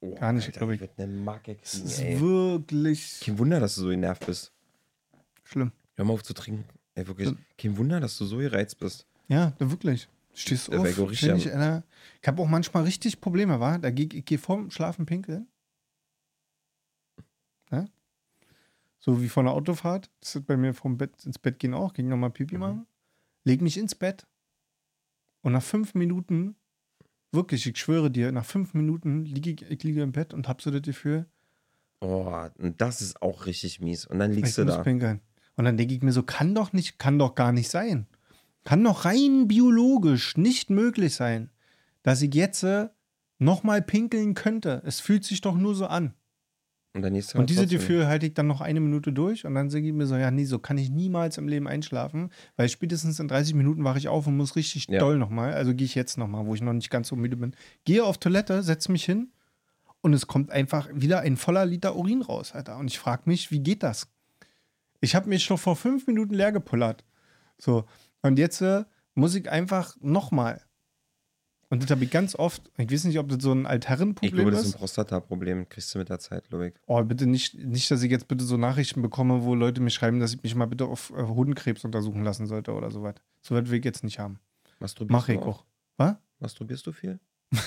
[0.00, 0.74] Oh, Gar nicht, Alter, glaub ich.
[0.76, 2.20] Ich würde eine Marke kriegen, ist ey.
[2.20, 4.52] wirklich Kein Wunder, dass du so genervt bist.
[5.44, 5.72] schlimm.
[5.96, 6.64] Hör mal auf zu trinken.
[6.94, 7.28] Ey, wirklich.
[7.28, 7.34] Ja.
[7.58, 9.06] Kein Wunder, dass du so gereizt bist.
[9.28, 10.08] Ja, da wirklich.
[10.38, 11.84] Stehst auf, ich am- Alter.
[12.20, 13.78] Ich habe auch manchmal richtig Probleme, wa?
[13.78, 15.48] Da geh, ich gehe vorm Schlafen pinkeln.
[17.70, 17.86] Ja?
[18.98, 20.10] So wie von der Autofahrt.
[20.20, 21.92] Das ist bei mir vom Bett ins Bett gehen auch.
[21.94, 22.60] Ging nochmal Pipi Mhm.
[22.60, 22.86] machen.
[23.44, 24.26] Leg mich ins Bett.
[25.42, 26.56] Und nach fünf Minuten,
[27.32, 30.60] wirklich, ich schwöre dir, nach fünf Minuten liege ich, ich liege im Bett und hab
[30.62, 31.26] so das Gefühl,
[32.00, 34.04] Oh, und das ist auch richtig mies.
[34.04, 34.82] Und dann ich liegst du da.
[34.82, 35.22] pinkeln.
[35.56, 38.06] Und dann denke ich mir so, kann doch nicht, kann doch gar nicht sein.
[38.66, 41.50] Kann doch rein biologisch nicht möglich sein,
[42.02, 42.88] dass ich jetzt äh,
[43.38, 44.82] nochmal pinkeln könnte.
[44.84, 46.14] Es fühlt sich doch nur so an.
[46.94, 47.66] Und dann Und diese.
[47.66, 50.30] Gefühl halte ich dann noch eine Minute durch und dann sage ich mir so, ja,
[50.30, 54.08] nee, so kann ich niemals im Leben einschlafen, weil spätestens in 30 Minuten wache ich
[54.08, 54.98] auf und muss richtig Ja.
[54.98, 55.52] doll nochmal.
[55.52, 57.54] Also gehe ich jetzt nochmal, wo ich noch nicht ganz so müde bin.
[57.84, 59.28] Gehe auf Toilette, setze mich hin
[60.00, 62.78] und es kommt einfach wieder ein voller Liter Urin raus, Alter.
[62.78, 64.08] Und ich frage mich, wie geht das?
[65.02, 67.04] Ich habe mich schon vor fünf Minuten leer gepullert.
[67.58, 67.84] So,
[68.22, 70.62] und jetzt äh, muss ich einfach nochmal.
[71.68, 72.70] Und das habe ich ganz oft.
[72.78, 74.66] Ich weiß nicht, ob das so ein Ich Altherrenproblem glaube, das ist.
[74.68, 75.68] ist ein Prostata-Problem.
[75.68, 76.74] Kriegst du mit der Zeit, glaube ich.
[76.86, 80.20] Oh, bitte nicht, nicht, dass ich jetzt bitte so Nachrichten bekomme, wo Leute mir schreiben,
[80.20, 83.16] dass ich mich mal bitte auf äh, Hodenkrebs untersuchen lassen sollte oder sowas.
[83.42, 84.38] So weit will ich jetzt nicht haben.
[84.78, 85.64] Masturbierst Mache du ich auch.
[85.96, 86.14] Was?
[86.38, 87.18] Masturbierst du viel?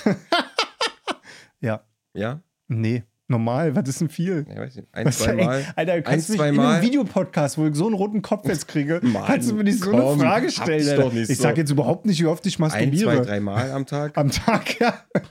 [1.60, 1.84] Ja.
[2.14, 2.42] Ja?
[2.68, 3.04] Nee.
[3.30, 4.44] Normal, was ist denn viel?
[4.48, 4.88] Ja, weiß nicht.
[4.92, 5.64] Ein, Was zwei ey, Mal.
[5.76, 8.66] Alter, du kannst Ein, mich in einem Videopodcast, wo ich so einen roten Kopf jetzt
[8.68, 10.88] kriege, Mann, kannst du mir nicht so komm, eine Frage stellen.
[11.00, 11.12] Alter.
[11.14, 11.42] ich so.
[11.42, 13.16] sag jetzt überhaupt nicht, wie oft ich Ein, masturbiere.
[13.16, 14.18] zwei, drei Mal am Tag.
[14.18, 14.94] Am Tag, ja.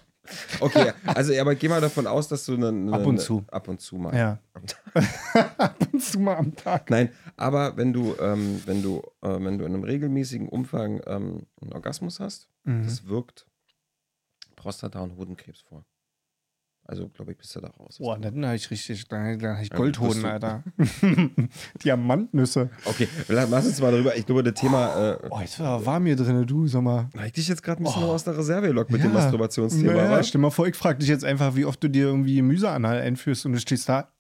[0.60, 3.44] Okay, also aber geh mal davon aus, dass du eine, eine, Ab und zu.
[3.50, 4.16] Ab und zu mal.
[4.16, 4.38] Ja.
[4.54, 5.56] Am Tag.
[5.60, 6.92] Ab und zu mal am Tag.
[6.92, 11.48] Nein, aber wenn du, ähm, wenn du, äh, wenn du in einem regelmäßigen Umfang ähm,
[11.62, 12.84] einen Orgasmus hast, Mhm.
[12.84, 13.48] das wirkt
[14.56, 15.84] Prostata und Hodenkrebs vor.
[16.90, 17.98] Also, glaube ich, bist du da raus.
[18.00, 20.64] Boah, dann habe ich richtig, dann habe ich Ja, Goldhoden, Alter.
[21.84, 22.70] Diamantnüsse.
[22.86, 24.16] Okay, lass uns mal darüber.
[24.18, 25.12] Ich glaube, das Thema.
[25.14, 27.08] Äh, Oh, jetzt war warm hier drin, du, sag mal.
[27.16, 28.08] habe ich dich jetzt gerade ein bisschen Oh.
[28.12, 29.20] aus der Reserve gelockt mit dem Ja.
[29.20, 29.94] Masturbationsthema.
[29.94, 30.24] Naja, wa?
[30.24, 33.46] stell mal vor, ich frage dich jetzt einfach, wie oft du dir irgendwie Gemüseanal einführst
[33.46, 34.12] und du stehst da.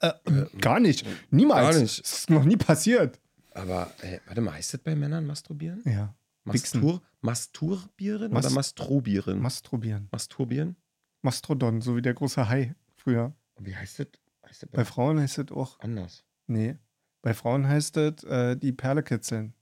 [0.00, 0.12] Äh,
[0.60, 1.04] gar nicht.
[1.30, 1.74] Niemals.
[1.76, 2.00] Gar nicht.
[2.00, 3.20] Das ist noch nie passiert.
[3.52, 5.82] Aber, äh, warte mal, heißt das bei Männern masturbieren?
[5.84, 6.14] Ja.
[6.44, 9.40] Mastur, masturbieren Mas- oder mastrobieren?
[9.40, 10.08] Masturbieren.
[10.10, 10.76] masturbieren?
[11.24, 13.34] Mastrodon, so wie der große Hai früher.
[13.54, 14.06] Und wie heißt das?
[14.46, 15.80] Heißt das bei Bei Frauen heißt das auch.
[15.80, 16.24] anders?
[16.46, 16.76] Nee.
[17.22, 19.54] Bei Frauen heißt das äh, die Perle kitzeln.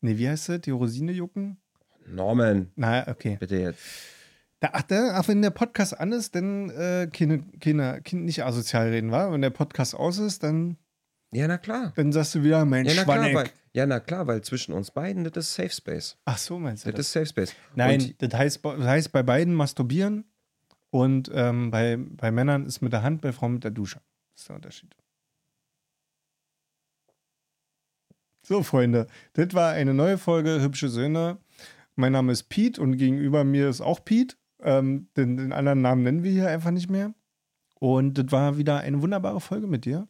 [0.00, 0.60] Nee, wie heißt das?
[0.62, 1.58] Die Rosine jucken?
[2.06, 3.36] Norman, Na, okay.
[3.38, 3.80] bitte jetzt.
[4.60, 8.44] Da, ach, da, ach, wenn der Podcast an ist, dann äh, keine, keine, keine, nicht
[8.44, 9.30] asozial reden, wa?
[9.32, 10.76] Wenn der Podcast aus ist, dann
[11.32, 11.92] Ja, na klar.
[11.96, 15.24] Dann sagst du wieder, mein Ja, na klar, ja, na klar, weil zwischen uns beiden,
[15.24, 16.16] das ist Safe Space.
[16.24, 17.06] Ach so, meinst du Das das?
[17.06, 17.54] ist Safe Space.
[17.74, 20.24] Nein, das heißt, das heißt bei beiden masturbieren
[20.92, 24.02] und ähm, bei, bei Männern ist mit der Hand, bei Frauen mit der Dusche.
[24.34, 24.94] Das ist der Unterschied.
[28.42, 31.38] So, Freunde, das war eine neue Folge Hübsche Söhne.
[31.94, 34.36] Mein Name ist Pete und gegenüber mir ist auch Pete.
[34.60, 37.14] Ähm, den, den anderen Namen nennen wir hier einfach nicht mehr.
[37.80, 40.06] Und das war wieder eine wunderbare Folge mit dir.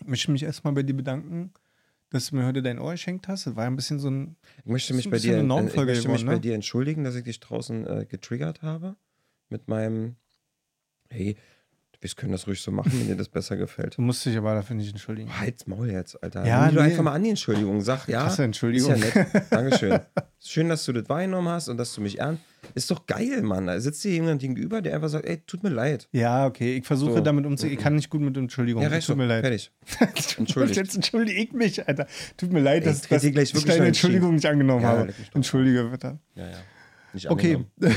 [0.00, 1.52] Ich möchte mich erstmal bei dir bedanken,
[2.08, 3.46] dass du mir heute dein Ohr geschenkt hast.
[3.46, 5.84] Das war ein bisschen so ein ich möchte mich ein bei dir, eine ich möchte
[5.84, 6.40] mich geworden, bei ne?
[6.40, 8.96] dir entschuldigen, dass ich dich draußen äh, getriggert habe.
[9.50, 10.16] Mit meinem,
[11.10, 11.36] hey,
[12.00, 13.94] wir können das ruhig so machen, wenn dir das besser gefällt.
[13.98, 15.38] Du musst dich aber dafür nicht entschuldigen.
[15.38, 16.46] Halt's Maul jetzt, Alter.
[16.46, 16.86] Ja, Nimm du nee.
[16.88, 17.82] einfach mal an die Entschuldigung.
[17.82, 18.22] Sag, ja.
[18.22, 18.94] Krasse Entschuldigung.
[18.94, 19.42] Ist ja nett.
[19.50, 20.00] Dankeschön.
[20.38, 22.42] Schön, dass du das wahrgenommen hast und dass du mich ernst.
[22.74, 23.66] Ist doch geil, Mann.
[23.66, 26.08] Da sitzt dir jemand gegenüber, der einfach sagt, ey, tut mir leid.
[26.12, 26.76] Ja, okay.
[26.78, 27.20] Ich versuche So.
[27.20, 27.76] damit umzugehen.
[27.76, 28.82] Ich kann nicht gut mit Entschuldigung.
[28.82, 29.42] Ja, reicht Tut mir leid.
[29.44, 29.70] Fertig.
[30.38, 30.76] Entschuldigt.
[30.76, 32.06] Jetzt entschuldige ich mich, Alter.
[32.38, 35.12] Tut mir leid, Ey, dass, dass ich wirklich deine Entschuldigung nicht angenommen Ja, habe.
[35.34, 36.18] Entschuldige bitte.
[36.34, 36.56] Ja, ja.
[37.12, 37.64] Nicht Okay.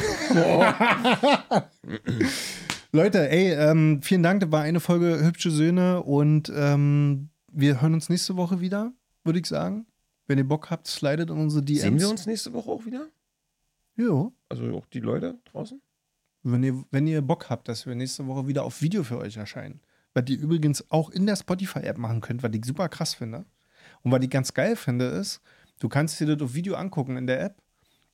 [2.91, 4.41] Leute, ey, ähm, vielen Dank.
[4.41, 8.93] Das war eine Folge Hübsche Söhne und ähm, wir hören uns nächste Woche wieder,
[9.23, 9.87] würde ich sagen.
[10.27, 11.81] Wenn ihr Bock habt, slidet in unsere DMs.
[11.81, 13.07] Sehen wir uns nächste Woche auch wieder?
[13.95, 14.31] Ja.
[14.49, 15.81] Also auch die Leute draußen?
[16.43, 19.37] Wenn ihr, wenn ihr Bock habt, dass wir nächste Woche wieder auf Video für euch
[19.37, 19.81] erscheinen.
[20.13, 23.45] Was ihr übrigens auch in der Spotify-App machen könnt, was ich super krass finde.
[24.01, 25.41] Und was ich ganz geil finde, ist,
[25.79, 27.61] du kannst dir das auf Video angucken in der App.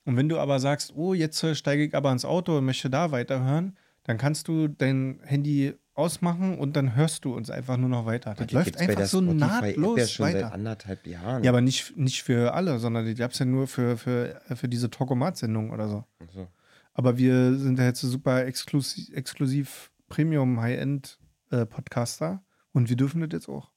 [0.09, 2.89] Und wenn du aber sagst, oh, jetzt äh, steige ich aber ins Auto und möchte
[2.89, 7.89] da weiterhören, dann kannst du dein Handy ausmachen und dann hörst du uns einfach nur
[7.89, 8.33] noch weiter.
[8.35, 9.37] Das läuft einfach so Spotify-App
[9.77, 10.39] nahtlos ja schon weiter.
[10.39, 11.43] seit anderthalb Jahren.
[11.43, 14.67] Ja, aber nicht, nicht für alle, sondern die gab es ja nur für, für, für
[14.67, 16.05] diese Talkomat-Sendung oder so.
[16.33, 16.47] So.
[16.95, 21.19] Aber wir sind ja jetzt super exklusiv, exklusiv Premium High-End
[21.51, 22.41] äh, Podcaster
[22.73, 23.69] und wir dürfen das jetzt auch.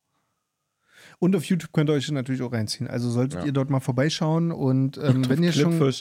[1.19, 2.89] Und auf YouTube könnt ihr euch natürlich auch reinziehen.
[2.89, 3.47] Also solltet Ja.
[3.47, 5.93] ihr dort mal vorbeischauen und ähm, wenn ihr schon.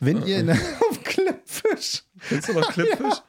[0.00, 3.22] Wenn ihr in, auf Clipfish, Kennst du noch Clipfish?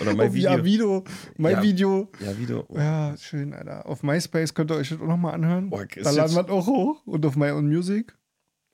[0.00, 0.50] Oder mein Video?
[0.50, 1.04] ja, Video,
[1.38, 1.62] mein Ja.
[1.62, 2.10] Video.
[2.20, 2.64] Ja, Video.
[2.68, 3.86] Oh, Ja, schön, Alter.
[3.86, 5.72] Auf MySpace könnt ihr euch das auch nochmal anhören.
[5.72, 7.02] Ist da laden wir das auch hoch.
[7.06, 8.14] Und auf My Own Music.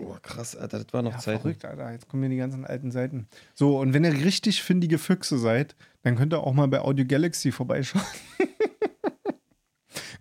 [0.01, 1.41] oh, krass, Alter, das war noch Ja, Zeit.
[1.41, 1.93] verrückt, Alter.
[1.93, 3.29] Jetzt kommen hier die ganzen alten Seiten.
[3.55, 7.05] So, und wenn ihr richtig findige Füchse seid, dann könnt ihr auch mal bei Audio
[7.07, 8.03] Galaxy vorbeischauen.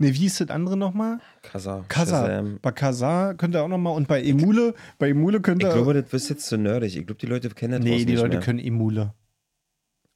[0.02, 1.20] ne, wie ist das andere nochmal?
[1.41, 1.86] Kasa.
[1.89, 2.60] Shazam.
[2.62, 3.95] Bei Kasa könnt ihr auch nochmal.
[3.95, 5.74] Und bei Emule, bei Emule könnt Ich ihr.
[5.74, 6.97] glaube, das ist jetzt zu nerdig.
[6.97, 8.39] Ich glaube, die Leute kennen das nee, die Leute mehr.
[8.39, 9.14] können Emule.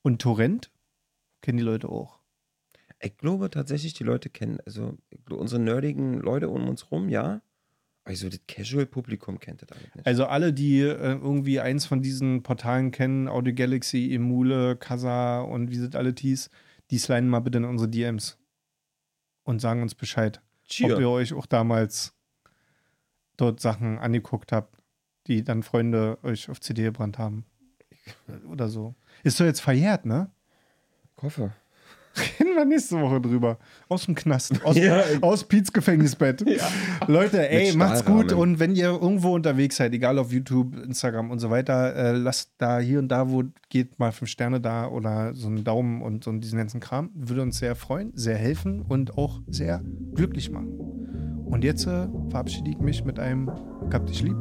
[0.02, 0.72] Und Torrent
[1.42, 2.20] kennen die Leute auch.
[3.02, 7.42] Ich glaube tatsächlich, die Leute kennen, also ich unsere nerdigen Leute um uns rum, ja.
[8.04, 10.06] Also das Casual-Publikum kennt das alles nicht.
[10.08, 15.72] Also alle, die äh, irgendwie eins von diesen Portalen kennen, Audio Galaxy, Emule, Kasa und
[15.72, 16.50] wie sind alle hieß,
[16.92, 18.38] die sliden mal bitte in unsere DMs
[19.46, 21.00] und sagen uns Bescheid, ob Cheer.
[21.00, 22.14] ihr euch auch damals
[23.38, 24.78] dort Sachen angeguckt habt,
[25.28, 27.46] die dann Freunde euch auf CD gebrannt haben.
[28.50, 28.96] Oder so.
[29.24, 30.30] Ist doch jetzt verjährt, ne?
[31.18, 31.54] Ich hoffe.
[32.40, 33.58] Reden wir nächste Woche drüber.
[33.90, 34.64] Aus dem Knast.
[34.64, 35.02] Aus, Ja.
[35.22, 36.46] aus Piets Gefängnisbett.
[37.08, 38.32] Leute, ey, macht's gut.
[38.32, 42.52] Und wenn ihr irgendwo unterwegs seid, egal auf YouTube, Instagram und so weiter, äh, lasst
[42.58, 46.24] da hier und da, wo geht, mal fünf Sterne da oder so einen Daumen und
[46.24, 47.10] so diesen ganzen Kram.
[47.14, 49.82] Würde uns sehr freuen, sehr helfen und auch sehr
[50.14, 50.70] glücklich machen.
[51.46, 53.50] Und jetzt äh, verabschiede ich mich mit einem
[53.92, 54.36] Hab dich lieb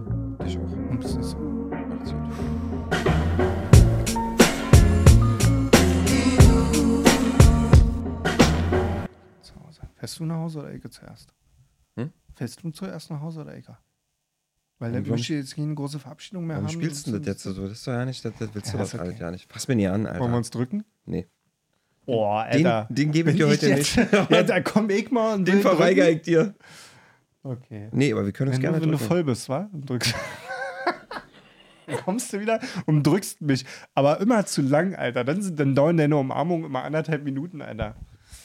[0.46, 0.90] Ich auch.
[0.90, 1.84] und bis nächste Woche.
[1.88, 3.14] Macht's gut.
[10.04, 11.32] Fährst du nach Hause oder Ecke zuerst?
[11.96, 12.12] Hm?
[12.34, 13.78] Fährst du zuerst nach Hause oder Ecke?
[14.78, 16.74] Weil Warum- dann möchte ich jetzt keine große Verabschiedung mehr Warum haben.
[16.74, 17.54] spielst du das jetzt so?
[17.54, 19.02] Das ist doch ja nicht, das, das willst du Ja, doch ist okay.
[19.02, 19.50] alles ja nicht.
[19.50, 20.20] Fass mir nie an, Alter.
[20.20, 20.84] Wollen wir uns drücken?
[21.06, 21.26] Nee.
[22.04, 22.92] Boah, Den, Alter.
[22.92, 24.12] den gebe ich dir heute jetzt, nicht.
[24.30, 26.54] Ja, da komm ich mal und Den verweigere ich dir.
[27.42, 27.88] Okay.
[27.92, 29.08] Nee, aber wir können uns Wenn, gerne du, wenn du drücken.
[29.08, 29.70] voll bist, wa?
[29.72, 30.14] Und drückst.
[31.86, 33.64] Dann kommst du wieder und drückst mich.
[33.94, 35.24] Aber immer zu lang, Alter.
[35.24, 37.96] Dann, sind, dann dauern deine Umarmungen immer anderthalb Minuten, Alter.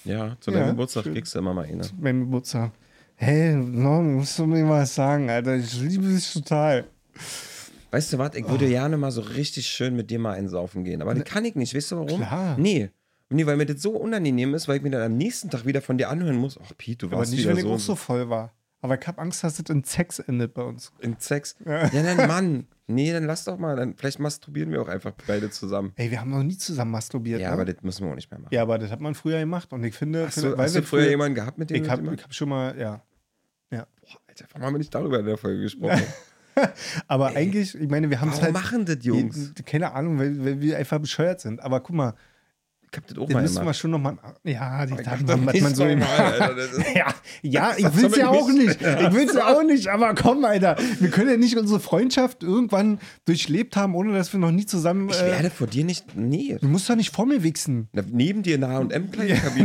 [0.05, 1.13] Ja, zu Ja, deinem Geburtstag schön.
[1.13, 1.83] kriegst du immer mal eine.
[1.99, 2.71] Mein Geburtstag.
[3.15, 5.55] Hey, no, musst du mir was sagen, Alter.
[5.57, 6.85] Ich liebe dich total.
[7.91, 11.01] Weißt du was, ich würde gerne mal so richtig schön mit dir mal einsaufen gehen.
[11.01, 11.75] Aber das kann ich nicht.
[11.75, 12.19] Weißt du warum?
[12.19, 12.25] Ne.
[12.25, 12.57] Klar.
[12.57, 12.89] Nee.
[13.31, 15.81] Nee, weil mir das so unangenehm ist, weil ich mir dann am nächsten Tag wieder
[15.81, 16.59] von dir anhören muss.
[16.63, 18.51] Ach, Pete, du Aber warst nicht, wieder wenn ich auch so voll war.
[18.81, 20.91] Aber ich hab Angst, dass es in Sex endet bei uns.
[20.99, 21.55] in Sex.
[21.65, 22.67] Ja, dann Mann.
[22.87, 23.75] Nee, dann lass doch mal.
[23.75, 25.91] Dann, vielleicht masturbieren wir auch einfach beide zusammen.
[25.95, 27.39] Ey, wir haben noch nie zusammen masturbiert.
[27.41, 27.53] Ja, ne?
[27.53, 28.53] aber das müssen wir auch nicht mehr machen.
[28.53, 29.71] ja, aber das hat man früher gemacht.
[29.73, 31.89] Und ich finde, Hast finde du, hast du wir früher jemanden gehabt, mit dem Ich
[31.89, 33.03] habe hab schon mal, ja.
[34.09, 36.01] Boah, Alter, warum haben wir nicht darüber in der Folge gesprochen?
[37.07, 38.53] Aber eigentlich, ich meine, wir haben es halt.
[38.53, 39.53] machen das Jungs?
[39.65, 41.61] Keine Ahnung, weil, weil wir einfach bescheuert sind.
[41.61, 42.15] Aber guck mal,
[42.91, 43.77] Ich hab das auch Den mal müssen wir gemacht.
[43.77, 44.17] schon nochmal.
[44.43, 45.99] Ja, die Ich Taten, hab was das man so nicht im.
[45.99, 47.05] mal, Alter, das ist- Ja,
[47.43, 48.81] ja, ich Das will's ja auch nicht-.
[48.81, 50.75] Ich will's ja auch nicht, aber komm, Alter.
[50.99, 55.09] Wir können ja nicht unsere Freundschaft irgendwann durchlebt haben, ohne dass wir noch nie zusammen.
[55.09, 56.15] Ich Äh, werde vor dir nicht.
[56.15, 56.57] Nee.
[56.59, 57.89] du musst doch nicht vor mir wichsen.
[57.93, 58.99] Na, Neben dir in der oder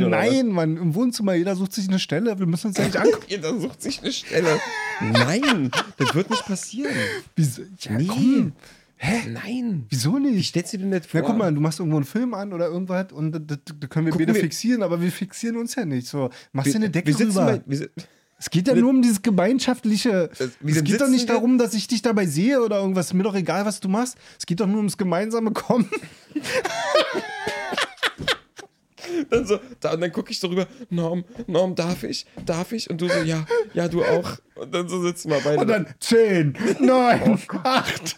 [0.09, 2.39] Nein, Mann, im Wohnzimmer, jeder sucht sich eine Stelle.
[2.39, 3.25] Wir müssen uns ja nicht angucken.
[3.29, 4.61] Jeder sucht sich eine Stelle.
[5.01, 6.93] Nein, das wird nicht passieren.
[7.37, 7.63] Wieso?
[7.81, 8.07] Ja, Nee.
[8.07, 8.53] komm.
[9.01, 9.87] Nein.
[9.91, 10.49] Wieso Wie nicht?
[10.51, 11.21] stellst du dir das vor?
[11.21, 13.87] Na, guck mal, du machst irgendwo einen Film an oder irgendwas und da, da, da
[13.87, 16.07] können wir Gucken beide wir- fixieren, aber wir fixieren uns ja nicht.
[16.07, 17.59] So, machst dir eine Decke wir sitzen rüber.
[17.59, 17.89] bei, wir, si-
[18.39, 20.31] Es geht ja nur um dieses gemeinschaftliche.
[20.61, 23.13] wie Es geht doch sitzen nicht wir- darum, dass ich dich dabei sehe oder irgendwas.
[23.13, 24.17] Mir doch egal, was du machst.
[24.39, 25.89] Es geht doch nur ums gemeinsame Kommen.
[29.31, 32.27] dann so, da, und dann gucke ich so rüber, Norm, Norm, darf ich?
[32.47, 32.89] Darf ich?
[32.91, 33.45] Und du so, ja,
[33.75, 34.37] ja, du auch.
[34.57, 35.61] Und dann so sitzen wir beide.
[35.61, 38.17] Und dann 10, 9, Oh 8.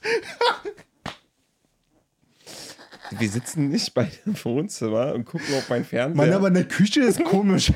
[3.18, 6.16] wir sitzen nicht bei dem Wohnzimmer und gucken auf meinen Fernseher.
[6.16, 7.72] Mann, aber in der Küche ist komisch.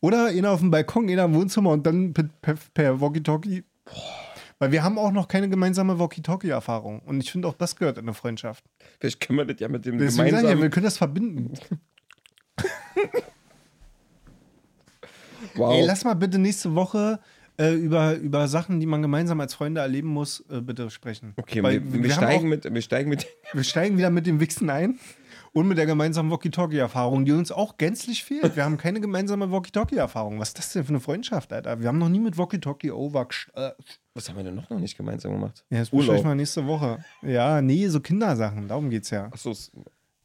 [0.00, 3.64] Oder einer auf dem Balkon, einer im Wohnzimmer und dann per, per, per Walkie-Talkie.
[4.58, 7.00] Weil wir haben auch noch keine gemeinsame Walkie-Talkie-Erfahrung.
[7.00, 8.64] Und ich finde auch, das gehört in eine Freundschaft.
[8.98, 10.62] Vielleicht können wir das ja mit dem Deswegen sag ich ja, gemeinsamen...
[10.62, 11.52] wir können das verbinden.
[15.54, 15.74] wow.
[15.74, 17.20] Ey, lass mal bitte nächste Woche
[17.58, 21.34] äh, über, über Sachen, die man gemeinsam als Freunde erleben muss, äh, bitte sprechen.
[21.36, 23.26] okay, Weil wir, wir, haben steigen auch, mit, wir steigen mit...
[23.52, 24.98] wir steigen wieder mit dem Wichsen ein
[25.52, 28.56] und mit der gemeinsamen Walkie-Talkie-Erfahrung, die uns auch gänzlich fehlt.
[28.56, 30.38] Wir haben keine gemeinsame Walkie-Talkie-Erfahrung.
[30.38, 31.80] Was ist das denn für eine Freundschaft, Alter?
[31.80, 33.28] Wir haben noch nie mit Walkie-Talkie over.
[33.54, 33.70] Äh,
[34.14, 35.64] Was haben wir denn noch, noch nicht gemeinsam gemacht?
[35.70, 37.04] ja, das besprechen wir mal nächste Woche.
[37.20, 39.26] Ja, nee, so Kindersachen, darum geht's ja.
[39.26, 39.54] Achso,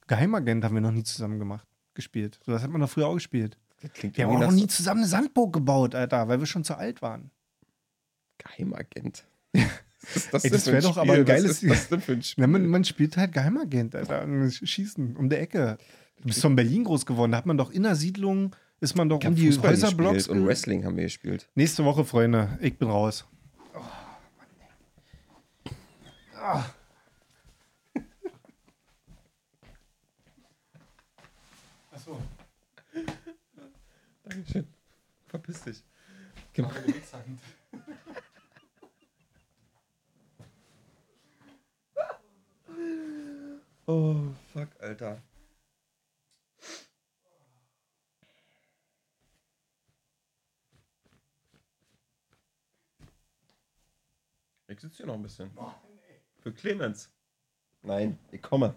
[0.08, 2.40] Geheimagent haben wir noch nie zusammen gemacht, gespielt.
[2.46, 3.58] So, das hat man doch früher auch gespielt.
[4.14, 7.02] Wir haben auch noch nie zusammen eine Sandburg gebaut, Alter, weil wir schon zu alt
[7.02, 7.32] waren.
[8.40, 9.26] Geheimagent.
[10.14, 12.24] Was das Ey, das für wär ein doch aber ein geiles- Was denn für ein
[12.24, 12.42] Spiel?
[12.44, 14.26] Ja, man, man spielt halt Geheimagent, Alter.
[14.50, 15.78] Schießen um der Ecke.
[16.22, 17.32] Du bist doch in Berlin groß geworden.
[17.32, 20.28] Da hat man doch in der Siedlung, ist man doch um die Fußball Häuserblocks.
[20.28, 21.50] und Wrestling haben wir gespielt.
[21.56, 22.58] Nächste Woche, Freunde.
[22.62, 23.26] Ich bin raus.
[26.40, 26.64] Achso.
[34.28, 34.68] Dankeschön.
[35.28, 35.84] Verpiss dich.
[36.54, 36.72] Genau.
[43.90, 45.22] Oh, fuck, Alter.
[54.68, 55.50] Ich sitze hier noch ein bisschen.
[56.42, 57.10] Für Clemens.
[57.82, 58.76] Nein, ich komme.